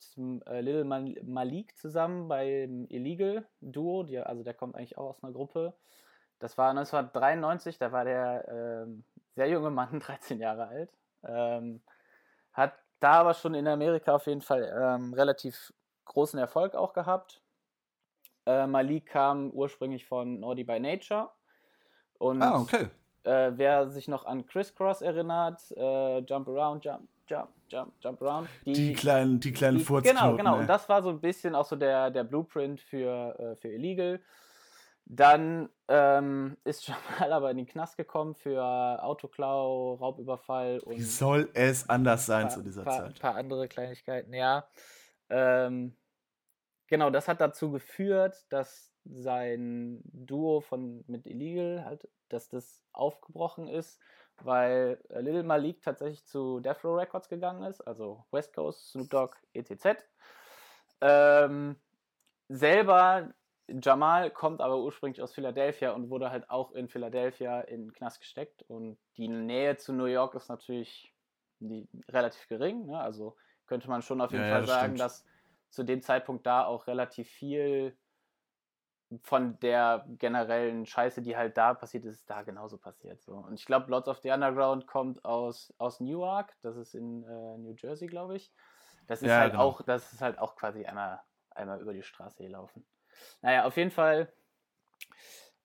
äh, 0.46 0.60
Lil 0.60 0.84
Malik 0.84 1.76
zusammen 1.78 2.28
beim 2.28 2.86
Illegal 2.88 3.46
Duo, 3.60 4.02
die, 4.02 4.18
also 4.18 4.42
der 4.42 4.54
kommt 4.54 4.74
eigentlich 4.74 4.98
auch 4.98 5.10
aus 5.10 5.22
einer 5.22 5.32
Gruppe. 5.32 5.74
Das 6.38 6.58
war 6.58 6.70
1993, 6.70 7.78
da 7.78 7.92
war 7.92 8.04
der 8.04 8.84
ähm, 8.86 9.04
sehr 9.34 9.48
junge 9.48 9.70
Mann, 9.70 10.00
13 10.00 10.40
Jahre 10.40 10.66
alt. 10.68 10.90
Ähm, 11.24 11.80
hat 12.56 12.72
da 13.00 13.12
aber 13.20 13.34
schon 13.34 13.54
in 13.54 13.68
Amerika 13.68 14.14
auf 14.14 14.26
jeden 14.26 14.40
Fall 14.40 14.72
ähm, 14.80 15.12
relativ 15.12 15.72
großen 16.06 16.38
Erfolg 16.38 16.74
auch 16.74 16.94
gehabt. 16.94 17.42
Äh, 18.46 18.66
Malik 18.66 19.06
kam 19.06 19.50
ursprünglich 19.50 20.06
von 20.06 20.40
Naughty 20.40 20.64
by 20.64 20.80
Nature. 20.80 21.28
Und 22.18 22.40
ah, 22.40 22.60
okay. 22.60 22.86
äh, 23.24 23.52
wer 23.54 23.90
sich 23.90 24.08
noch 24.08 24.24
an 24.24 24.46
Crisscross 24.46 25.02
erinnert, 25.02 25.60
äh, 25.76 26.20
Jump 26.20 26.48
Around, 26.48 26.84
Jump, 26.84 27.06
Jump, 27.28 27.48
Jump, 27.68 27.92
Jump 28.00 28.22
Around. 28.22 28.48
Die, 28.64 28.72
die 28.72 28.92
kleinen, 28.94 29.38
die 29.38 29.52
kleinen 29.52 29.78
die, 29.78 29.84
Genau, 29.84 30.34
genau. 30.34 30.58
Und 30.58 30.66
das 30.66 30.88
war 30.88 31.02
so 31.02 31.10
ein 31.10 31.20
bisschen 31.20 31.54
auch 31.54 31.66
so 31.66 31.76
der, 31.76 32.10
der 32.10 32.24
Blueprint 32.24 32.80
für, 32.80 33.38
äh, 33.38 33.56
für 33.56 33.68
Illegal. 33.68 34.20
Dann 35.08 35.68
ähm, 35.86 36.56
ist 36.64 36.88
Jamal 36.88 36.98
aber 37.32 37.50
in 37.52 37.58
den 37.58 37.66
Knast 37.66 37.96
gekommen 37.96 38.34
für 38.34 38.62
Autoklau, 39.02 39.94
Raubüberfall 39.94 40.80
und. 40.80 40.96
Wie 40.96 41.02
soll 41.02 41.48
es 41.54 41.88
anders 41.88 42.26
sein 42.26 42.48
paar, 42.48 42.50
zu 42.50 42.62
dieser 42.62 42.82
paar, 42.82 42.98
Zeit? 42.98 43.06
Ein 43.06 43.20
paar 43.20 43.34
andere 43.36 43.68
Kleinigkeiten, 43.68 44.34
ja. 44.34 44.68
Ähm, 45.30 45.96
genau, 46.88 47.10
das 47.10 47.28
hat 47.28 47.40
dazu 47.40 47.70
geführt, 47.70 48.44
dass 48.48 48.92
sein 49.04 50.00
Duo 50.04 50.60
von 50.60 51.04
mit 51.06 51.26
Illegal 51.26 51.84
halt, 51.84 52.08
dass 52.28 52.48
das 52.48 52.82
aufgebrochen 52.92 53.68
ist, 53.68 54.00
weil 54.42 55.00
Little 55.10 55.44
Malik 55.44 55.82
tatsächlich 55.82 56.26
zu 56.26 56.58
Death 56.58 56.84
Row 56.84 56.98
Records 56.98 57.28
gegangen 57.28 57.62
ist, 57.62 57.80
also 57.80 58.24
West 58.32 58.52
Coast, 58.52 58.90
Snoop 58.90 59.08
Dogg, 59.10 59.36
etc. 59.54 60.00
Ähm, 61.00 61.76
selber 62.48 63.32
Jamal 63.68 64.30
kommt 64.30 64.60
aber 64.60 64.78
ursprünglich 64.78 65.22
aus 65.22 65.34
Philadelphia 65.34 65.92
und 65.92 66.10
wurde 66.10 66.30
halt 66.30 66.48
auch 66.50 66.72
in 66.72 66.88
Philadelphia 66.88 67.60
in 67.62 67.86
den 67.86 67.92
Knast 67.92 68.20
gesteckt. 68.20 68.62
Und 68.62 68.98
die 69.16 69.28
Nähe 69.28 69.76
zu 69.76 69.92
New 69.92 70.04
York 70.04 70.34
ist 70.34 70.48
natürlich 70.48 71.12
die, 71.58 71.88
relativ 72.08 72.46
gering. 72.48 72.86
Ne? 72.86 72.98
Also 72.98 73.36
könnte 73.66 73.88
man 73.88 74.02
schon 74.02 74.20
auf 74.20 74.30
jeden 74.30 74.44
ja, 74.44 74.50
Fall 74.50 74.60
ja, 74.60 74.66
das 74.66 74.70
sagen, 74.70 74.96
stimmt. 74.96 75.00
dass 75.00 75.24
zu 75.70 75.82
dem 75.84 76.02
Zeitpunkt 76.02 76.46
da 76.46 76.64
auch 76.64 76.86
relativ 76.86 77.28
viel 77.28 77.96
von 79.22 79.58
der 79.60 80.04
generellen 80.18 80.84
Scheiße, 80.84 81.22
die 81.22 81.36
halt 81.36 81.56
da 81.56 81.74
passiert 81.74 82.04
ist, 82.04 82.28
da 82.28 82.42
genauso 82.42 82.76
passiert. 82.76 83.22
So. 83.22 83.34
Und 83.34 83.54
ich 83.54 83.64
glaube, 83.64 83.90
Lords 83.90 84.08
of 84.08 84.18
the 84.18 84.30
Underground 84.30 84.86
kommt 84.86 85.24
aus, 85.24 85.72
aus 85.78 86.00
Newark, 86.00 86.56
das 86.62 86.76
ist 86.76 86.94
in 86.94 87.22
äh, 87.22 87.58
New 87.58 87.74
Jersey, 87.76 88.08
glaube 88.08 88.36
ich. 88.36 88.52
Das 89.06 89.22
ist 89.22 89.28
ja, 89.28 89.38
halt 89.38 89.52
genau. 89.52 89.64
auch, 89.64 89.82
das 89.82 90.12
ist 90.12 90.20
halt 90.20 90.38
auch 90.38 90.56
quasi 90.56 90.84
einmal, 90.84 91.20
einmal 91.50 91.80
über 91.80 91.92
die 91.92 92.02
Straße 92.02 92.42
gelaufen. 92.42 92.84
Naja, 93.42 93.64
auf 93.64 93.76
jeden 93.76 93.90
Fall. 93.90 94.32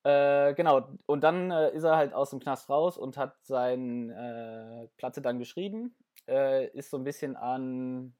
Äh, 0.04 0.54
genau, 0.54 0.88
und 1.06 1.22
dann 1.22 1.50
äh, 1.50 1.70
ist 1.70 1.84
er 1.84 1.96
halt 1.96 2.12
aus 2.12 2.30
dem 2.30 2.40
Knast 2.40 2.68
raus 2.68 2.98
und 2.98 3.16
hat 3.16 3.36
seine 3.42 4.84
äh, 4.84 4.88
Platte 4.96 5.22
dann 5.22 5.38
geschrieben. 5.38 5.94
Äh, 6.26 6.68
ist 6.70 6.90
so 6.90 6.96
ein 6.96 7.04
bisschen 7.04 7.36
an, 7.36 8.14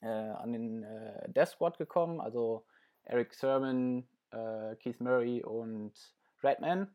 äh, 0.00 0.06
an 0.06 0.52
den 0.52 0.82
äh, 0.82 1.30
Death 1.30 1.48
Squad 1.48 1.78
gekommen, 1.78 2.20
also 2.20 2.66
Eric 3.04 3.32
Sermon, 3.34 4.06
Keith 4.80 5.00
Murray 5.00 5.42
und 5.42 5.94
Redman. 6.42 6.94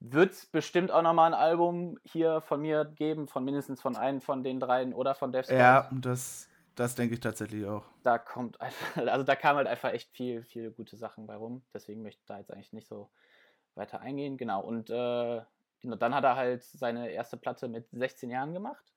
Wird 0.00 0.32
es 0.32 0.46
bestimmt 0.46 0.90
auch 0.90 1.02
nochmal 1.02 1.32
ein 1.32 1.40
Album 1.40 1.96
hier 2.02 2.40
von 2.40 2.60
mir 2.60 2.84
geben, 2.84 3.28
von 3.28 3.44
mindestens 3.44 3.80
von 3.80 3.96
einem 3.96 4.20
von 4.20 4.42
den 4.42 4.58
dreien 4.58 4.92
oder 4.92 5.14
von 5.14 5.30
Death 5.30 5.46
Squad. 5.46 5.58
Ja, 5.60 5.90
das 5.92 6.48
das 6.76 6.94
denke 6.94 7.14
ich 7.14 7.20
tatsächlich 7.20 7.66
auch. 7.66 7.84
Da 8.02 8.18
kommt 8.18 8.60
einfach, 8.60 8.96
also 9.08 9.24
da 9.24 9.34
kam 9.34 9.56
halt 9.56 9.66
einfach 9.66 9.92
echt 9.92 10.10
viel, 10.12 10.44
viele 10.44 10.70
gute 10.70 10.96
Sachen 10.96 11.26
bei 11.26 11.34
rum. 11.34 11.64
Deswegen 11.74 12.02
möchte 12.02 12.20
ich 12.20 12.26
da 12.26 12.38
jetzt 12.38 12.52
eigentlich 12.52 12.72
nicht 12.72 12.86
so 12.86 13.10
weiter 13.74 14.00
eingehen. 14.00 14.36
Genau. 14.36 14.62
Und 14.62 14.90
äh, 14.90 15.42
genau, 15.80 15.96
dann 15.96 16.14
hat 16.14 16.24
er 16.24 16.36
halt 16.36 16.62
seine 16.62 17.10
erste 17.10 17.36
Platte 17.36 17.68
mit 17.68 17.88
16 17.90 18.30
Jahren 18.30 18.52
gemacht. 18.52 18.92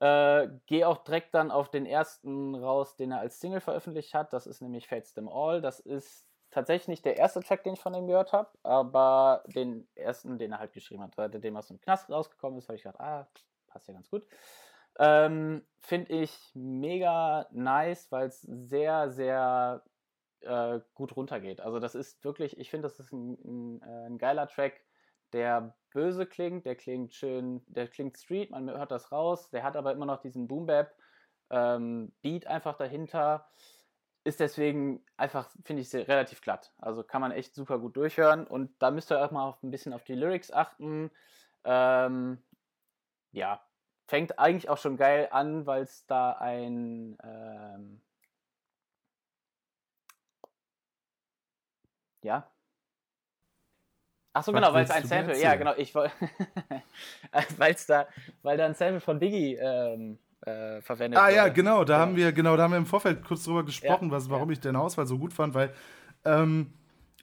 Äh, 0.00 0.48
Gehe 0.66 0.88
auch 0.88 0.98
direkt 1.04 1.34
dann 1.34 1.50
auf 1.50 1.70
den 1.70 1.86
ersten 1.86 2.54
raus, 2.54 2.96
den 2.96 3.12
er 3.12 3.20
als 3.20 3.40
Single 3.40 3.60
veröffentlicht 3.60 4.14
hat. 4.14 4.32
Das 4.32 4.46
ist 4.46 4.60
nämlich 4.60 4.88
Fates 4.88 5.14
Them 5.14 5.28
All. 5.28 5.60
Das 5.60 5.80
ist 5.80 6.26
tatsächlich 6.50 6.88
nicht 6.88 7.04
der 7.04 7.18
erste 7.18 7.40
Track, 7.40 7.64
den 7.64 7.74
ich 7.74 7.80
von 7.80 7.94
ihm 7.94 8.06
gehört 8.06 8.32
habe, 8.32 8.50
aber 8.62 9.42
den 9.46 9.86
ersten, 9.94 10.38
den 10.38 10.52
er 10.52 10.58
halt 10.58 10.72
geschrieben 10.72 11.02
hat. 11.02 11.16
Weil 11.18 11.28
der 11.28 11.54
aus 11.56 11.68
dem 11.68 11.80
Knast 11.80 12.10
rausgekommen 12.10 12.58
ist, 12.58 12.68
habe 12.68 12.76
ich 12.76 12.82
gedacht, 12.82 13.00
ah, 13.00 13.26
passt 13.66 13.88
ja 13.88 13.94
ganz 13.94 14.08
gut. 14.08 14.26
Ähm, 14.98 15.62
Finde 15.78 16.12
ich 16.12 16.50
mega 16.54 17.46
nice, 17.52 18.10
weil 18.10 18.28
es 18.28 18.40
sehr, 18.42 19.10
sehr 19.10 19.84
äh, 20.40 20.80
gut 20.94 21.16
runtergeht. 21.16 21.60
Also 21.60 21.78
das 21.78 21.94
ist 21.94 22.24
wirklich, 22.24 22.58
ich 22.58 22.70
finde, 22.70 22.88
das 22.88 22.98
ist 22.98 23.12
ein, 23.12 23.38
ein, 23.44 23.82
äh, 23.82 24.06
ein, 24.06 24.18
geiler 24.18 24.48
Track, 24.48 24.80
der 25.32 25.74
böse 25.92 26.26
klingt, 26.26 26.66
der 26.66 26.76
klingt 26.76 27.14
schön, 27.14 27.62
der 27.68 27.88
klingt 27.88 28.16
street, 28.16 28.50
man 28.50 28.68
hört 28.70 28.90
das 28.90 29.12
raus, 29.12 29.50
der 29.50 29.62
hat 29.62 29.76
aber 29.76 29.92
immer 29.92 30.06
noch 30.06 30.20
diesen 30.20 30.48
Boom-Bap 30.48 30.94
ähm, 31.50 32.12
Beat 32.22 32.46
einfach 32.46 32.76
dahinter. 32.76 33.48
Ist 34.24 34.40
deswegen 34.40 35.04
einfach, 35.16 35.48
finde 35.64 35.82
ich, 35.82 35.94
relativ 35.94 36.40
glatt. 36.40 36.72
Also 36.78 37.04
kann 37.04 37.20
man 37.20 37.30
echt 37.30 37.54
super 37.54 37.78
gut 37.78 37.96
durchhören. 37.96 38.44
Und 38.46 38.70
da 38.80 38.90
müsst 38.90 39.12
ihr 39.12 39.24
auch 39.24 39.30
mal 39.30 39.46
auf, 39.46 39.62
ein 39.62 39.70
bisschen 39.70 39.92
auf 39.92 40.02
die 40.02 40.16
Lyrics 40.16 40.50
achten. 40.50 41.12
Ähm, 41.64 42.42
ja, 43.30 43.60
fängt 44.06 44.38
eigentlich 44.38 44.68
auch 44.68 44.78
schon 44.78 44.96
geil 44.96 45.28
an, 45.30 45.66
weil 45.66 45.82
es 45.82 46.06
da 46.06 46.32
ein 46.32 47.18
ähm, 47.22 48.00
ja. 52.22 52.48
Ach 54.32 54.44
so, 54.44 54.52
genau, 54.52 54.72
weil 54.74 54.84
es 54.84 54.90
ein 54.90 55.06
Sample, 55.06 55.40
ja, 55.40 55.54
genau, 55.54 55.72
ich 55.76 55.94
wollte, 55.94 56.12
weil 57.56 57.72
es 57.72 57.86
da, 57.86 58.06
weil 58.42 58.58
da 58.58 58.66
ein 58.66 58.74
Sample 58.74 59.00
von 59.00 59.18
Biggie 59.18 59.54
ähm, 59.54 60.18
äh, 60.42 60.82
verwendet 60.82 61.18
Ah 61.18 61.26
wurde. 61.26 61.36
ja, 61.36 61.48
genau, 61.48 61.84
da 61.84 61.94
ja. 61.94 61.98
haben 62.00 62.16
wir, 62.16 62.32
genau, 62.32 62.54
da 62.56 62.64
haben 62.64 62.72
wir 62.72 62.78
im 62.78 62.86
Vorfeld 62.86 63.24
kurz 63.24 63.44
drüber 63.44 63.64
gesprochen, 63.64 64.08
ja, 64.08 64.12
was, 64.12 64.28
warum 64.28 64.50
ja. 64.50 64.52
ich 64.52 64.60
den 64.60 64.76
Auswahl 64.76 65.06
so 65.06 65.18
gut 65.18 65.32
fand, 65.32 65.54
weil, 65.54 65.72
ähm, 66.26 66.74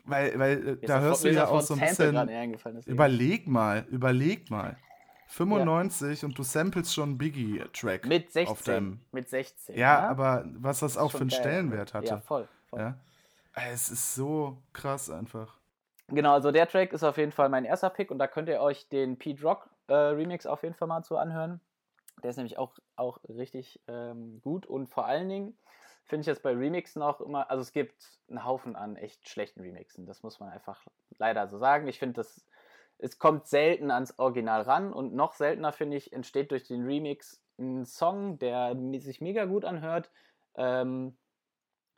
weil, 0.06 0.40
weil 0.40 0.68
äh, 0.82 0.88
da 0.88 1.02
hörst 1.02 1.24
du 1.24 1.32
ja 1.32 1.48
auch 1.48 1.62
so 1.62 1.76
ein 1.76 1.82
bisschen. 1.82 2.16
Überleg 2.88 3.48
mal, 3.48 3.86
überleg 3.90 4.50
mal. 4.50 4.76
95 5.28 6.22
ja. 6.22 6.28
und 6.28 6.38
du 6.38 6.44
samplest 6.44 6.94
schon 6.94 7.18
Biggie-Track. 7.18 8.06
Mit 8.06 8.32
16. 8.32 8.52
Auf 8.52 8.64
deinem, 8.64 9.00
mit 9.12 9.30
16. 9.30 9.76
Ja, 9.76 9.82
ja, 9.82 10.10
aber 10.10 10.46
was 10.58 10.80
das, 10.80 10.94
das 10.94 11.02
auch 11.02 11.12
für 11.12 11.20
einen 11.20 11.30
geil. 11.30 11.40
Stellenwert 11.40 11.94
hatte. 11.94 12.08
Ja, 12.08 12.20
voll. 12.20 12.48
voll. 12.70 12.80
Ja? 12.80 12.98
Es 13.54 13.90
ist 13.90 14.16
so 14.16 14.58
krass 14.74 15.10
einfach. 15.10 15.58
Genau, 16.08 16.34
also 16.34 16.52
der 16.52 16.68
Track 16.68 16.94
ist 16.94 17.04
auf 17.04 17.18
jeden 17.18 17.32
Fall 17.32 17.50
mein 17.50 17.66
erster 17.66 17.90
Pick 17.90 18.12
und 18.12 18.20
da 18.20 18.28
könnt 18.28 18.50
ihr 18.50 18.62
euch 18.62 18.90
den 18.90 19.18
Pete 19.18 19.42
Rock 19.42 19.70
äh, 19.88 19.94
Remix 19.94 20.46
auf 20.46 20.64
jeden 20.64 20.76
Fall 20.76 20.88
mal 20.88 21.04
zu 21.04 21.18
anhören. 21.18 21.62
Der 22.22 22.30
ist 22.30 22.38
nämlich 22.38 22.58
auch, 22.58 22.78
auch 22.96 23.20
richtig 23.28 23.82
ähm, 23.88 24.42
gut 24.42 24.66
und 24.66 24.88
vor 24.88 25.06
allen 25.06 25.30
Dingen 25.30 25.58
finde 26.06 26.22
ich 26.22 26.28
jetzt 26.28 26.44
bei 26.44 26.52
Remixen 26.52 27.02
auch 27.02 27.22
immer, 27.22 27.50
also 27.50 27.62
es 27.62 27.72
gibt 27.72 28.20
einen 28.30 28.44
Haufen 28.44 28.76
an 28.76 28.98
echt 28.98 29.28
schlechten 29.30 29.62
Remixen, 29.62 30.06
das 30.06 30.24
muss 30.24 30.40
man 30.40 30.50
einfach 30.50 30.86
leider 31.18 31.48
so 31.48 31.58
sagen. 31.58 31.88
Ich 31.88 32.00
finde, 32.00 32.16
das 32.16 32.46
es 33.04 33.20
kommt 33.20 33.48
selten 33.48 33.92
ans 33.92 34.18
Original 34.18 34.62
ran 34.62 34.94
und 34.94 35.14
noch 35.14 35.34
seltener 35.34 35.74
finde 35.74 35.98
ich, 35.98 36.14
entsteht 36.14 36.52
durch 36.52 36.64
den 36.64 36.86
Remix 36.86 37.44
ein 37.60 37.86
Song, 37.86 38.40
der 38.40 38.78
sich 39.00 39.20
mega 39.20 39.44
gut 39.44 39.66
anhört, 39.66 40.10
ähm, 40.56 41.18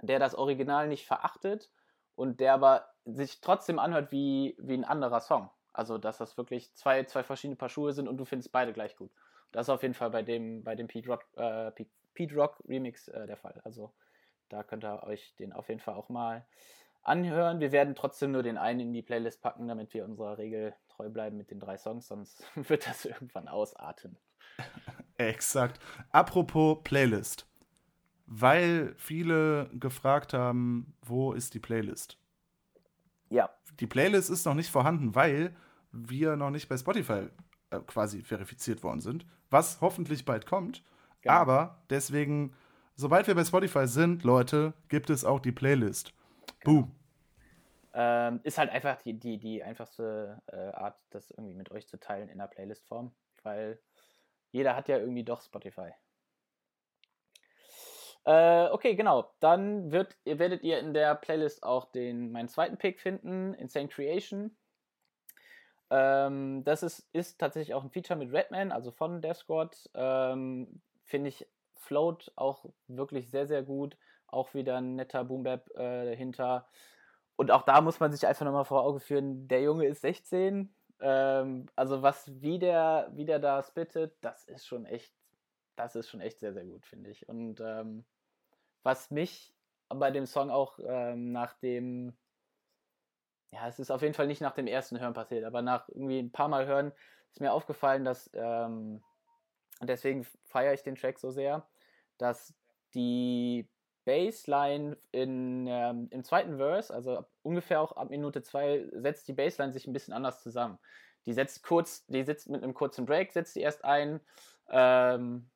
der 0.02 0.18
das 0.18 0.34
Original 0.34 0.88
nicht 0.88 1.06
verachtet 1.06 1.70
und 2.16 2.40
der 2.40 2.56
aber 2.56 2.90
sich 3.06 3.40
trotzdem 3.40 3.78
anhört 3.78 4.12
wie, 4.12 4.56
wie 4.58 4.74
ein 4.74 4.84
anderer 4.84 5.20
Song. 5.20 5.52
Also, 5.74 6.00
dass 6.00 6.18
das 6.18 6.38
wirklich 6.38 6.74
zwei, 6.74 7.04
zwei 7.04 7.22
verschiedene 7.22 7.56
Paar 7.56 7.70
Schuhe 7.70 7.94
sind 7.94 8.08
und 8.08 8.18
du 8.18 8.26
findest 8.26 8.52
beide 8.52 8.74
gleich 8.74 8.96
gut. 8.96 9.12
Das 9.52 9.68
ist 9.68 9.70
auf 9.70 9.84
jeden 9.84 9.94
Fall 9.94 10.10
bei 10.10 10.24
dem, 10.24 10.64
bei 10.64 10.74
dem 10.74 10.88
Pete 10.88 11.08
Rock, 11.08 11.26
äh, 11.36 11.70
Pete, 11.72 11.92
Pete 12.16 12.36
Rock 12.36 12.64
Remix 12.68 13.10
äh, 13.10 13.28
der 13.28 13.38
Fall. 13.38 13.62
Also, 13.64 13.94
da 14.50 14.64
könnt 14.64 14.84
ihr 14.84 15.04
euch 15.04 15.36
den 15.36 15.54
auf 15.54 15.70
jeden 15.70 15.82
Fall 15.82 15.94
auch 15.94 16.10
mal 16.10 16.48
anhören. 17.04 17.60
Wir 17.60 17.72
werden 17.72 17.94
trotzdem 17.94 18.32
nur 18.32 18.42
den 18.42 18.58
einen 18.58 18.80
in 18.80 18.94
die 18.94 19.04
Playlist 19.04 19.42
packen, 19.42 19.68
damit 19.68 19.94
wir 19.94 20.04
unserer 20.04 20.40
Regel 20.40 20.74
treu 20.96 21.10
bleiben 21.10 21.38
mit 21.38 21.52
den 21.52 21.60
drei 21.60 21.78
Songs, 21.78 22.08
sonst 22.08 22.44
wird 22.56 22.88
das 22.88 23.06
irgendwann 23.06 23.48
ausarten. 23.48 24.18
Exakt. 25.18 25.80
Apropos 26.12 26.80
Playlist. 26.84 27.46
Weil 28.28 28.96
viele 28.98 29.70
gefragt 29.74 30.34
haben, 30.34 30.96
wo 31.04 31.34
ist 31.34 31.54
die 31.54 31.60
Playlist? 31.60 32.18
Ja. 33.30 33.50
Die 33.80 33.88
Playlist 33.88 34.30
ist 34.30 34.46
noch 34.46 34.56
nicht 34.56 34.72
vorhanden, 34.72 35.14
weil 35.14 35.56
wir 35.92 36.36
noch 36.36 36.50
nicht 36.50 36.68
bei 36.68 36.78
Spotify 36.78 37.28
äh, 37.70 37.80
quasi 37.86 38.24
verifiziert 38.24 38.84
worden 38.84 39.00
sind, 39.00 39.26
was 39.50 39.80
hoffentlich 39.82 40.26
bald 40.26 40.46
kommt. 40.46 40.84
Genau. 41.22 41.36
Aber 41.36 41.84
deswegen, 41.90 42.54
sobald 42.96 43.28
wir 43.28 43.36
bei 43.36 43.46
Spotify 43.46 43.88
sind, 43.88 44.24
Leute, 44.24 44.74
gibt 44.90 45.10
es 45.10 45.24
auch 45.24 45.40
die 45.40 45.52
Playlist. 45.52 46.14
Genau. 46.62 46.82
Boom. 46.82 46.92
Ähm, 47.98 48.42
ist 48.44 48.58
halt 48.58 48.72
einfach 48.72 49.02
die, 49.02 49.18
die, 49.18 49.38
die 49.38 49.64
einfachste 49.64 50.42
äh, 50.48 50.58
Art, 50.58 51.00
das 51.12 51.32
irgendwie 51.32 51.54
mit 51.54 51.72
euch 51.72 51.88
zu 51.88 51.98
teilen 51.98 52.28
in 52.28 52.40
der 52.40 52.48
Playlist-Form, 52.48 53.16
weil 53.42 53.80
jeder 54.52 54.76
hat 54.76 54.90
ja 54.90 54.98
irgendwie 54.98 55.24
doch 55.24 55.42
Spotify. 55.42 55.92
Äh, 58.26 58.68
okay, 58.72 58.96
genau. 58.96 59.32
Dann 59.40 59.92
wird, 59.92 60.18
ihr 60.26 60.40
werdet 60.40 60.64
ihr 60.64 60.80
in 60.80 60.94
der 60.94 61.16
Playlist 61.16 61.64
auch 61.64 61.86
den, 61.86 62.34
meinen 62.34 62.50
zweiten 62.50 62.78
Pick 62.78 63.00
finden, 63.00 63.54
Insane 63.54 63.88
Creation. 63.88 64.58
Ähm, 65.90 66.64
das 66.66 66.84
ist, 66.84 67.08
ist 67.14 67.40
tatsächlich 67.40 67.76
auch 67.76 67.84
ein 67.84 67.92
Feature 67.92 68.20
mit 68.20 68.34
Redman, 68.34 68.74
also 68.74 68.92
von 68.92 69.22
Death 69.22 69.38
Squad. 69.38 69.90
Ähm, 69.94 70.82
Finde 71.04 71.30
ich 71.30 71.48
Float 71.76 72.32
auch 72.36 72.66
wirklich 72.88 73.30
sehr, 73.30 73.48
sehr 73.48 73.64
gut. 73.64 73.96
Auch 74.28 74.54
wieder 74.54 74.78
ein 74.78 74.96
netter 74.96 75.24
Boombap 75.24 75.70
äh, 75.76 76.06
dahinter. 76.06 76.68
Und 77.36 77.52
auch 77.52 77.64
da 77.64 77.82
muss 77.82 78.00
man 78.00 78.12
sich 78.12 78.26
einfach 78.28 78.46
nochmal 78.46 78.66
vor 78.66 78.84
Augen 78.84 79.00
führen, 79.00 79.48
der 79.48 79.62
Junge 79.62 79.86
ist 79.88 80.02
16. 80.02 80.74
Ähm, 81.00 81.66
also 81.76 82.02
was 82.02 82.42
wie 82.42 82.60
der, 82.60 83.12
wie 83.14 83.26
der 83.26 83.40
da 83.40 83.62
spittet, 83.64 84.16
das 84.22 84.46
ist 84.46 84.66
schon 84.66 84.86
echt, 84.86 85.14
das 85.76 85.96
ist 85.96 86.10
schon 86.10 86.22
echt 86.22 86.40
sehr, 86.40 86.54
sehr 86.54 86.66
gut, 86.66 86.86
finde 86.86 87.10
ich. 87.10 87.28
Und 87.28 87.60
ähm, 87.60 88.06
was 88.84 89.12
mich 89.12 89.54
bei 89.90 90.12
dem 90.12 90.26
Song 90.26 90.50
auch 90.50 90.80
ähm, 90.86 91.32
nach 91.32 91.54
dem, 91.56 92.14
ja, 93.52 93.68
es 93.68 93.80
ist 93.80 93.92
auf 93.92 94.02
jeden 94.02 94.14
Fall 94.14 94.28
nicht 94.28 94.42
nach 94.42 94.54
dem 94.54 94.68
ersten 94.68 95.00
Hören 95.00 95.14
passiert, 95.14 95.44
aber 95.44 95.62
nach 95.62 95.90
irgendwie 95.90 96.20
ein 96.20 96.32
paar 96.32 96.48
Mal 96.48 96.66
Hören 96.66 96.94
ist 97.32 97.42
mir 97.42 97.52
aufgefallen, 97.52 98.06
dass, 98.06 98.30
ähm, 98.34 99.04
deswegen 99.82 100.26
feiere 100.46 100.74
ich 100.74 100.84
den 100.84 100.96
Track 100.96 101.20
so 101.20 101.32
sehr, 101.32 101.68
dass 102.18 102.54
die 102.94 103.68
Bassline 104.06 104.98
in, 105.12 105.68
ähm, 105.68 106.08
im 106.12 106.24
zweiten 106.24 106.58
Verse, 106.58 106.94
also 106.94 107.26
ungefähr 107.42 107.82
auch 107.82 107.98
ab 107.98 108.10
Minute 108.10 108.42
2, 108.42 108.88
setzt 108.94 109.28
die 109.28 109.34
Bassline 109.34 109.74
sich 109.74 109.88
ein 109.88 109.94
bisschen 109.94 110.14
anders 110.14 110.42
zusammen. 110.42 110.80
Die 111.26 111.34
setzt 111.34 111.64
kurz, 111.64 112.06
die 112.08 112.24
sitzt 112.24 112.50
mit 112.50 112.64
einem 112.64 112.74
kurzen 112.74 113.06
Break, 113.06 113.32
setzt 113.32 113.56
die 113.56 113.62
erst 113.62 113.84
ein, 113.84 114.22
ähm, 114.70 115.50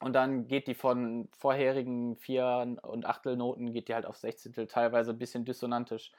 und 0.00 0.12
dann 0.12 0.48
geht 0.48 0.66
die 0.66 0.74
von 0.74 1.28
vorherigen 1.32 2.16
vier 2.16 2.76
und 2.82 3.06
Achtelnoten, 3.06 3.72
geht 3.72 3.88
die 3.88 3.94
halt 3.94 4.06
auf 4.06 4.16
Sechzehntel, 4.16 4.66
teilweise 4.66 5.12
ein 5.12 5.18
bisschen 5.18 5.44
dissonantisch. 5.44 6.12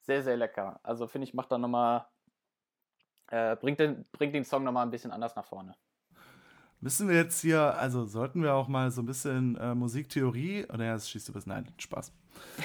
Sehr, 0.00 0.22
sehr 0.22 0.36
lecker. 0.36 0.80
Also 0.82 1.06
finde 1.06 1.26
ich, 1.26 1.34
macht 1.34 1.50
da 1.50 1.58
nochmal, 1.58 2.06
äh, 3.28 3.56
bringt, 3.56 3.80
den, 3.80 4.04
bringt 4.12 4.34
den 4.34 4.44
Song 4.44 4.64
nochmal 4.64 4.84
ein 4.86 4.90
bisschen 4.90 5.10
anders 5.10 5.34
nach 5.34 5.46
vorne. 5.46 5.74
Müssen 6.82 7.08
wir 7.08 7.14
jetzt 7.14 7.40
hier, 7.40 7.78
also 7.78 8.06
sollten 8.06 8.42
wir 8.42 8.54
auch 8.54 8.66
mal 8.66 8.90
so 8.90 9.02
ein 9.02 9.06
bisschen 9.06 9.56
äh, 9.56 9.72
Musiktheorie, 9.72 10.66
oder 10.68 10.84
ja, 10.84 10.94
das 10.94 11.08
schießt 11.08 11.28
du 11.28 11.32
bis, 11.32 11.46
nein, 11.46 11.68
Spaß. 11.78 12.12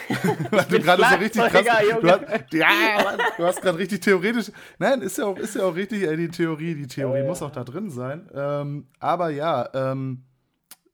Weil 0.50 0.66
du 0.66 0.80
gerade 0.80 1.04
so 1.08 1.16
richtig 1.18 1.44
krass, 1.44 1.66
du 2.02 2.10
hast, 2.10 2.54
ja, 2.54 3.18
du 3.38 3.46
hast 3.46 3.62
gerade 3.62 3.78
richtig 3.78 4.02
theoretisch, 4.02 4.52
nein, 4.80 5.02
ist 5.02 5.20
ja 5.20 5.26
auch, 5.26 5.38
ist 5.38 5.56
ja 5.56 5.66
auch 5.66 5.76
richtig, 5.76 6.02
ey, 6.02 6.18
die 6.18 6.30
Theorie, 6.30 6.74
die 6.74 6.88
Theorie 6.88 7.20
äh. 7.20 7.28
muss 7.28 7.44
auch 7.44 7.52
da 7.52 7.64
drin 7.64 7.92
sein. 7.92 8.28
Ähm, 8.34 8.88
aber 9.00 9.30
ja, 9.30 9.70
ähm, 9.76 10.24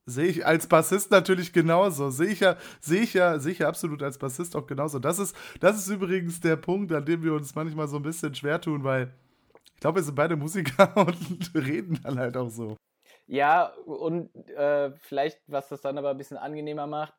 Sehe 0.05 0.27
ich 0.27 0.45
als 0.45 0.67
Bassist 0.67 1.11
natürlich 1.11 1.53
genauso. 1.53 2.09
Sehe 2.09 2.27
ich 2.27 2.41
ja, 2.41 2.57
sehe 2.81 3.03
ich 3.03 3.13
ja, 3.13 3.39
sehe 3.39 3.53
ich 3.53 3.59
ja 3.59 3.69
absolut 3.69 4.03
als 4.03 4.17
Bassist 4.17 4.53
auch 4.53 4.67
genauso. 4.67 4.99
Das 4.99 5.17
ist, 5.17 5.33
das 5.61 5.77
ist 5.77 5.87
übrigens 5.87 6.41
der 6.41 6.57
Punkt, 6.57 6.91
an 6.91 7.05
dem 7.05 7.23
wir 7.23 7.33
uns 7.33 7.55
manchmal 7.55 7.87
so 7.87 7.95
ein 7.95 8.03
bisschen 8.03 8.35
schwer 8.35 8.59
tun, 8.59 8.83
weil 8.83 9.13
ich 9.73 9.79
glaube, 9.79 9.99
wir 9.99 10.03
sind 10.03 10.15
beide 10.15 10.35
Musiker 10.35 10.91
und 11.07 11.51
reden 11.55 11.99
dann 12.03 12.19
halt 12.19 12.35
auch 12.35 12.49
so. 12.49 12.75
Ja, 13.27 13.67
und 13.85 14.29
äh, 14.49 14.91
vielleicht, 14.99 15.39
was 15.47 15.69
das 15.69 15.81
dann 15.81 15.97
aber 15.97 16.11
ein 16.11 16.17
bisschen 16.17 16.37
angenehmer 16.37 16.87
macht, 16.87 17.13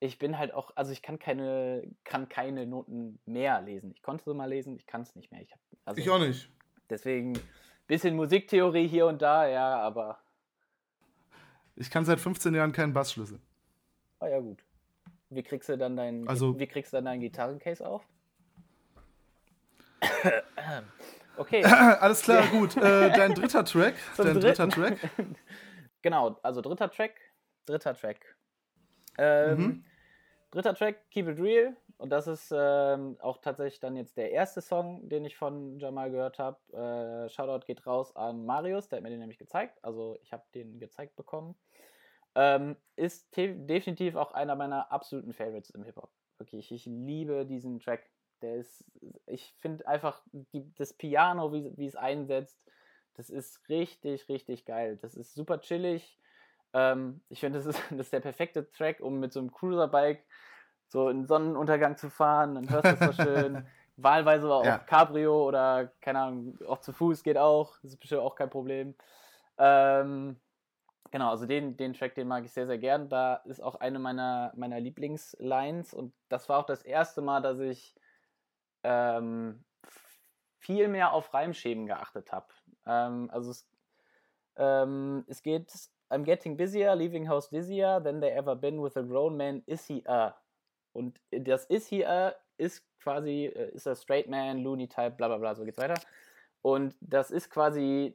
ich 0.00 0.18
bin 0.18 0.38
halt 0.38 0.54
auch, 0.54 0.72
also 0.76 0.92
ich 0.92 1.02
kann 1.02 1.18
keine, 1.18 1.82
kann 2.04 2.28
keine 2.28 2.66
Noten 2.66 3.18
mehr 3.26 3.60
lesen. 3.60 3.92
Ich 3.94 4.02
konnte 4.02 4.24
so 4.24 4.32
mal 4.32 4.48
lesen, 4.48 4.74
ich 4.76 4.86
kann 4.86 5.02
es 5.02 5.14
nicht 5.14 5.30
mehr. 5.30 5.42
Ich, 5.42 5.52
hab, 5.52 5.60
also, 5.84 6.00
ich 6.00 6.08
auch 6.08 6.18
nicht. 6.18 6.50
Deswegen 6.88 7.38
bisschen 7.86 8.16
Musiktheorie 8.16 8.88
hier 8.88 9.06
und 9.06 9.20
da, 9.20 9.46
ja, 9.46 9.78
aber 9.80 10.18
ich 11.76 11.90
kann 11.90 12.04
seit 12.04 12.20
15 12.20 12.54
Jahren 12.54 12.72
keinen 12.72 12.92
Bassschlüssel. 12.92 13.40
Ah 14.20 14.28
ja, 14.28 14.38
gut. 14.38 14.62
Wie 15.30 15.42
kriegst 15.42 15.68
du 15.68 15.78
dann 15.78 15.96
dein, 15.96 16.28
also, 16.28 16.58
wie 16.58 16.66
kriegst 16.66 16.92
du 16.92 16.98
dann 16.98 17.06
dein 17.06 17.20
Gitarrencase 17.20 17.86
auf? 17.86 18.06
okay. 21.40 21.64
Alles 22.00 22.22
klar, 22.22 22.46
gut. 22.48 22.76
Äh, 22.76 23.10
dein 23.10 23.34
dritter 23.34 23.64
Track. 23.64 23.94
Zum 24.14 24.26
dein 24.26 24.40
dritter 24.40 24.68
Track. 24.68 24.98
genau, 26.02 26.38
also 26.42 26.60
dritter 26.60 26.90
Track. 26.90 27.12
Dritter 27.66 27.94
Track. 27.94 28.36
Ähm, 29.18 29.58
mhm. 29.58 29.84
Dritter 30.50 30.74
Track, 30.74 31.10
Keep 31.10 31.28
It 31.28 31.38
Real. 31.40 31.76
Und 31.96 32.10
das 32.10 32.26
ist 32.26 32.52
ähm, 32.56 33.16
auch 33.20 33.38
tatsächlich 33.38 33.78
dann 33.78 33.96
jetzt 33.96 34.16
der 34.16 34.32
erste 34.32 34.60
Song, 34.60 35.08
den 35.08 35.24
ich 35.24 35.36
von 35.36 35.78
Jamal 35.78 36.10
gehört 36.10 36.38
habe. 36.38 36.58
Äh, 36.72 37.28
Shoutout 37.28 37.66
geht 37.66 37.86
raus 37.86 38.16
an 38.16 38.46
Marius, 38.46 38.88
der 38.88 38.96
hat 38.96 39.02
mir 39.02 39.10
den 39.10 39.20
nämlich 39.20 39.38
gezeigt. 39.38 39.78
Also 39.82 40.18
ich 40.22 40.32
habe 40.32 40.42
den 40.54 40.78
gezeigt 40.80 41.14
bekommen. 41.16 41.54
Ähm, 42.34 42.76
ist 42.96 43.36
definitiv 43.36 44.16
auch 44.16 44.32
einer 44.32 44.56
meiner 44.56 44.90
absoluten 44.90 45.32
Favorites 45.32 45.70
im 45.70 45.84
Hip-Hop. 45.84 46.10
Wirklich, 46.38 46.72
ich 46.72 46.86
liebe 46.86 47.44
diesen 47.44 47.80
Track. 47.80 48.09
Der 48.42 48.56
ist, 48.56 48.84
ich 49.26 49.54
finde 49.60 49.86
einfach 49.86 50.22
die, 50.32 50.72
das 50.76 50.92
Piano, 50.92 51.52
wie, 51.52 51.72
wie 51.76 51.86
es 51.86 51.96
einsetzt, 51.96 52.58
das 53.14 53.30
ist 53.30 53.68
richtig, 53.68 54.28
richtig 54.28 54.64
geil. 54.64 54.98
Das 55.02 55.14
ist 55.14 55.34
super 55.34 55.60
chillig. 55.60 56.18
Ähm, 56.72 57.20
ich 57.28 57.40
finde, 57.40 57.58
das 57.58 57.66
ist, 57.66 57.78
das 57.90 58.06
ist 58.06 58.12
der 58.12 58.20
perfekte 58.20 58.70
Track, 58.70 59.00
um 59.00 59.20
mit 59.20 59.32
so 59.32 59.40
einem 59.40 59.52
Cruiser-Bike 59.52 60.24
so 60.88 61.06
einen 61.06 61.26
Sonnenuntergang 61.26 61.96
zu 61.96 62.10
fahren. 62.10 62.54
Dann 62.54 62.70
hörst 62.70 62.84
du 62.84 63.04
es 63.04 63.16
so 63.16 63.22
schön. 63.22 63.66
Wahlweise 63.96 64.50
auch 64.50 64.64
ja. 64.64 64.78
Cabrio 64.78 65.46
oder, 65.46 65.92
keine 66.00 66.20
Ahnung, 66.20 66.58
auch 66.66 66.80
zu 66.80 66.92
Fuß 66.92 67.22
geht 67.22 67.36
auch. 67.36 67.76
Das 67.82 67.92
ist 67.92 68.00
bestimmt 68.00 68.22
auch 68.22 68.34
kein 68.34 68.48
Problem. 68.48 68.94
Ähm, 69.58 70.40
Genau, 71.10 71.30
also 71.30 71.46
den, 71.46 71.76
den 71.76 71.92
Track, 71.92 72.14
den 72.14 72.28
mag 72.28 72.44
ich 72.44 72.52
sehr, 72.52 72.66
sehr 72.66 72.78
gern. 72.78 73.08
Da 73.08 73.36
ist 73.44 73.60
auch 73.60 73.74
eine 73.76 73.98
meiner, 73.98 74.52
meiner 74.54 74.78
Lieblingslines 74.78 75.92
und 75.92 76.12
das 76.28 76.48
war 76.48 76.60
auch 76.60 76.66
das 76.66 76.82
erste 76.82 77.20
Mal, 77.20 77.42
dass 77.42 77.58
ich 77.58 77.96
ähm, 78.82 79.64
viel 80.58 80.88
mehr 80.88 81.12
auf 81.12 81.32
Reimschemen 81.32 81.86
geachtet 81.86 82.32
habe. 82.32 82.46
Ähm, 82.86 83.30
also 83.32 83.50
es, 83.50 83.68
ähm, 84.56 85.24
es 85.28 85.42
geht, 85.42 85.72
I'm 86.10 86.24
getting 86.24 86.56
busier, 86.56 86.94
leaving 86.96 87.28
house 87.28 87.48
dizzier 87.50 88.00
than 88.02 88.20
they 88.20 88.30
ever 88.30 88.56
been 88.56 88.82
with 88.82 88.96
a 88.96 89.02
grown 89.02 89.36
man, 89.36 89.62
is 89.66 89.86
he 89.86 90.02
a? 90.06 90.34
Und 90.92 91.20
das 91.30 91.66
is 91.66 91.86
he 91.86 92.04
a 92.04 92.34
ist 92.58 92.84
quasi, 93.00 93.46
äh, 93.46 93.70
ist 93.70 93.86
a 93.86 93.94
straight 93.94 94.28
man, 94.28 94.58
loony 94.58 94.88
type, 94.88 95.12
bla 95.12 95.28
bla 95.28 95.38
bla, 95.38 95.54
so 95.54 95.64
geht's 95.64 95.78
weiter. 95.78 96.00
Und 96.62 96.94
das 97.00 97.30
ist 97.30 97.50
quasi 97.50 98.14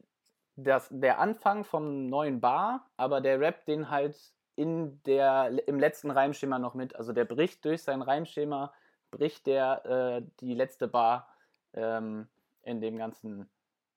das, 0.55 0.87
der 0.91 1.19
Anfang 1.19 1.63
vom 1.63 2.07
neuen 2.07 2.39
Bar, 2.39 2.89
aber 2.97 3.21
der 3.21 3.39
rappt 3.39 3.67
den 3.67 3.89
halt 3.89 4.15
in 4.55 5.01
der, 5.03 5.67
im 5.67 5.79
letzten 5.79 6.11
Reimschema 6.11 6.59
noch 6.59 6.75
mit. 6.75 6.95
Also 6.95 7.11
der 7.11 7.25
bricht 7.25 7.65
durch 7.65 7.83
sein 7.83 8.01
Reimschema, 8.01 8.73
bricht 9.17 9.47
der 9.47 9.85
äh, 9.85 10.21
die 10.39 10.53
letzte 10.53 10.87
Bar 10.87 11.27
ähm, 11.73 12.27
in 12.63 12.81
dem 12.81 12.97
ganzen 12.97 13.49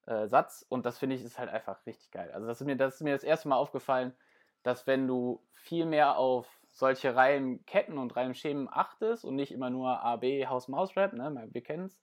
äh, 0.07 0.26
Satz. 0.26 0.64
Und 0.68 0.87
das 0.87 0.98
finde 0.98 1.16
ich 1.16 1.24
ist 1.24 1.38
halt 1.38 1.50
einfach 1.50 1.85
richtig 1.87 2.11
geil. 2.11 2.31
Also 2.33 2.46
das 2.46 2.61
ist, 2.61 2.66
mir, 2.66 2.76
das 2.76 2.96
ist 2.96 3.02
mir 3.02 3.12
das 3.12 3.24
erste 3.24 3.48
Mal 3.48 3.57
aufgefallen, 3.57 4.14
dass 4.62 4.87
wenn 4.87 5.07
du 5.07 5.42
viel 5.54 5.87
mehr 5.87 6.16
auf 6.16 6.46
solche 6.72 7.14
Reimketten 7.14 7.98
und 7.98 8.14
Reimschemen 8.16 8.68
achtest 8.70 9.24
und 9.24 9.35
nicht 9.35 9.52
immer 9.52 9.70
nur 9.70 10.02
A, 10.02 10.16
B, 10.16 10.46
Haus-Maus-Rap, 10.46 11.12
ne, 11.12 11.48
wir 11.50 11.62
kennen 11.62 11.87
es, 11.87 12.00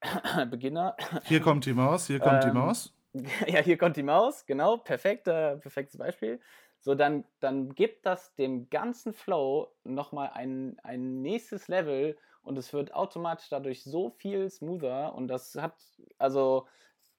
Beginner. 0.50 0.96
Hier 1.24 1.40
kommt 1.40 1.66
die 1.66 1.72
Maus, 1.72 2.06
hier 2.06 2.20
kommt 2.20 2.44
ähm, 2.44 2.50
die 2.50 2.56
Maus. 2.56 2.92
Ja, 3.46 3.60
hier 3.60 3.78
kommt 3.78 3.96
die 3.96 4.02
Maus, 4.02 4.44
genau, 4.44 4.76
perfekt, 4.76 5.26
äh, 5.26 5.56
perfektes 5.56 5.96
Beispiel. 5.96 6.38
So, 6.80 6.94
dann, 6.94 7.24
dann 7.40 7.74
gibt 7.74 8.04
das 8.04 8.34
dem 8.34 8.68
ganzen 8.68 9.14
Flow 9.14 9.72
nochmal 9.84 10.32
ein, 10.34 10.78
ein 10.82 11.22
nächstes 11.22 11.66
Level 11.68 12.18
und 12.46 12.56
es 12.58 12.72
wird 12.72 12.94
automatisch 12.94 13.48
dadurch 13.48 13.84
so 13.84 14.10
viel 14.10 14.48
smoother 14.50 15.14
und 15.14 15.28
das 15.28 15.54
hat, 15.56 15.74
also 16.18 16.66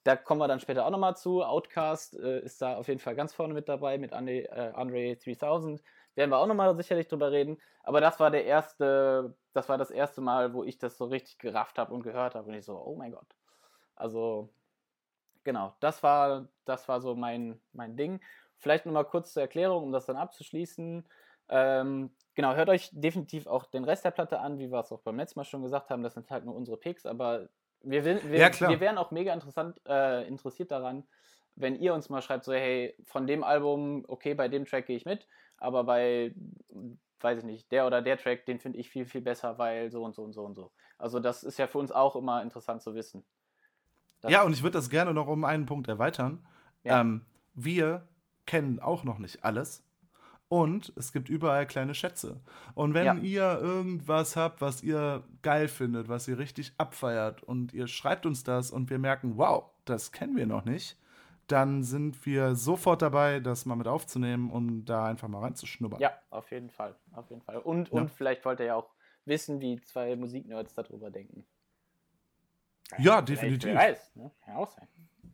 da 0.03 0.15
kommen 0.15 0.39
wir 0.39 0.47
dann 0.47 0.61
später 0.61 0.85
auch 0.85 0.89
nochmal 0.89 1.17
zu. 1.17 1.43
Outcast 1.43 2.17
äh, 2.17 2.39
ist 2.39 2.61
da 2.61 2.77
auf 2.77 2.87
jeden 2.87 3.01
Fall 3.01 3.13
ganz 3.13 3.33
vorne 3.33 3.53
mit 3.53 3.67
dabei 3.67 3.97
mit 3.97 4.13
Andre, 4.13 4.49
äh, 4.49 4.71
Andre 4.73 5.17
3000. 5.17 5.83
Werden 6.15 6.31
wir 6.31 6.37
auch 6.37 6.47
nochmal 6.47 6.73
sicherlich 6.77 7.09
drüber 7.09 7.31
reden. 7.31 7.57
Aber 7.83 7.99
das 7.99 8.17
war 8.19 8.31
der 8.31 8.45
erste, 8.45 9.35
das 9.53 9.67
war 9.67 9.77
das 9.77 9.91
erste 9.91 10.21
Mal, 10.21 10.53
wo 10.53 10.63
ich 10.63 10.77
das 10.77 10.97
so 10.97 11.05
richtig 11.05 11.39
gerafft 11.39 11.77
habe 11.77 11.93
und 11.93 12.03
gehört 12.03 12.35
habe. 12.35 12.47
Und 12.47 12.53
ich 12.55 12.63
so, 12.63 12.77
oh 12.77 12.95
mein 12.95 13.11
Gott. 13.11 13.27
Also, 13.95 14.49
genau, 15.43 15.75
das 15.81 16.01
war, 16.03 16.47
das 16.63 16.87
war 16.87 17.01
so 17.01 17.13
mein, 17.13 17.59
mein 17.73 17.97
Ding. 17.97 18.21
Vielleicht 18.55 18.85
nochmal 18.85 19.05
kurz 19.05 19.33
zur 19.33 19.41
Erklärung, 19.41 19.83
um 19.83 19.91
das 19.91 20.05
dann 20.05 20.15
abzuschließen. 20.15 21.05
Ähm, 21.49 22.11
genau, 22.38 22.54
hört 22.54 22.69
euch 22.69 22.89
definitiv 22.93 23.47
auch 23.47 23.65
den 23.65 23.84
Rest 23.84 24.06
der 24.06 24.12
Platte 24.12 24.39
an, 24.39 24.60
wie 24.60 24.71
wir 24.71 24.80
es 24.80 24.91
auch 24.91 25.02
beim 25.02 25.17
letzten 25.17 25.39
Mal 25.39 25.43
schon 25.43 25.63
gesagt 25.63 25.89
haben. 25.89 26.04
Das 26.04 26.13
sind 26.13 26.30
halt 26.30 26.45
nur 26.45 26.56
unsere 26.56 26.78
Picks, 26.78 27.08
aber 27.08 27.50
wir, 27.82 28.06
wir, 28.06 28.21
ja, 28.38 28.69
wir 28.69 28.80
wären 28.80 29.00
auch 29.00 29.10
mega 29.10 29.34
interessant, 29.34 29.82
äh, 29.88 30.26
interessiert 30.28 30.69
daran, 30.71 31.04
wenn 31.56 31.76
ihr 31.76 31.95
uns 31.95 32.10
mal 32.10 32.21
schreibt, 32.21 32.45
so, 32.45 32.54
hey, 32.54 32.95
von 33.06 33.26
dem 33.26 33.43
Album, 33.43 34.06
okay, 34.08 34.36
bei 34.36 34.47
dem 34.47 34.65
Track 34.65 34.86
gehe 34.86 34.95
ich 34.95 35.06
mit, 35.06 35.28
aber 35.58 35.84
bei, 35.84 36.36
weiß 37.21 37.39
ich 37.39 37.43
nicht, 37.43 37.71
der 37.71 37.88
oder 37.88 38.04
der 38.04 38.19
Track, 38.19 38.45
den 38.45 38.60
finde 38.60 38.78
ich 38.78 38.89
viel, 38.91 39.06
viel 39.06 39.21
besser, 39.21 39.58
weil 39.58 39.89
so 39.89 40.04
und 40.04 40.13
so 40.13 40.23
und 40.23 40.34
so 40.34 40.45
und 40.45 40.54
so. 40.54 40.71
Also 41.00 41.19
das 41.19 41.43
ist 41.43 41.58
ja 41.58 41.65
für 41.65 41.80
uns 41.80 41.91
auch 41.91 42.15
immer 42.15 42.43
interessant 42.43 42.84
zu 42.84 42.93
wissen. 42.93 43.26
Das 44.21 44.32
ja, 44.32 44.43
und 44.43 44.54
ich 44.54 44.62
würde 44.62 44.78
das 44.78 44.91
gerne 44.91 45.12
noch 45.12 45.28
um 45.28 45.43
einen 45.43 45.65
Punkt 45.65 45.88
erweitern. 45.88 46.45
Ja. 46.84 47.02
Ähm, 47.02 47.26
wir 47.56 48.08
kennen 48.45 48.80
auch 48.80 49.04
noch 49.04 49.17
nicht 49.17 49.43
alles. 49.43 49.87
Und 50.49 50.93
es 50.95 51.12
gibt 51.12 51.27
überall 51.27 51.67
kleine 51.67 51.93
Schätze. 51.93 52.39
Und 52.73 52.93
wenn 52.93 53.05
ja. 53.05 53.15
ihr 53.15 53.60
irgendwas 53.62 54.38
habt, 54.38 54.62
was 54.62 54.81
ihr 54.81 55.23
geil 55.41 55.67
findet, 55.67 56.07
was 56.07 56.27
ihr 56.27 56.38
richtig 56.38 56.73
abfeiert 56.77 57.43
und 57.43 57.73
ihr 57.73 57.88
schreibt 57.88 58.25
uns 58.25 58.43
das 58.43 58.71
und 58.71 58.89
wir 58.89 58.97
merken, 58.97 59.38
wow, 59.38 59.65
das 59.83 60.13
kennen 60.13 60.38
wir 60.38 60.45
noch 60.45 60.63
nicht, 60.63 60.97
dann 61.47 61.83
sind 61.83 62.25
wir 62.25 62.55
sofort 62.55 63.01
dabei, 63.01 63.39
das 63.39 63.65
mal 63.65 63.75
mit 63.75 63.88
aufzunehmen 63.88 64.49
und 64.49 64.86
da 64.86 65.05
einfach 65.05 65.27
mal 65.27 65.39
reinzuschnuppern. 65.39 65.99
Ja, 65.99 66.17
auf 66.29 66.51
jeden 66.51 66.69
Fall. 66.69 66.95
Auf 67.13 67.29
jeden 67.29 67.41
Fall. 67.41 67.57
Und, 67.57 67.89
ja. 67.89 67.95
und 67.95 68.12
vielleicht 68.12 68.45
wollt 68.45 68.60
ihr 68.62 68.67
ja 68.67 68.75
auch 68.75 68.89
wissen, 69.25 69.60
wie 69.60 69.81
zwei 69.81 70.15
Musiknerds 70.15 70.73
darüber 70.73 71.10
denken. 71.10 71.45
Ja, 72.97 73.21
definitiv. 73.21 73.69
Wer 73.69 73.75
weiß, 73.75 74.15
ne? 74.15 74.31
Kann 74.45 74.55
auch 74.55 74.69
sein. 74.69 74.88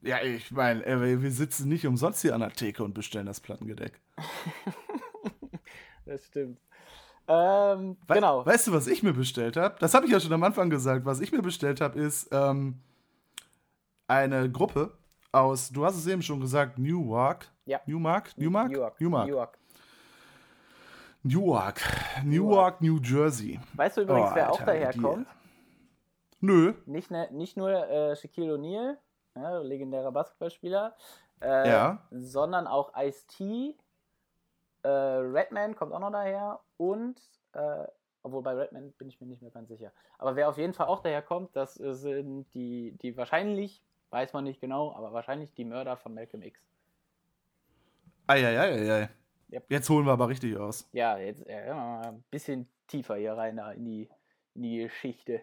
Ja, 0.04 0.22
ich 0.22 0.52
meine, 0.52 0.86
äh, 0.86 1.22
wir 1.22 1.32
sitzen 1.32 1.70
nicht 1.70 1.88
umsonst 1.88 2.22
hier 2.22 2.36
an 2.36 2.42
der 2.42 2.52
Theke 2.52 2.84
und 2.84 2.94
bestellen 2.94 3.26
das 3.26 3.40
Plattengedeck. 3.40 4.02
das 6.06 6.26
stimmt. 6.26 6.60
Ähm, 7.26 7.96
We 8.08 8.16
genau. 8.16 8.46
Weißt 8.46 8.68
du, 8.68 8.74
was 8.74 8.88
ich 8.88 9.02
mir 9.02 9.14
bestellt 9.14 9.56
habe? 9.56 9.76
Das 9.80 9.94
habe 9.94 10.06
ich 10.06 10.12
ja 10.12 10.20
schon 10.20 10.34
am 10.34 10.44
Anfang 10.44 10.70
gesagt. 10.70 11.06
Was 11.06 11.22
ich 11.22 11.32
mir 11.32 11.42
bestellt 11.42 11.80
habe, 11.80 11.98
ist 11.98 12.28
ähm, 12.34 12.82
eine 14.08 14.52
Gruppe 14.52 14.92
aus, 15.32 15.70
du 15.70 15.86
hast 15.86 15.96
es 15.96 16.06
eben 16.06 16.22
schon 16.22 16.42
gesagt, 16.42 16.78
Newark. 16.78 17.50
Ja. 17.66 17.80
Newmark? 17.86 18.38
Newmark? 18.38 18.72
Newark. 18.72 19.00
Newmark. 19.00 19.28
Newark. 19.28 19.58
Newark. 21.24 21.82
Newark, 22.26 22.82
New 22.82 23.00
Jersey. 23.02 23.58
Weißt 23.76 23.96
du 23.96 24.02
übrigens, 24.02 24.32
oh, 24.32 24.36
wer 24.36 24.52
auch 24.52 24.62
daher 24.62 24.94
kommt? 24.94 25.28
Nö. 26.42 26.74
Nicht, 26.86 27.10
ne, 27.10 27.30
nicht 27.32 27.56
nur 27.56 27.72
äh, 27.72 28.18
Shaquille 28.18 28.56
O'Neal, 28.56 28.98
ja, 29.36 29.60
legendärer 29.60 30.12
Basketballspieler, 30.12 30.96
äh, 31.42 31.70
ja. 31.70 32.00
sondern 32.12 32.68
auch 32.68 32.94
Ice-T, 32.98 33.76
äh, 34.84 34.88
Redman 34.88 35.76
kommt 35.76 35.94
auch 35.94 36.00
noch 36.00 36.12
daher 36.12 36.60
und, 36.78 37.20
äh, 37.54 37.86
obwohl 38.22 38.44
bei 38.44 38.54
Redman 38.54 38.92
bin 38.94 39.10
ich 39.10 39.20
mir 39.20 39.28
nicht 39.28 39.42
mehr 39.42 39.52
ganz 39.52 39.70
sicher. 39.70 39.92
Aber 40.18 40.36
wer 40.36 40.50
auf 40.50 40.58
jeden 40.58 40.74
Fall 40.74 40.88
auch 40.88 41.02
daher 41.02 41.22
kommt, 41.22 41.56
das 41.56 41.74
sind 41.74 42.46
die, 42.54 42.98
die 43.02 43.18
wahrscheinlich, 43.18 43.82
weiß 44.12 44.34
man 44.34 44.46
nicht 44.46 44.62
genau, 44.62 44.94
aber 44.96 45.12
wahrscheinlich 45.14 45.54
die 45.54 45.66
Mörder 45.66 45.98
von 45.98 46.14
Malcolm 46.14 46.44
X. 46.44 46.60
Eieieiei. 48.28 49.10
Yep. 49.52 49.66
Jetzt 49.70 49.90
holen 49.90 50.06
wir 50.06 50.14
aber 50.14 50.30
richtig 50.30 50.58
aus. 50.58 50.90
Ja, 50.94 51.18
jetzt 51.18 51.46
äh, 51.48 51.70
ein 51.70 52.24
bisschen 52.32 52.68
tiefer 52.88 53.16
hier 53.16 53.34
rein 53.34 53.58
in 53.76 53.86
die, 53.86 54.10
in 54.56 54.64
die 54.64 54.78
Geschichte. 54.84 55.42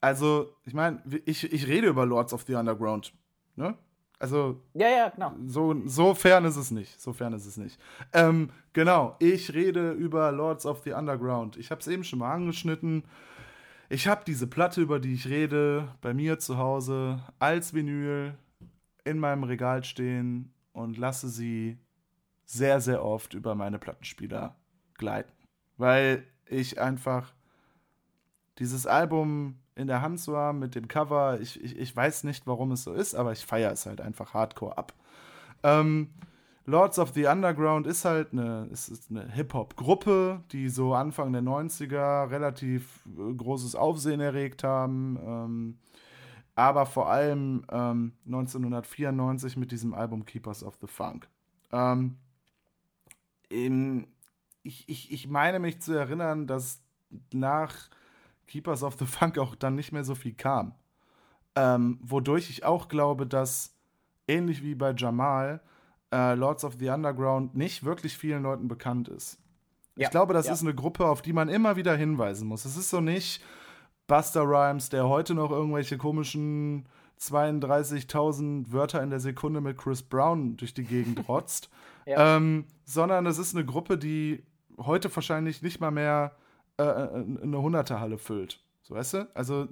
Also, 0.00 0.54
ich 0.64 0.74
meine, 0.74 1.02
ich, 1.26 1.52
ich 1.52 1.66
rede 1.66 1.88
über 1.88 2.06
Lords 2.06 2.32
of 2.32 2.44
the 2.46 2.54
Underground. 2.54 3.12
Ne? 3.56 3.76
Also. 4.18 4.62
Ja, 4.74 4.88
ja, 4.88 5.08
genau. 5.08 5.34
So, 5.46 5.74
so 5.86 6.14
fern 6.14 6.44
ist 6.44 6.56
es 6.56 6.70
nicht. 6.70 7.00
So 7.00 7.12
fern 7.12 7.32
ist 7.32 7.46
es 7.46 7.56
nicht. 7.56 7.78
Ähm, 8.12 8.50
genau, 8.72 9.16
ich 9.18 9.52
rede 9.54 9.92
über 9.92 10.32
Lords 10.32 10.66
of 10.66 10.82
the 10.84 10.92
Underground. 10.92 11.56
Ich 11.56 11.70
habe 11.70 11.80
es 11.80 11.86
eben 11.88 12.04
schon 12.04 12.20
mal 12.20 12.32
angeschnitten. 12.32 13.04
Ich 13.88 14.06
habe 14.06 14.22
diese 14.26 14.46
Platte, 14.46 14.80
über 14.80 15.00
die 15.00 15.14
ich 15.14 15.26
rede, 15.26 15.88
bei 16.00 16.14
mir 16.14 16.38
zu 16.38 16.58
Hause 16.58 17.22
als 17.38 17.74
Vinyl 17.74 18.34
in 19.04 19.18
meinem 19.18 19.42
Regal 19.42 19.84
stehen 19.84 20.52
und 20.72 20.96
lasse 20.96 21.28
sie 21.28 21.78
sehr, 22.44 22.80
sehr 22.80 23.04
oft 23.04 23.34
über 23.34 23.54
meine 23.54 23.78
Plattenspieler 23.78 24.56
gleiten. 24.94 25.32
Weil 25.76 26.24
ich 26.46 26.80
einfach 26.80 27.32
dieses 28.58 28.86
Album 28.86 29.56
in 29.80 29.88
der 29.88 30.02
Hand 30.02 30.20
zu 30.20 30.36
haben 30.36 30.58
mit 30.58 30.74
dem 30.74 30.88
Cover. 30.88 31.40
Ich, 31.40 31.62
ich, 31.62 31.76
ich 31.76 31.96
weiß 31.96 32.24
nicht, 32.24 32.46
warum 32.46 32.72
es 32.72 32.84
so 32.84 32.92
ist, 32.92 33.14
aber 33.14 33.32
ich 33.32 33.44
feiere 33.44 33.72
es 33.72 33.86
halt 33.86 34.00
einfach 34.00 34.34
hardcore 34.34 34.78
ab. 34.78 34.92
Ähm, 35.62 36.10
Lords 36.66 36.98
of 36.98 37.10
the 37.14 37.26
Underground 37.26 37.86
ist 37.86 38.04
halt 38.04 38.32
eine, 38.32 38.68
eine 39.10 39.32
Hip-Hop-Gruppe, 39.32 40.44
die 40.52 40.68
so 40.68 40.94
Anfang 40.94 41.32
der 41.32 41.42
90er 41.42 42.30
relativ 42.30 43.00
äh, 43.18 43.34
großes 43.34 43.74
Aufsehen 43.74 44.20
erregt 44.20 44.62
haben. 44.62 45.18
Ähm, 45.24 45.78
aber 46.54 46.86
vor 46.86 47.08
allem 47.08 47.64
ähm, 47.70 48.12
1994 48.26 49.56
mit 49.56 49.72
diesem 49.72 49.94
Album 49.94 50.24
Keepers 50.24 50.62
of 50.62 50.76
the 50.80 50.86
Funk. 50.86 51.28
Ähm, 51.72 52.16
in, 53.48 54.06
ich, 54.62 54.88
ich, 54.88 55.12
ich 55.12 55.28
meine 55.28 55.58
mich 55.58 55.80
zu 55.80 55.92
erinnern, 55.92 56.46
dass 56.46 56.82
nach 57.32 57.88
Keepers 58.50 58.82
of 58.82 58.96
the 58.98 59.06
Funk 59.06 59.38
auch 59.38 59.54
dann 59.54 59.74
nicht 59.74 59.92
mehr 59.92 60.04
so 60.04 60.14
viel 60.14 60.34
kam. 60.34 60.74
Ähm, 61.56 61.98
wodurch 62.02 62.50
ich 62.50 62.64
auch 62.64 62.88
glaube, 62.88 63.26
dass 63.26 63.76
ähnlich 64.28 64.62
wie 64.62 64.74
bei 64.74 64.92
Jamal 64.96 65.60
äh, 66.12 66.34
Lords 66.34 66.64
of 66.64 66.74
the 66.78 66.88
Underground 66.88 67.56
nicht 67.56 67.84
wirklich 67.84 68.16
vielen 68.16 68.42
Leuten 68.42 68.68
bekannt 68.68 69.08
ist. 69.08 69.38
Ja, 69.96 70.06
ich 70.06 70.10
glaube, 70.10 70.34
das 70.34 70.46
ja. 70.46 70.52
ist 70.52 70.62
eine 70.62 70.74
Gruppe, 70.74 71.06
auf 71.06 71.22
die 71.22 71.32
man 71.32 71.48
immer 71.48 71.76
wieder 71.76 71.96
hinweisen 71.96 72.46
muss. 72.46 72.64
Es 72.64 72.76
ist 72.76 72.90
so 72.90 73.00
nicht 73.00 73.42
Buster 74.06 74.42
Rhymes, 74.42 74.88
der 74.88 75.08
heute 75.08 75.34
noch 75.34 75.50
irgendwelche 75.50 75.98
komischen 75.98 76.88
32.000 77.20 78.72
Wörter 78.72 79.02
in 79.02 79.10
der 79.10 79.20
Sekunde 79.20 79.60
mit 79.60 79.76
Chris 79.76 80.02
Brown 80.02 80.56
durch 80.56 80.74
die 80.74 80.84
Gegend 80.84 81.20
rotzt, 81.28 81.70
ja. 82.06 82.36
ähm, 82.36 82.66
sondern 82.84 83.26
es 83.26 83.38
ist 83.38 83.54
eine 83.54 83.64
Gruppe, 83.64 83.98
die 83.98 84.44
heute 84.78 85.14
wahrscheinlich 85.14 85.62
nicht 85.62 85.80
mal 85.80 85.90
mehr 85.90 86.36
äh, 86.80 87.04
äh, 87.04 87.42
eine 87.42 87.62
Hunderterhalle 87.62 88.18
füllt. 88.18 88.60
So 88.82 88.94
weißt 88.94 89.14
du? 89.14 89.30
Also 89.34 89.68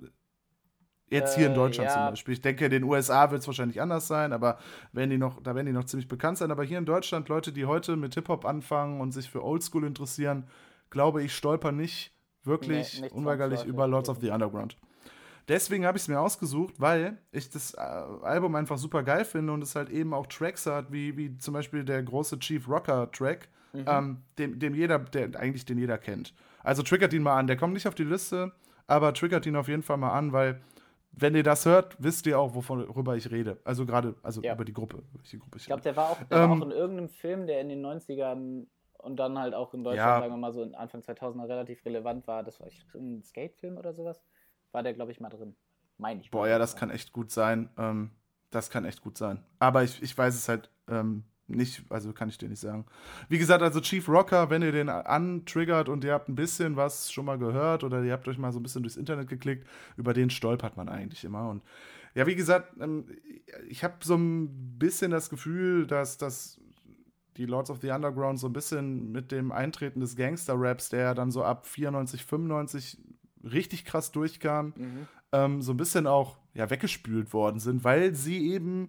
jetzt 1.11 1.37
hier 1.37 1.47
in 1.47 1.53
äh, 1.53 1.57
Deutschland 1.57 1.91
äh, 1.91 1.93
ja. 1.93 1.99
zum 1.99 2.13
Beispiel. 2.13 2.35
Ich 2.35 2.41
denke, 2.41 2.67
in 2.67 2.71
den 2.71 2.85
USA 2.85 3.31
wird 3.31 3.41
es 3.41 3.47
wahrscheinlich 3.47 3.81
anders 3.81 4.07
sein, 4.07 4.33
aber 4.33 4.59
werden 4.93 5.11
die 5.11 5.19
noch, 5.19 5.43
da 5.43 5.55
werden 5.55 5.67
die 5.67 5.73
noch 5.73 5.85
ziemlich 5.85 6.09
bekannt 6.09 6.39
sein. 6.39 6.51
Aber 6.51 6.65
hier 6.65 6.79
in 6.79 6.87
Deutschland, 6.87 7.29
Leute, 7.29 7.53
die 7.53 7.67
heute 7.67 7.97
mit 7.97 8.15
Hip-Hop 8.15 8.45
anfangen 8.45 9.01
und 9.01 9.13
sich 9.13 9.31
für 9.31 9.43
Oldschool 9.43 9.85
interessieren, 9.85 10.47
glaube 10.91 11.23
ich, 11.23 11.35
stolpern 11.35 11.77
nicht 11.77 12.13
wirklich 12.45 13.01
nee, 13.01 13.09
unweigerlich 13.11 13.65
über 13.65 13.87
Lords 13.87 14.09
of 14.09 14.19
the 14.21 14.31
Underground. 14.31 14.77
Deswegen 15.49 15.87
habe 15.87 15.97
ich 15.97 16.05
es 16.05 16.09
mir 16.09 16.21
ausgesucht, 16.21 16.75
weil 16.79 17.17
ich 17.33 17.49
das 17.49 17.73
äh, 17.73 17.79
Album 17.81 18.55
einfach 18.55 18.77
super 18.77 19.03
geil 19.03 19.25
finde 19.25 19.55
und 19.55 19.63
es 19.63 19.75
halt 19.75 19.89
eben 19.89 20.13
auch 20.13 20.27
Tracks 20.27 20.67
hat, 20.67 20.93
wie, 20.93 21.17
wie 21.17 21.39
zum 21.39 21.55
Beispiel 21.55 21.85
der 21.85 22.03
große 22.03 22.39
Chief 22.39 22.69
Rocker 22.69 23.11
Track, 23.11 23.49
mhm. 23.73 23.85
ähm, 23.87 24.17
dem, 24.39 24.59
dem 24.59 24.75
jeder, 24.75 24.99
der 24.99 25.41
eigentlich 25.41 25.65
den 25.65 25.79
jeder 25.79 25.97
kennt. 25.97 26.35
Also 26.63 26.83
triggert 26.83 27.13
ihn 27.13 27.23
mal 27.23 27.37
an. 27.39 27.47
Der 27.47 27.57
kommt 27.57 27.75
nicht 27.75 27.87
auf 27.87 27.95
die 27.95 28.05
Liste, 28.05 28.53
aber 28.87 29.15
triggert 29.15 29.47
ihn 29.47 29.57
auf 29.57 29.69
jeden 29.69 29.83
Fall 29.83 29.97
mal 29.97 30.13
an, 30.13 30.33
weil 30.33 30.61
wenn 31.13 31.35
ihr 31.35 31.43
das 31.43 31.67
hört, 31.67 31.97
wisst 31.99 32.27
ihr 32.27 32.39
auch, 32.39 32.55
worüber 32.55 33.17
ich 33.17 33.31
rede. 33.31 33.59
Also 33.65 33.87
gerade, 33.87 34.15
also 34.23 34.43
ja. 34.43 34.55
über 34.55 34.65
die 34.65 34.73
Gruppe. 34.73 35.03
Die 35.31 35.39
Gruppe 35.39 35.59
ich 35.59 35.67
glaube, 35.67 35.83
der, 35.83 35.97
war 35.97 36.11
auch, 36.11 36.23
der 36.23 36.39
ähm, 36.39 36.51
war 36.51 36.59
auch 36.59 36.63
in 36.63 36.71
irgendeinem 36.71 37.09
Film, 37.09 37.47
der 37.47 37.61
in 37.61 37.69
den 37.69 37.85
90ern 37.85 38.67
und 38.99 39.17
dann 39.17 39.39
halt 39.39 39.55
auch 39.55 39.75
in 39.75 39.85
Deutschland, 39.85 40.07
ja. 40.07 40.21
sagen 40.21 40.33
wir 40.33 40.39
mal 40.39 40.53
so 40.53 40.63
Anfang 40.75 41.01
2000er 41.01 41.49
relativ 41.49 41.85
relevant 41.85 42.27
war. 42.27 42.43
Das 42.43 42.61
war 42.61 42.69
ein 42.95 43.23
Skate-Film 43.23 43.77
oder 43.77 43.93
sowas. 43.93 44.23
War 44.73 44.83
der, 44.83 44.95
glaube 44.95 45.13
ich, 45.13 45.21
mal 45.21 45.31
drin. 45.31 45.57
Meine 45.97 46.21
ich. 46.21 46.31
Boah, 46.31 46.47
ja, 46.47 46.59
das 46.59 46.77
kann 46.77 46.91
echt 46.91 47.13
gut 47.13 47.31
sein. 47.31 47.71
Ähm, 47.79 48.11
das 48.51 48.71
kann 48.71 48.85
echt 48.85 49.01
gut 49.01 49.19
sein. 49.19 49.45
Aber 49.59 49.83
ich, 49.83 50.03
ich 50.03 50.17
weiß 50.17 50.35
es 50.35 50.49
halt 50.49 50.71
ähm, 50.89 51.25
nicht, 51.49 51.85
also 51.89 52.13
kann 52.13 52.29
ich 52.29 52.39
dir 52.39 52.49
nicht 52.49 52.61
sagen. 52.61 52.85
Wie 53.29 53.39
gesagt, 53.39 53.63
also 53.63 53.81
Chief 53.81 54.09
Rocker, 54.09 54.51
wenn 54.51 54.63
ihr 54.63 54.73
den 54.73 54.89
antriggert 54.89 55.89
und 55.89 56.05
ihr 56.05 56.13
habt 56.13 56.29
ein 56.29 56.35
bisschen 56.35 56.77
was 56.77 57.11
schon 57.11 57.25
mal 57.25 57.39
gehört 57.39 57.85
oder 57.85 58.03
ihr 58.03 58.13
habt 58.13 58.29
euch 58.29 58.39
mal 58.39 58.53
so 58.53 58.61
ein 58.61 58.63
bisschen 58.63 58.83
durchs 58.83 58.97
Internet 58.97 59.29
geklickt, 59.29 59.67
über 59.97 60.13
den 60.13 60.31
stolpert 60.31 60.77
man 60.77 60.89
eigentlich 60.89 61.25
immer. 61.25 61.49
Und 61.49 61.63
ja, 62.15 62.27
wie 62.27 62.35
gesagt, 62.35 62.77
ähm, 62.81 63.07
ich 63.69 63.83
habe 63.85 63.95
so 64.03 64.15
ein 64.17 64.79
bisschen 64.79 65.11
das 65.11 65.31
Gefühl, 65.31 65.87
dass 65.87 66.19
das 66.19 66.61
die 67.37 67.47
Lords 67.47 67.71
of 67.71 67.79
the 67.81 67.91
Underground 67.91 68.39
so 68.39 68.49
ein 68.49 68.53
bisschen 68.53 69.13
mit 69.13 69.31
dem 69.31 69.53
Eintreten 69.53 70.01
des 70.01 70.17
Gangster-Raps, 70.17 70.91
der 70.91 71.15
dann 71.15 71.31
so 71.31 71.45
ab 71.45 71.67
94, 71.67 72.25
95 72.25 72.99
richtig 73.45 73.85
krass 73.85 74.11
durchkam, 74.11 74.75
mhm. 74.77 75.09
ähm, 75.33 75.63
so 75.63 75.73
ein 75.73 75.77
bisschen 75.77 76.07
auch 76.07 76.37
ja, 76.55 76.69
weggespült 76.69 77.33
worden 77.33 77.61
sind, 77.61 77.85
weil 77.85 78.15
sie 78.15 78.51
eben 78.51 78.89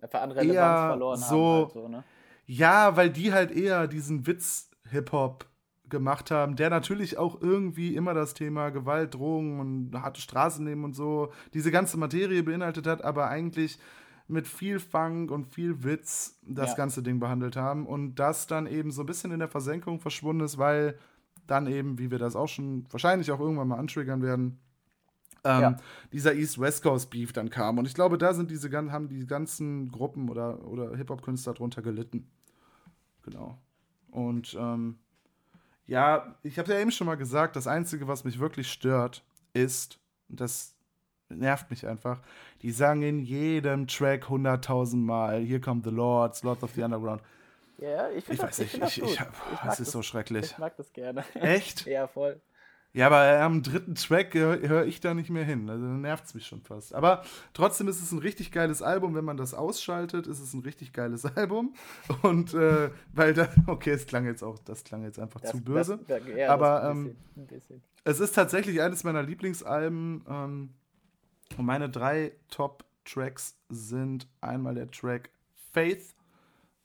Einfach 0.00 0.22
an 0.22 0.30
Relevanz 0.30 0.56
eher 0.56 0.88
verloren 0.88 1.18
so, 1.18 1.24
haben. 1.26 1.62
Halt 1.62 1.72
so, 1.72 1.88
ne? 1.88 2.04
Ja, 2.46 2.96
weil 2.96 3.10
die 3.10 3.32
halt 3.32 3.50
eher 3.50 3.88
diesen 3.88 4.26
Witz-Hip-Hop 4.26 5.46
gemacht 5.88 6.30
haben, 6.30 6.56
der 6.56 6.70
natürlich 6.70 7.18
auch 7.18 7.40
irgendwie 7.40 7.94
immer 7.94 8.14
das 8.14 8.34
Thema 8.34 8.70
Gewalt, 8.70 9.14
Drogen 9.14 9.60
und 9.60 10.00
harte 10.00 10.20
Straßenleben 10.20 10.84
und 10.84 10.94
so, 10.94 11.32
diese 11.54 11.70
ganze 11.70 11.96
Materie 11.96 12.42
beinhaltet 12.42 12.86
hat, 12.86 13.02
aber 13.04 13.28
eigentlich 13.28 13.78
mit 14.28 14.48
viel 14.48 14.80
Funk 14.80 15.30
und 15.30 15.46
viel 15.46 15.84
Witz 15.84 16.38
das 16.42 16.70
ja. 16.70 16.76
ganze 16.76 17.02
Ding 17.02 17.20
behandelt 17.20 17.56
haben 17.56 17.86
und 17.86 18.16
das 18.16 18.46
dann 18.46 18.66
eben 18.66 18.90
so 18.90 19.02
ein 19.02 19.06
bisschen 19.06 19.30
in 19.30 19.38
der 19.38 19.48
Versenkung 19.48 20.00
verschwunden 20.00 20.44
ist, 20.44 20.58
weil 20.58 20.98
dann 21.46 21.68
eben, 21.68 21.98
wie 21.98 22.10
wir 22.10 22.18
das 22.18 22.34
auch 22.34 22.48
schon 22.48 22.86
wahrscheinlich 22.90 23.30
auch 23.30 23.38
irgendwann 23.38 23.68
mal 23.68 23.78
antriggern 23.78 24.22
werden, 24.22 24.58
ähm, 25.46 25.60
ja. 25.60 25.76
dieser 26.12 26.34
East-West 26.34 26.82
Coast-Beef 26.82 27.32
dann 27.32 27.50
kam. 27.50 27.78
Und 27.78 27.86
ich 27.86 27.94
glaube, 27.94 28.18
da 28.18 28.34
sind 28.34 28.50
diese, 28.50 28.70
haben 28.72 29.08
die 29.08 29.26
ganzen 29.26 29.90
Gruppen 29.90 30.28
oder, 30.28 30.66
oder 30.66 30.96
Hip-Hop-Künstler 30.96 31.54
drunter 31.54 31.82
gelitten. 31.82 32.28
Genau. 33.22 33.58
Und 34.10 34.56
ähm, 34.58 34.98
ja, 35.86 36.36
ich 36.42 36.58
habe 36.58 36.72
ja 36.72 36.80
eben 36.80 36.90
schon 36.90 37.06
mal 37.06 37.16
gesagt, 37.16 37.56
das 37.56 37.66
Einzige, 37.66 38.08
was 38.08 38.24
mich 38.24 38.38
wirklich 38.38 38.70
stört, 38.70 39.24
ist, 39.52 39.98
das 40.28 40.74
nervt 41.28 41.70
mich 41.70 41.86
einfach, 41.86 42.20
die 42.62 42.70
sagen 42.70 43.02
in 43.02 43.20
jedem 43.20 43.86
Track 43.86 44.28
hunderttausend 44.28 45.04
Mal, 45.04 45.40
hier 45.40 45.60
kommt 45.60 45.84
The 45.84 45.90
Lords, 45.90 46.42
Lords 46.42 46.62
of 46.62 46.72
the 46.74 46.82
Underground. 46.82 47.22
Ja, 47.78 48.08
ich 48.10 48.24
finde 48.24 48.42
das, 48.42 48.58
weiß 48.58 48.58
nicht, 48.60 48.74
ich, 48.74 49.02
ich, 49.02 49.20
ich, 49.20 49.20
es 49.68 49.80
ist 49.80 49.90
so 49.90 50.02
schrecklich. 50.02 50.46
Ich 50.46 50.58
mag 50.58 50.76
das 50.76 50.92
gerne. 50.92 51.24
Echt? 51.34 51.86
ja, 51.86 52.06
voll. 52.06 52.40
Ja, 52.96 53.08
aber 53.08 53.42
am 53.42 53.62
dritten 53.62 53.94
Track 53.94 54.32
höre 54.32 54.66
hör 54.66 54.86
ich 54.86 55.00
da 55.00 55.12
nicht 55.12 55.28
mehr 55.28 55.44
hin. 55.44 55.68
Also 55.68 55.84
dann 55.84 56.00
nervt 56.00 56.24
es 56.24 56.34
mich 56.34 56.46
schon 56.46 56.62
fast. 56.62 56.94
Aber 56.94 57.22
trotzdem 57.52 57.88
ist 57.88 58.00
es 58.00 58.10
ein 58.10 58.20
richtig 58.20 58.52
geiles 58.52 58.80
Album. 58.80 59.14
Wenn 59.14 59.24
man 59.26 59.36
das 59.36 59.52
ausschaltet, 59.52 60.26
ist 60.26 60.40
es 60.40 60.54
ein 60.54 60.60
richtig 60.60 60.94
geiles 60.94 61.26
Album. 61.36 61.74
Und 62.22 62.54
äh, 62.54 62.88
weil 63.12 63.34
da, 63.34 63.50
okay, 63.66 63.90
es 63.90 64.06
klang 64.06 64.24
jetzt 64.24 64.42
auch, 64.42 64.58
das 64.60 64.82
klang 64.82 65.02
jetzt 65.02 65.18
einfach 65.18 65.42
das, 65.42 65.50
zu 65.50 65.60
böse. 65.60 65.98
Das, 66.08 66.22
ja, 66.34 66.50
aber 66.50 66.84
ein 66.84 67.04
bisschen, 67.04 67.18
ähm, 67.36 67.42
ein 67.42 67.46
bisschen. 67.46 67.82
es 68.04 68.18
ist 68.18 68.34
tatsächlich 68.34 68.80
eines 68.80 69.04
meiner 69.04 69.22
Lieblingsalben. 69.22 70.24
Ähm, 70.26 70.70
und 71.58 71.66
meine 71.66 71.90
drei 71.90 72.32
Top-Tracks 72.48 73.58
sind 73.68 74.26
einmal 74.40 74.74
der 74.74 74.90
Track 74.90 75.28
Faith. 75.70 76.14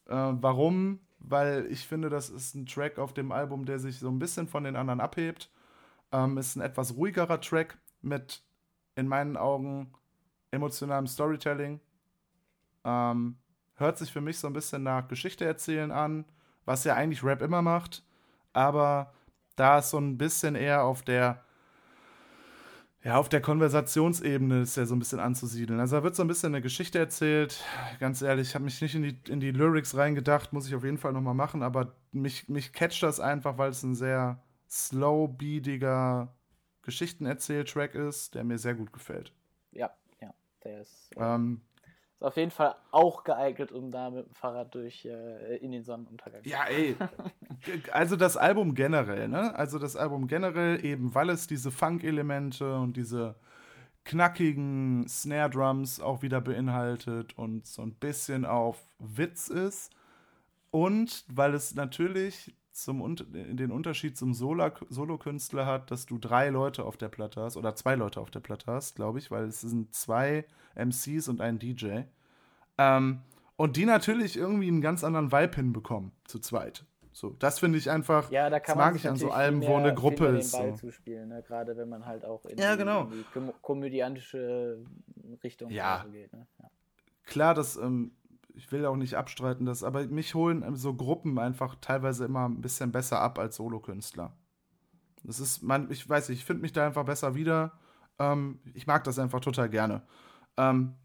Äh, 0.07 0.13
warum? 0.13 0.99
Weil 1.19 1.67
ich 1.69 1.87
finde, 1.87 2.09
das 2.09 2.29
ist 2.29 2.53
ein 2.53 2.65
Track 2.65 2.99
auf 2.99 3.13
dem 3.13 3.31
Album, 3.31 3.63
der 3.63 3.79
sich 3.79 3.99
so 3.99 4.09
ein 4.09 4.19
bisschen 4.19 4.49
von 4.49 4.65
den 4.65 4.75
anderen 4.75 4.99
abhebt 4.99 5.49
ähm, 6.11 6.37
ist 6.37 6.55
ein 6.55 6.61
etwas 6.61 6.95
ruhigerer 6.95 7.39
Track 7.41 7.77
mit, 8.01 8.43
in 8.95 9.07
meinen 9.07 9.37
Augen, 9.37 9.93
emotionalem 10.51 11.07
Storytelling. 11.07 11.79
Ähm, 12.83 13.37
hört 13.75 13.97
sich 13.97 14.11
für 14.11 14.21
mich 14.21 14.39
so 14.39 14.47
ein 14.47 14.53
bisschen 14.53 14.83
nach 14.83 15.07
Geschichte 15.07 15.45
erzählen 15.45 15.91
an, 15.91 16.25
was 16.65 16.83
ja 16.83 16.95
eigentlich 16.95 17.23
Rap 17.23 17.41
immer 17.41 17.61
macht. 17.61 18.03
Aber 18.53 19.13
da 19.55 19.79
ist 19.79 19.91
so 19.91 19.97
ein 19.97 20.17
bisschen 20.17 20.55
eher 20.55 20.83
auf 20.83 21.03
der 21.03 21.43
ja, 23.03 23.17
auf 23.17 23.29
der 23.29 23.41
Konversationsebene 23.41 24.61
ist 24.61 24.77
er 24.77 24.85
so 24.85 24.95
ein 24.95 24.99
bisschen 24.99 25.19
anzusiedeln. 25.19 25.79
Also 25.79 25.95
da 25.95 26.03
wird 26.03 26.15
so 26.15 26.23
ein 26.23 26.27
bisschen 26.27 26.53
eine 26.53 26.61
Geschichte 26.61 26.99
erzählt. 26.99 27.63
Ganz 27.99 28.21
ehrlich, 28.21 28.49
ich 28.49 28.55
habe 28.55 28.65
mich 28.65 28.79
nicht 28.79 28.93
in 28.93 29.01
die, 29.01 29.17
in 29.27 29.39
die 29.39 29.51
Lyrics 29.51 29.97
reingedacht, 29.97 30.53
muss 30.53 30.67
ich 30.67 30.75
auf 30.75 30.83
jeden 30.83 30.99
Fall 30.99 31.11
nochmal 31.11 31.33
machen, 31.33 31.63
aber 31.63 31.95
mich, 32.11 32.47
mich 32.47 32.73
catcht 32.73 33.01
das 33.01 33.19
einfach, 33.19 33.57
weil 33.57 33.71
es 33.71 33.81
ein 33.81 33.95
sehr 33.95 34.39
slow-beatiger 34.71 36.33
Geschichtenerzähl-Track 36.83 37.93
ist, 37.93 38.33
der 38.35 38.43
mir 38.43 38.57
sehr 38.57 38.73
gut 38.73 38.93
gefällt. 38.93 39.33
Ja, 39.71 39.91
ja, 40.21 40.33
der 40.63 40.81
ist, 40.81 41.11
äh, 41.15 41.35
ähm, 41.35 41.61
ist 42.19 42.23
auf 42.23 42.37
jeden 42.37 42.51
Fall 42.51 42.75
auch 42.91 43.23
geeignet, 43.23 43.71
um 43.71 43.91
da 43.91 44.09
mit 44.09 44.25
dem 44.25 44.33
Fahrrad 44.33 44.73
durch 44.73 45.05
äh, 45.05 45.57
in 45.57 45.71
den 45.71 45.83
Sonnenuntergang 45.83 46.43
zu 46.43 46.49
Ja, 46.49 46.65
ey. 46.65 46.95
also 47.91 48.15
das 48.15 48.37
Album 48.37 48.73
generell, 48.73 49.27
ne? 49.27 49.53
Also 49.55 49.77
das 49.77 49.95
Album 49.95 50.27
generell, 50.27 50.83
eben 50.85 51.13
weil 51.13 51.29
es 51.29 51.47
diese 51.47 51.69
Funk-Elemente 51.69 52.77
und 52.77 52.95
diese 52.95 53.35
knackigen 54.05 55.07
Snare-Drums 55.07 55.99
auch 55.99 56.21
wieder 56.21 56.41
beinhaltet 56.41 57.37
und 57.37 57.67
so 57.67 57.83
ein 57.83 57.93
bisschen 57.93 58.45
auf 58.45 58.87
Witz 58.97 59.49
ist. 59.49 59.91
Und 60.71 61.25
weil 61.27 61.53
es 61.53 61.75
natürlich 61.75 62.55
zum, 62.71 63.15
den 63.15 63.71
Unterschied 63.71 64.17
zum 64.17 64.33
Solo-Künstler 64.33 65.65
hat, 65.65 65.91
dass 65.91 66.05
du 66.05 66.17
drei 66.17 66.49
Leute 66.49 66.83
auf 66.85 66.97
der 66.97 67.09
Platte 67.09 67.41
hast, 67.41 67.57
oder 67.57 67.75
zwei 67.75 67.95
Leute 67.95 68.21
auf 68.21 68.31
der 68.31 68.39
Platte 68.39 68.71
hast, 68.71 68.95
glaube 68.95 69.19
ich, 69.19 69.31
weil 69.31 69.45
es 69.45 69.61
sind 69.61 69.93
zwei 69.93 70.45
MCs 70.75 71.27
und 71.27 71.41
ein 71.41 71.59
DJ. 71.59 72.01
Ähm, 72.77 73.21
und 73.57 73.77
die 73.77 73.85
natürlich 73.85 74.37
irgendwie 74.37 74.67
einen 74.67 74.81
ganz 74.81 75.03
anderen 75.03 75.31
Vibe 75.31 75.55
hinbekommen, 75.55 76.11
zu 76.25 76.39
zweit. 76.39 76.85
So, 77.13 77.31
das 77.31 77.59
finde 77.59 77.77
ich 77.77 77.89
einfach, 77.89 78.31
ja, 78.31 78.49
da 78.49 78.59
das 78.59 78.75
mag 78.75 78.95
ich 78.95 79.07
an 79.07 79.17
so 79.17 79.31
Alben, 79.31 79.61
wo 79.61 79.75
eine 79.75 79.93
Gruppe 79.93 80.27
ist. 80.27 80.51
So. 80.51 80.71
zuspielen, 80.75 81.27
ne? 81.29 81.43
gerade 81.45 81.75
wenn 81.75 81.89
man 81.89 82.05
halt 82.05 82.23
auch 82.23 82.45
in, 82.45 82.57
ja, 82.57 82.71
die, 82.71 82.77
genau. 82.79 83.03
in 83.03 83.11
die 83.11 83.51
komödiantische 83.61 84.83
Richtung 85.43 85.69
ja. 85.71 86.05
geht. 86.09 86.31
Ne? 86.31 86.47
Ja. 86.59 86.69
Klar, 87.25 87.53
das 87.53 87.75
ähm, 87.75 88.13
ich 88.55 88.71
will 88.71 88.85
auch 88.85 88.95
nicht 88.95 89.15
abstreiten, 89.15 89.65
dass, 89.65 89.83
aber 89.83 90.05
mich 90.07 90.35
holen 90.35 90.75
so 90.75 90.93
Gruppen 90.93 91.39
einfach 91.39 91.75
teilweise 91.81 92.25
immer 92.25 92.47
ein 92.47 92.61
bisschen 92.61 92.91
besser 92.91 93.21
ab 93.21 93.39
als 93.39 93.55
Solokünstler. 93.55 94.33
Das 95.23 95.39
ist, 95.39 95.61
man, 95.61 95.89
ich 95.91 96.07
weiß 96.07 96.29
nicht, 96.29 96.39
ich 96.39 96.45
finde 96.45 96.61
mich 96.61 96.73
da 96.73 96.85
einfach 96.85 97.05
besser 97.05 97.35
wieder. 97.35 97.73
Ähm, 98.19 98.59
ich 98.73 98.87
mag 98.87 99.03
das 99.03 99.19
einfach 99.19 99.39
total 99.39 99.69
gerne. 99.69 100.01
Ähm, 100.57 100.95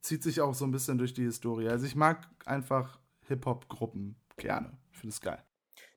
zieht 0.00 0.22
sich 0.22 0.40
auch 0.40 0.54
so 0.54 0.64
ein 0.64 0.70
bisschen 0.70 0.98
durch 0.98 1.14
die 1.14 1.24
Historie. 1.24 1.68
Also 1.68 1.86
ich 1.86 1.96
mag 1.96 2.28
einfach 2.44 2.98
Hip-Hop-Gruppen 3.26 4.16
gerne. 4.36 4.72
Ich 4.92 4.98
finde 4.98 5.12
es 5.12 5.20
geil. 5.20 5.42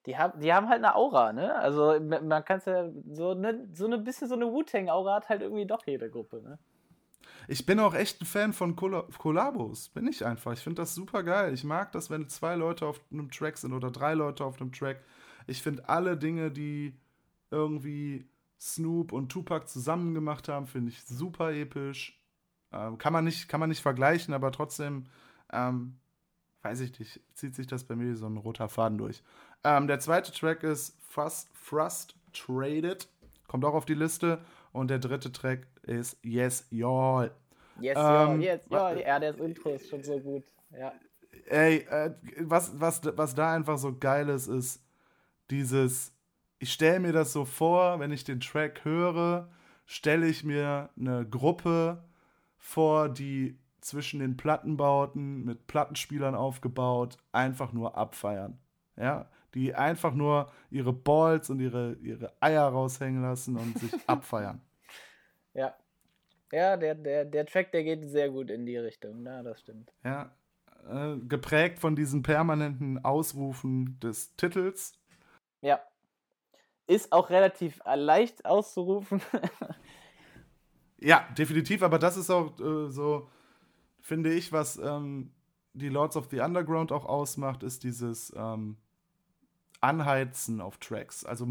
Die 0.05 0.17
haben, 0.17 0.39
die 0.39 0.51
haben 0.51 0.67
halt 0.67 0.83
eine 0.83 0.95
Aura, 0.95 1.33
ne? 1.33 1.53
Also 1.55 1.99
man 1.99 2.43
kann 2.43 2.57
es 2.57 2.65
ja 2.65 2.89
so 3.11 3.31
eine, 3.31 3.67
so 3.73 3.85
eine 3.85 3.99
bisschen 3.99 4.27
so 4.27 4.35
eine 4.35 4.47
Wu-Tang-Aura 4.47 5.15
hat 5.15 5.29
halt 5.29 5.41
irgendwie 5.41 5.67
doch 5.67 5.85
jede 5.85 6.09
Gruppe, 6.09 6.41
ne? 6.41 6.57
Ich 7.47 7.65
bin 7.65 7.79
auch 7.79 7.93
echt 7.93 8.21
ein 8.21 8.25
Fan 8.25 8.53
von 8.53 8.75
Kollabos. 8.75 9.89
Bin 9.89 10.07
ich 10.07 10.25
einfach. 10.25 10.53
Ich 10.53 10.59
finde 10.59 10.81
das 10.81 10.95
super 10.95 11.23
geil. 11.23 11.53
Ich 11.53 11.63
mag 11.63 11.91
das, 11.91 12.09
wenn 12.09 12.29
zwei 12.29 12.55
Leute 12.55 12.85
auf 12.85 13.01
einem 13.11 13.31
Track 13.31 13.57
sind 13.57 13.73
oder 13.73 13.91
drei 13.91 14.13
Leute 14.13 14.45
auf 14.45 14.61
einem 14.61 14.71
Track. 14.71 15.03
Ich 15.47 15.61
finde 15.61 15.89
alle 15.89 16.15
Dinge, 16.15 16.51
die 16.51 16.93
irgendwie 17.51 18.27
Snoop 18.59 19.11
und 19.13 19.29
Tupac 19.29 19.67
zusammen 19.67 20.13
gemacht 20.13 20.47
haben, 20.47 20.67
finde 20.67 20.91
ich 20.91 21.01
super 21.03 21.51
episch. 21.51 22.21
Ähm, 22.71 22.97
kann, 22.97 23.13
man 23.13 23.23
nicht, 23.23 23.49
kann 23.49 23.59
man 23.59 23.69
nicht 23.69 23.81
vergleichen, 23.81 24.33
aber 24.33 24.51
trotzdem, 24.51 25.07
ähm, 25.51 25.97
weiß 26.61 26.81
ich 26.81 26.99
nicht, 26.99 27.21
zieht 27.33 27.55
sich 27.55 27.67
das 27.67 27.83
bei 27.83 27.95
mir 27.95 28.15
so 28.15 28.27
ein 28.27 28.37
roter 28.37 28.69
Faden 28.69 28.97
durch. 28.97 29.23
Ähm, 29.63 29.87
der 29.87 29.99
zweite 29.99 30.31
Track 30.31 30.63
ist 30.63 30.97
Frust, 31.01 31.49
Frustrated. 31.53 33.07
Kommt 33.47 33.65
auch 33.65 33.73
auf 33.73 33.85
die 33.85 33.95
Liste. 33.95 34.39
Und 34.71 34.89
der 34.89 34.99
dritte 34.99 35.31
Track 35.31 35.65
ist 35.89 36.17
Yes, 36.23 36.67
Y'all. 36.69 37.31
Yes, 37.79 37.97
ähm, 37.97 38.41
yes, 38.41 38.61
y'all. 38.69 38.99
Ja, 38.99 39.19
das 39.19 39.37
Intro 39.37 39.69
ist 39.69 39.89
schon 39.89 40.03
so 40.03 40.19
gut. 40.19 40.43
Ja. 40.71 40.93
Ey, 41.47 41.77
äh, 41.89 42.13
was, 42.39 42.79
was, 42.79 43.01
was 43.15 43.35
da 43.35 43.53
einfach 43.53 43.77
so 43.77 43.97
geil 43.97 44.29
ist, 44.29 44.47
ist 44.47 44.83
dieses, 45.49 46.13
ich 46.59 46.73
stelle 46.73 46.99
mir 46.99 47.13
das 47.13 47.33
so 47.33 47.45
vor, 47.45 47.99
wenn 47.99 48.11
ich 48.11 48.23
den 48.23 48.39
Track 48.39 48.83
höre, 48.83 49.49
stelle 49.85 50.27
ich 50.27 50.43
mir 50.43 50.89
eine 50.97 51.25
Gruppe 51.27 52.03
vor, 52.57 53.09
die 53.09 53.57
zwischen 53.81 54.19
den 54.19 54.37
Plattenbauten 54.37 55.45
mit 55.45 55.67
Plattenspielern 55.67 56.35
aufgebaut 56.35 57.17
einfach 57.31 57.71
nur 57.71 57.97
abfeiern. 57.97 58.59
Ja, 58.97 59.29
die 59.55 59.73
einfach 59.73 60.13
nur 60.13 60.51
ihre 60.69 60.93
Balls 60.93 61.49
und 61.49 61.59
ihre, 61.61 61.93
ihre 62.01 62.33
Eier 62.41 62.67
raushängen 62.67 63.21
lassen 63.21 63.55
und 63.55 63.79
sich 63.79 63.91
abfeiern. 64.07 64.61
Ja. 66.51 66.77
Der, 66.77 66.95
der, 66.95 67.25
der 67.25 67.45
Track, 67.45 67.71
der 67.71 67.83
geht 67.83 68.09
sehr 68.09 68.29
gut 68.29 68.49
in 68.49 68.65
die 68.65 68.77
Richtung, 68.77 69.25
ja, 69.25 69.43
das 69.43 69.59
stimmt. 69.59 69.91
Ja, 70.03 70.31
äh, 70.87 71.17
geprägt 71.27 71.79
von 71.79 71.95
diesen 71.95 72.23
permanenten 72.23 73.03
Ausrufen 73.03 73.99
des 73.99 74.35
Titels. 74.35 74.93
Ja. 75.61 75.79
Ist 76.87 77.11
auch 77.11 77.29
relativ 77.29 77.81
leicht 77.85 78.45
auszurufen. 78.45 79.21
ja, 80.97 81.27
definitiv, 81.37 81.83
aber 81.83 81.99
das 81.99 82.17
ist 82.17 82.31
auch 82.31 82.59
äh, 82.59 82.89
so, 82.89 83.29
finde 83.99 84.33
ich, 84.33 84.51
was 84.51 84.77
ähm, 84.77 85.31
die 85.73 85.89
Lords 85.89 86.17
of 86.17 86.29
the 86.31 86.39
Underground 86.39 86.91
auch 86.91 87.05
ausmacht, 87.05 87.61
ist 87.61 87.83
dieses 87.83 88.33
ähm, 88.35 88.77
Anheizen 89.81 90.61
auf 90.61 90.77
Tracks, 90.77 91.25
also 91.25 91.45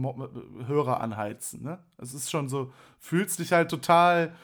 Hörer 0.67 1.01
anheizen. 1.01 1.63
Ne? 1.63 1.79
Es 1.97 2.15
ist 2.15 2.31
schon 2.31 2.49
so, 2.49 2.73
fühlst 2.99 3.39
dich 3.39 3.53
halt 3.53 3.71
total, 3.71 4.35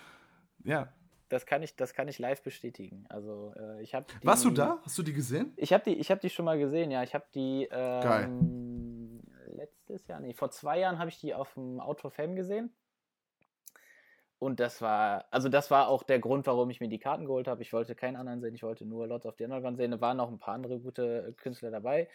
ja. 0.65 0.93
Das 1.29 1.47
kann 1.47 1.63
ich, 1.63 1.75
das 1.75 1.95
kann 1.95 2.07
ich 2.07 2.19
live 2.19 2.43
bestätigen. 2.43 3.07
Also 3.09 3.55
äh, 3.57 3.83
ich 3.83 3.95
habe. 3.95 4.07
Warst 4.23 4.45
du 4.45 4.51
da? 4.51 4.81
Hast 4.85 4.99
du 4.99 5.03
die 5.03 5.13
gesehen? 5.13 5.53
Ich 5.57 5.73
habe 5.73 5.83
die, 5.85 5.95
ich 5.95 6.11
habe 6.11 6.21
die 6.21 6.31
schon 6.31 6.45
mal 6.45 6.59
gesehen. 6.59 6.91
Ja, 6.91 7.03
ich 7.03 7.15
habe 7.15 7.25
die. 7.35 7.69
Ähm, 7.71 8.01
Geil. 8.03 8.31
Letztes 9.57 10.07
Jahr, 10.07 10.21
nee, 10.21 10.35
vor 10.35 10.51
zwei 10.51 10.79
Jahren 10.79 10.99
habe 10.99 11.09
ich 11.09 11.21
die 11.21 11.35
auf 11.35 11.55
dem 11.55 11.81
Outdoor 11.81 12.11
Fame 12.11 12.35
gesehen. 12.35 12.73
Und 14.39 14.61
das 14.61 14.83
war, 14.83 15.25
also 15.31 15.49
das 15.49 15.71
war 15.71 15.89
auch 15.89 16.03
der 16.03 16.19
Grund, 16.19 16.47
warum 16.47 16.69
ich 16.69 16.81
mir 16.81 16.89
die 16.89 16.99
Karten 16.99 17.25
geholt 17.25 17.49
habe. 17.49 17.63
Ich 17.63 17.73
wollte 17.73 17.95
keinen 17.95 18.17
anderen 18.17 18.41
sehen, 18.41 18.55
ich 18.55 18.63
wollte 18.63 18.85
nur 18.85 19.07
Lords 19.07 19.25
of 19.25 19.37
the 19.39 19.45
Underground 19.45 19.79
sehen. 19.79 19.93
Da 19.93 20.01
waren 20.01 20.19
noch 20.19 20.31
ein 20.31 20.39
paar 20.39 20.55
andere 20.55 20.81
gute 20.81 21.33
Künstler 21.39 21.71
dabei. 21.71 22.09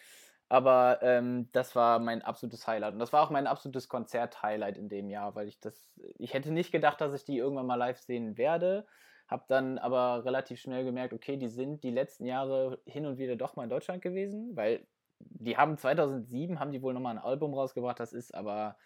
Aber 0.50 0.98
ähm, 1.02 1.48
das 1.52 1.76
war 1.76 2.00
mein 2.00 2.22
absolutes 2.22 2.66
Highlight. 2.66 2.94
Und 2.94 2.98
das 2.98 3.12
war 3.12 3.22
auch 3.22 3.30
mein 3.30 3.46
absolutes 3.46 3.88
Konzert-Highlight 3.88 4.78
in 4.78 4.88
dem 4.88 5.08
Jahr, 5.08 5.36
weil 5.36 5.46
ich 5.46 5.60
das, 5.60 5.94
ich 6.18 6.34
hätte 6.34 6.50
nicht 6.50 6.72
gedacht, 6.72 7.00
dass 7.00 7.14
ich 7.14 7.24
die 7.24 7.38
irgendwann 7.38 7.66
mal 7.66 7.76
live 7.76 7.98
sehen 8.00 8.36
werde. 8.36 8.84
Hab 9.28 9.46
dann 9.46 9.78
aber 9.78 10.24
relativ 10.24 10.60
schnell 10.60 10.84
gemerkt, 10.84 11.14
okay, 11.14 11.36
die 11.36 11.46
sind 11.46 11.84
die 11.84 11.92
letzten 11.92 12.26
Jahre 12.26 12.80
hin 12.84 13.06
und 13.06 13.16
wieder 13.16 13.36
doch 13.36 13.54
mal 13.54 13.62
in 13.62 13.70
Deutschland 13.70 14.02
gewesen, 14.02 14.56
weil 14.56 14.84
die 15.20 15.56
haben 15.56 15.78
2007 15.78 16.58
haben 16.58 16.72
die 16.72 16.82
wohl 16.82 16.94
nochmal 16.94 17.16
ein 17.16 17.22
Album 17.22 17.54
rausgebracht. 17.54 18.00
Das 18.00 18.12
ist 18.12 18.34
aber, 18.34 18.76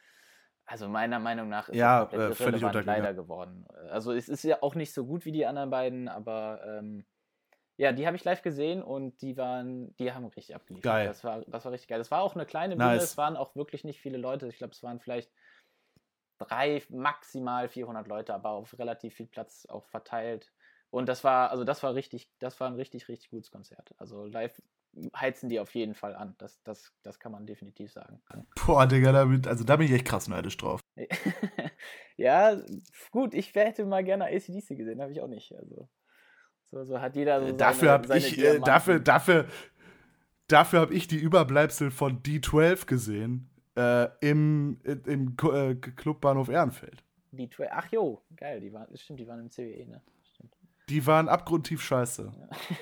also 0.66 0.86
meiner 0.86 1.18
Meinung 1.18 1.48
nach 1.48 1.70
ist 1.70 1.76
ja, 1.76 2.04
das 2.04 2.10
komplett 2.10 2.40
äh, 2.40 2.44
irrelevant 2.44 2.84
leider 2.84 3.14
geworden. 3.14 3.66
Also 3.88 4.12
es 4.12 4.28
ist 4.28 4.44
ja 4.44 4.58
auch 4.60 4.74
nicht 4.74 4.92
so 4.92 5.06
gut 5.06 5.24
wie 5.24 5.32
die 5.32 5.46
anderen 5.46 5.70
beiden, 5.70 6.08
aber 6.10 6.60
ähm, 6.66 7.06
ja, 7.76 7.92
die 7.92 8.06
habe 8.06 8.16
ich 8.16 8.24
live 8.24 8.42
gesehen 8.42 8.82
und 8.82 9.20
die 9.20 9.36
waren, 9.36 9.94
die 9.96 10.12
haben 10.12 10.24
richtig 10.26 10.54
abgeliefert. 10.54 10.84
Geil. 10.84 11.06
Das 11.06 11.24
war, 11.24 11.42
das 11.46 11.64
war 11.64 11.72
richtig 11.72 11.88
geil. 11.88 11.98
Das 11.98 12.10
war 12.10 12.22
auch 12.22 12.34
eine 12.34 12.46
kleine 12.46 12.76
Bühne, 12.76 12.90
nice. 12.90 13.02
es 13.02 13.16
waren 13.16 13.36
auch 13.36 13.56
wirklich 13.56 13.84
nicht 13.84 14.00
viele 14.00 14.18
Leute. 14.18 14.46
Ich 14.48 14.58
glaube, 14.58 14.72
es 14.72 14.82
waren 14.82 15.00
vielleicht 15.00 15.32
drei, 16.38 16.82
maximal 16.88 17.68
400 17.68 18.06
Leute, 18.06 18.34
aber 18.34 18.50
auf 18.50 18.78
relativ 18.78 19.14
viel 19.14 19.26
Platz 19.26 19.66
auch 19.66 19.86
verteilt. 19.86 20.52
Und 20.90 21.08
das 21.08 21.24
war, 21.24 21.50
also 21.50 21.64
das 21.64 21.82
war 21.82 21.94
richtig, 21.94 22.30
das 22.38 22.60
war 22.60 22.68
ein 22.68 22.76
richtig, 22.76 23.08
richtig 23.08 23.30
gutes 23.30 23.50
Konzert. 23.50 23.92
Also 23.98 24.24
live 24.26 24.60
heizen 25.16 25.48
die 25.48 25.58
auf 25.58 25.74
jeden 25.74 25.94
Fall 25.94 26.14
an. 26.14 26.36
Das, 26.38 26.62
das, 26.62 26.92
das 27.02 27.18
kann 27.18 27.32
man 27.32 27.46
definitiv 27.46 27.90
sagen. 27.90 28.22
Boah, 28.64 28.86
Digga, 28.86 29.10
damit, 29.10 29.48
also 29.48 29.64
da 29.64 29.76
bin 29.76 29.86
ich 29.86 29.92
echt 29.92 30.04
krass 30.04 30.28
neidisch 30.28 30.56
drauf. 30.56 30.80
ja, 32.16 32.56
gut, 33.10 33.34
ich 33.34 33.52
hätte 33.54 33.84
mal 33.84 34.04
gerne 34.04 34.26
ACDC 34.26 34.76
gesehen, 34.76 35.02
habe 35.02 35.10
ich 35.10 35.20
auch 35.20 35.26
nicht. 35.26 35.52
Also. 35.56 35.88
So, 36.74 36.82
so 36.84 37.00
hat 37.00 37.14
jeder 37.14 37.40
so 37.40 37.46
äh, 37.46 37.56
dafür 37.56 37.92
habe 37.92 38.18
ich 38.18 38.36
äh, 38.36 38.58
dafür 38.58 38.98
dafür 38.98 39.46
dafür 40.48 40.80
habe 40.80 40.92
ich 40.92 41.06
die 41.06 41.18
Überbleibsel 41.18 41.92
von 41.92 42.20
D12 42.20 42.86
gesehen 42.86 43.48
äh, 43.76 44.08
im 44.20 44.80
im 44.84 45.36
äh, 45.40 45.76
Clubbahnhof 45.76 46.48
Ehrenfeld. 46.48 47.04
D12. 47.32 47.68
Ach 47.70 47.92
jo, 47.92 48.22
geil, 48.36 48.60
die 48.60 48.72
waren 48.72 48.88
stimmt, 48.96 49.20
die 49.20 49.28
waren 49.28 49.38
im 49.38 49.50
CWE, 49.50 49.86
ne? 49.86 50.02
Stimmt. 50.24 50.52
Die 50.88 51.06
waren 51.06 51.28
abgrundtief 51.28 51.80
scheiße. 51.80 52.32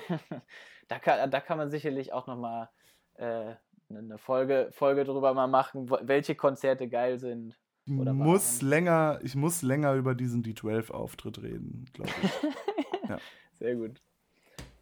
Ja. 0.09 0.19
da, 0.87 0.97
kann, 0.97 1.29
da 1.29 1.39
kann 1.39 1.59
man 1.59 1.69
sicherlich 1.69 2.13
auch 2.13 2.25
noch 2.25 2.37
mal 2.37 2.69
äh, 3.15 3.53
eine 3.89 4.17
Folge, 4.17 4.69
Folge 4.71 5.03
drüber 5.03 5.35
mal 5.35 5.47
machen, 5.47 5.87
welche 6.01 6.33
Konzerte 6.33 6.89
geil 6.89 7.19
sind. 7.19 7.59
Muss 7.85 8.63
länger, 8.63 9.19
ich 9.21 9.35
muss 9.35 9.61
länger 9.61 9.93
über 9.93 10.15
diesen 10.15 10.43
D12-Auftritt 10.43 11.43
reden, 11.43 11.85
glaube 11.93 12.11
ich. 12.23 13.09
ja. 13.09 13.17
Sehr 13.59 13.75
gut. 13.75 14.01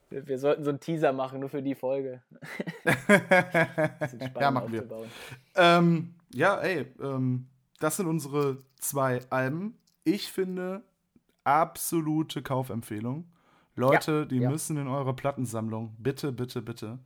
Wir, 0.09 0.37
sollten 0.37 0.65
so 0.65 0.71
einen 0.71 0.81
Teaser 0.81 1.13
machen, 1.13 1.39
nur 1.39 1.47
für 1.47 1.63
die 1.63 1.75
Folge. 1.75 2.21
ja, 4.39 4.51
machen 4.51 4.73
wir. 4.73 4.85
Ähm, 5.55 6.15
ja, 6.33 6.57
ey, 6.57 6.85
ähm, 7.01 7.47
das 7.79 7.97
sind 7.97 8.07
unsere 8.07 8.57
zwei 8.77 9.21
Alben. 9.29 9.77
Ich 10.03 10.31
finde, 10.31 10.83
absolute 11.45 12.41
Kaufempfehlung. 12.41 13.25
Leute, 13.75 14.11
ja, 14.11 14.25
die 14.25 14.39
ja. 14.39 14.49
müssen 14.49 14.75
in 14.75 14.87
eure 14.87 15.15
Plattensammlung. 15.15 15.95
Bitte, 15.97 16.33
bitte, 16.33 16.61
bitte. 16.61 16.99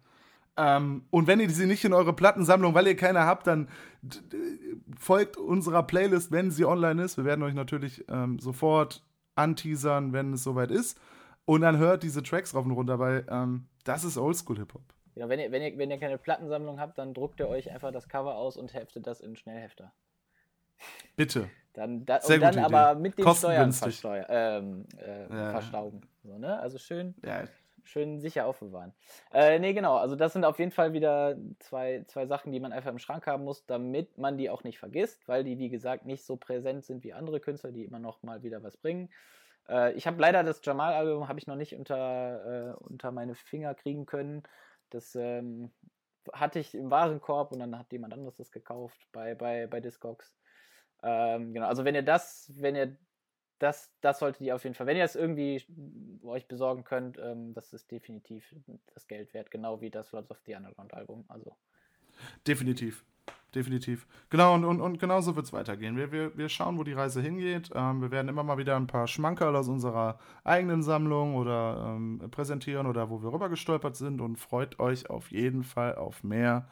Ähm, 0.58 1.04
und 1.12 1.28
wenn 1.28 1.40
ihr 1.40 1.50
sie 1.50 1.68
nicht 1.68 1.84
in 1.84 1.94
eure 1.94 2.14
Plattensammlung, 2.14 2.74
weil 2.74 2.88
ihr 2.88 2.96
keine 2.96 3.26
habt, 3.26 3.46
dann 3.48 3.68
folgt 4.98 5.38
unserer 5.38 5.84
Playlist, 5.84 6.32
wenn 6.32 6.50
sie 6.50 6.66
online 6.66 7.04
ist. 7.04 7.18
Wir 7.18 7.26
werden 7.26 7.44
euch 7.44 7.54
natürlich 7.54 8.06
ähm, 8.10 8.40
sofort 8.40 9.04
anteasern, 9.36 10.14
wenn 10.14 10.34
es 10.34 10.44
soweit 10.44 10.72
ist. 10.72 11.00
Und 11.46 11.62
dann 11.62 11.78
hört 11.78 12.04
diese 12.04 12.24
Tracks 12.24 12.56
rauf 12.56 12.66
und 12.66 12.72
runter, 12.72 13.00
weil 13.00 13.26
ähm, 13.30 13.68
das 13.84 14.04
ist 14.04 14.18
Oldschool-Hip-Hop. 14.18 14.82
Ja, 15.16 15.30
wenn 15.30 15.40
ihr, 15.40 15.52
wenn, 15.52 15.62
ihr, 15.62 15.78
wenn 15.78 15.92
ihr 15.92 15.98
keine 15.98 16.18
Plattensammlung 16.18 16.80
habt, 16.80 16.98
dann 16.98 17.14
druckt 17.14 17.40
ihr 17.40 17.48
euch 17.48 17.72
einfach 17.72 17.92
das 17.92 18.10
Cover 18.10 18.36
aus 18.36 18.58
und 18.58 18.74
heftet 18.74 19.08
das 19.08 19.22
in 19.22 19.36
Schnellhefter. 19.36 19.94
Bitte. 21.16 21.50
Dann, 21.74 22.06
da, 22.06 22.22
Sehr 22.22 22.36
und 22.36 22.42
dann 22.42 22.60
aber 22.60 22.96
mit 22.96 23.18
den 23.18 23.28
Steuern 23.28 23.72
versteuer, 23.72 24.26
ähm, 24.30 24.86
äh, 24.98 25.28
ja. 25.30 25.52
verstauben. 25.52 26.02
So, 26.24 26.38
ne? 26.38 26.60
Also 26.60 26.78
schön, 26.78 27.16
ja. 27.24 27.44
schön 27.84 28.20
sicher 28.20 28.46
aufbewahren. 28.46 28.94
Äh, 29.34 29.60
nee, 29.60 29.74
genau. 29.74 29.98
Also 29.98 30.16
das 30.16 30.34
sind 30.34 30.46
auf 30.46 30.58
jeden 30.60 30.72
Fall 30.72 30.94
wieder 30.94 31.38
zwei, 31.60 32.04
zwei 32.08 32.26
Sachen, 32.28 32.52
die 32.52 32.60
man 32.60 32.72
einfach 32.72 32.92
im 32.92 33.00
Schrank 33.00 33.28
haben 33.28 33.44
muss, 33.44 33.66
damit 33.66 34.18
man 34.18 34.38
die 34.38 34.50
auch 34.50 34.64
nicht 34.64 34.80
vergisst, 34.80 35.28
weil 35.28 35.44
die, 35.44 35.60
wie 35.60 35.70
gesagt, 35.70 36.06
nicht 36.06 36.26
so 36.26 36.38
präsent 36.38 36.86
sind 36.86 37.04
wie 37.04 37.14
andere 37.14 37.40
Künstler, 37.40 37.72
die 37.72 37.84
immer 37.84 38.00
noch 38.00 38.24
mal 38.24 38.42
wieder 38.42 38.64
was 38.64 38.78
bringen. 38.78 39.10
Äh, 39.70 39.94
ich 39.94 40.08
habe 40.08 40.20
leider 40.22 40.44
das 40.44 40.62
Jamal-Album 40.64 41.28
habe 41.28 41.40
ich 41.40 41.48
noch 41.48 41.56
nicht 41.56 41.76
unter, 41.76 42.72
äh, 42.72 42.84
unter 42.84 43.12
meine 43.12 43.36
Finger 43.36 43.76
kriegen 43.76 44.06
können. 44.06 44.44
Das 44.90 45.16
ähm, 45.16 45.72
hatte 46.34 46.60
ich 46.60 46.74
im 46.76 46.92
Warenkorb 46.92 47.52
und 47.52 47.60
dann 47.60 47.78
hat 47.78 47.92
jemand 47.92 48.14
anderes 48.14 48.38
das 48.38 48.52
gekauft 48.52 49.00
bei, 49.12 49.36
bei, 49.36 49.68
bei 49.68 49.80
Discogs. 49.80 50.36
Ähm, 51.04 51.54
genau, 51.54 51.68
also 51.68 51.86
wenn 51.86 51.96
ihr 51.96 52.04
das, 52.04 52.52
wenn 52.56 52.76
ihr 52.76 52.98
das, 53.60 53.94
das 54.02 54.20
solltet 54.20 54.42
ihr 54.42 54.56
auf 54.56 54.64
jeden 54.64 54.76
Fall, 54.76 54.88
wenn 54.88 54.98
ihr 54.98 55.04
es 55.04 55.16
irgendwie 55.16 55.64
euch 56.24 56.48
besorgen 56.48 56.84
könnt, 56.84 57.18
ähm, 57.18 57.54
das 57.54 57.74
ist 57.74 57.90
definitiv 57.90 58.54
das 58.94 59.08
Geld 59.08 59.34
wert, 59.34 59.52
genau 59.52 59.82
wie 59.82 59.90
das 59.90 60.12
Lords 60.12 60.32
of 60.32 60.40
the 60.46 60.56
Underground 60.56 60.94
Album. 60.94 61.26
Also. 61.28 61.56
Definitiv 62.48 63.06
definitiv. 63.56 64.06
Genau, 64.30 64.54
und, 64.54 64.66
und, 64.66 64.82
und 64.82 65.00
genau 65.00 65.22
so 65.22 65.36
wird 65.36 65.46
es 65.46 65.54
weitergehen. 65.54 65.98
Wir, 65.98 66.12
wir, 66.12 66.38
wir 66.38 66.50
schauen, 66.50 66.78
wo 66.78 66.84
die 66.84 66.94
Reise 66.94 67.22
hingeht. 67.22 67.72
Ähm, 67.74 68.02
wir 68.02 68.12
werden 68.12 68.28
immer 68.28 68.44
mal 68.44 68.58
wieder 68.58 68.76
ein 68.76 68.88
paar 68.88 69.08
Schmankerl 69.08 69.56
aus 69.56 69.68
unserer 69.68 70.20
eigenen 70.44 70.84
Sammlung 70.84 71.36
oder 71.36 71.96
ähm, 71.96 72.22
präsentieren 72.32 72.88
oder 72.88 73.10
wo 73.10 73.24
wir 73.24 73.32
rüber 73.32 73.50
gestolpert 73.50 73.96
sind 73.96 74.22
und 74.22 74.38
freut 74.38 74.80
euch 74.80 75.10
auf 75.10 75.32
jeden 75.32 75.64
Fall 75.64 75.96
auf 75.96 76.24
mehr 76.24 76.68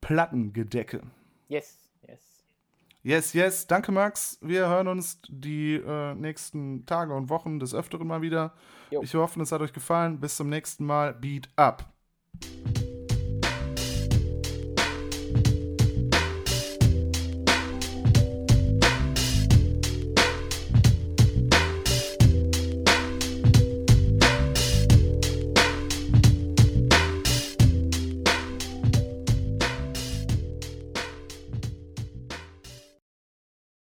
Plattengedecke. 0.00 1.02
Yes, 1.48 1.78
yes. 2.06 2.20
Yes, 3.02 3.32
yes. 3.32 3.66
Danke, 3.66 3.92
Max. 3.92 4.38
Wir 4.42 4.68
hören 4.68 4.88
uns 4.88 5.20
die 5.28 5.74
äh, 5.74 6.14
nächsten 6.14 6.84
Tage 6.86 7.14
und 7.14 7.30
Wochen 7.30 7.58
des 7.58 7.74
Öfteren 7.74 8.06
mal 8.06 8.22
wieder. 8.22 8.52
Jo. 8.90 9.02
Ich 9.02 9.14
hoffe, 9.14 9.40
es 9.40 9.52
hat 9.52 9.60
euch 9.60 9.72
gefallen. 9.72 10.20
Bis 10.20 10.36
zum 10.36 10.48
nächsten 10.48 10.84
Mal. 10.84 11.14
Beat 11.14 11.48
up. 11.56 11.92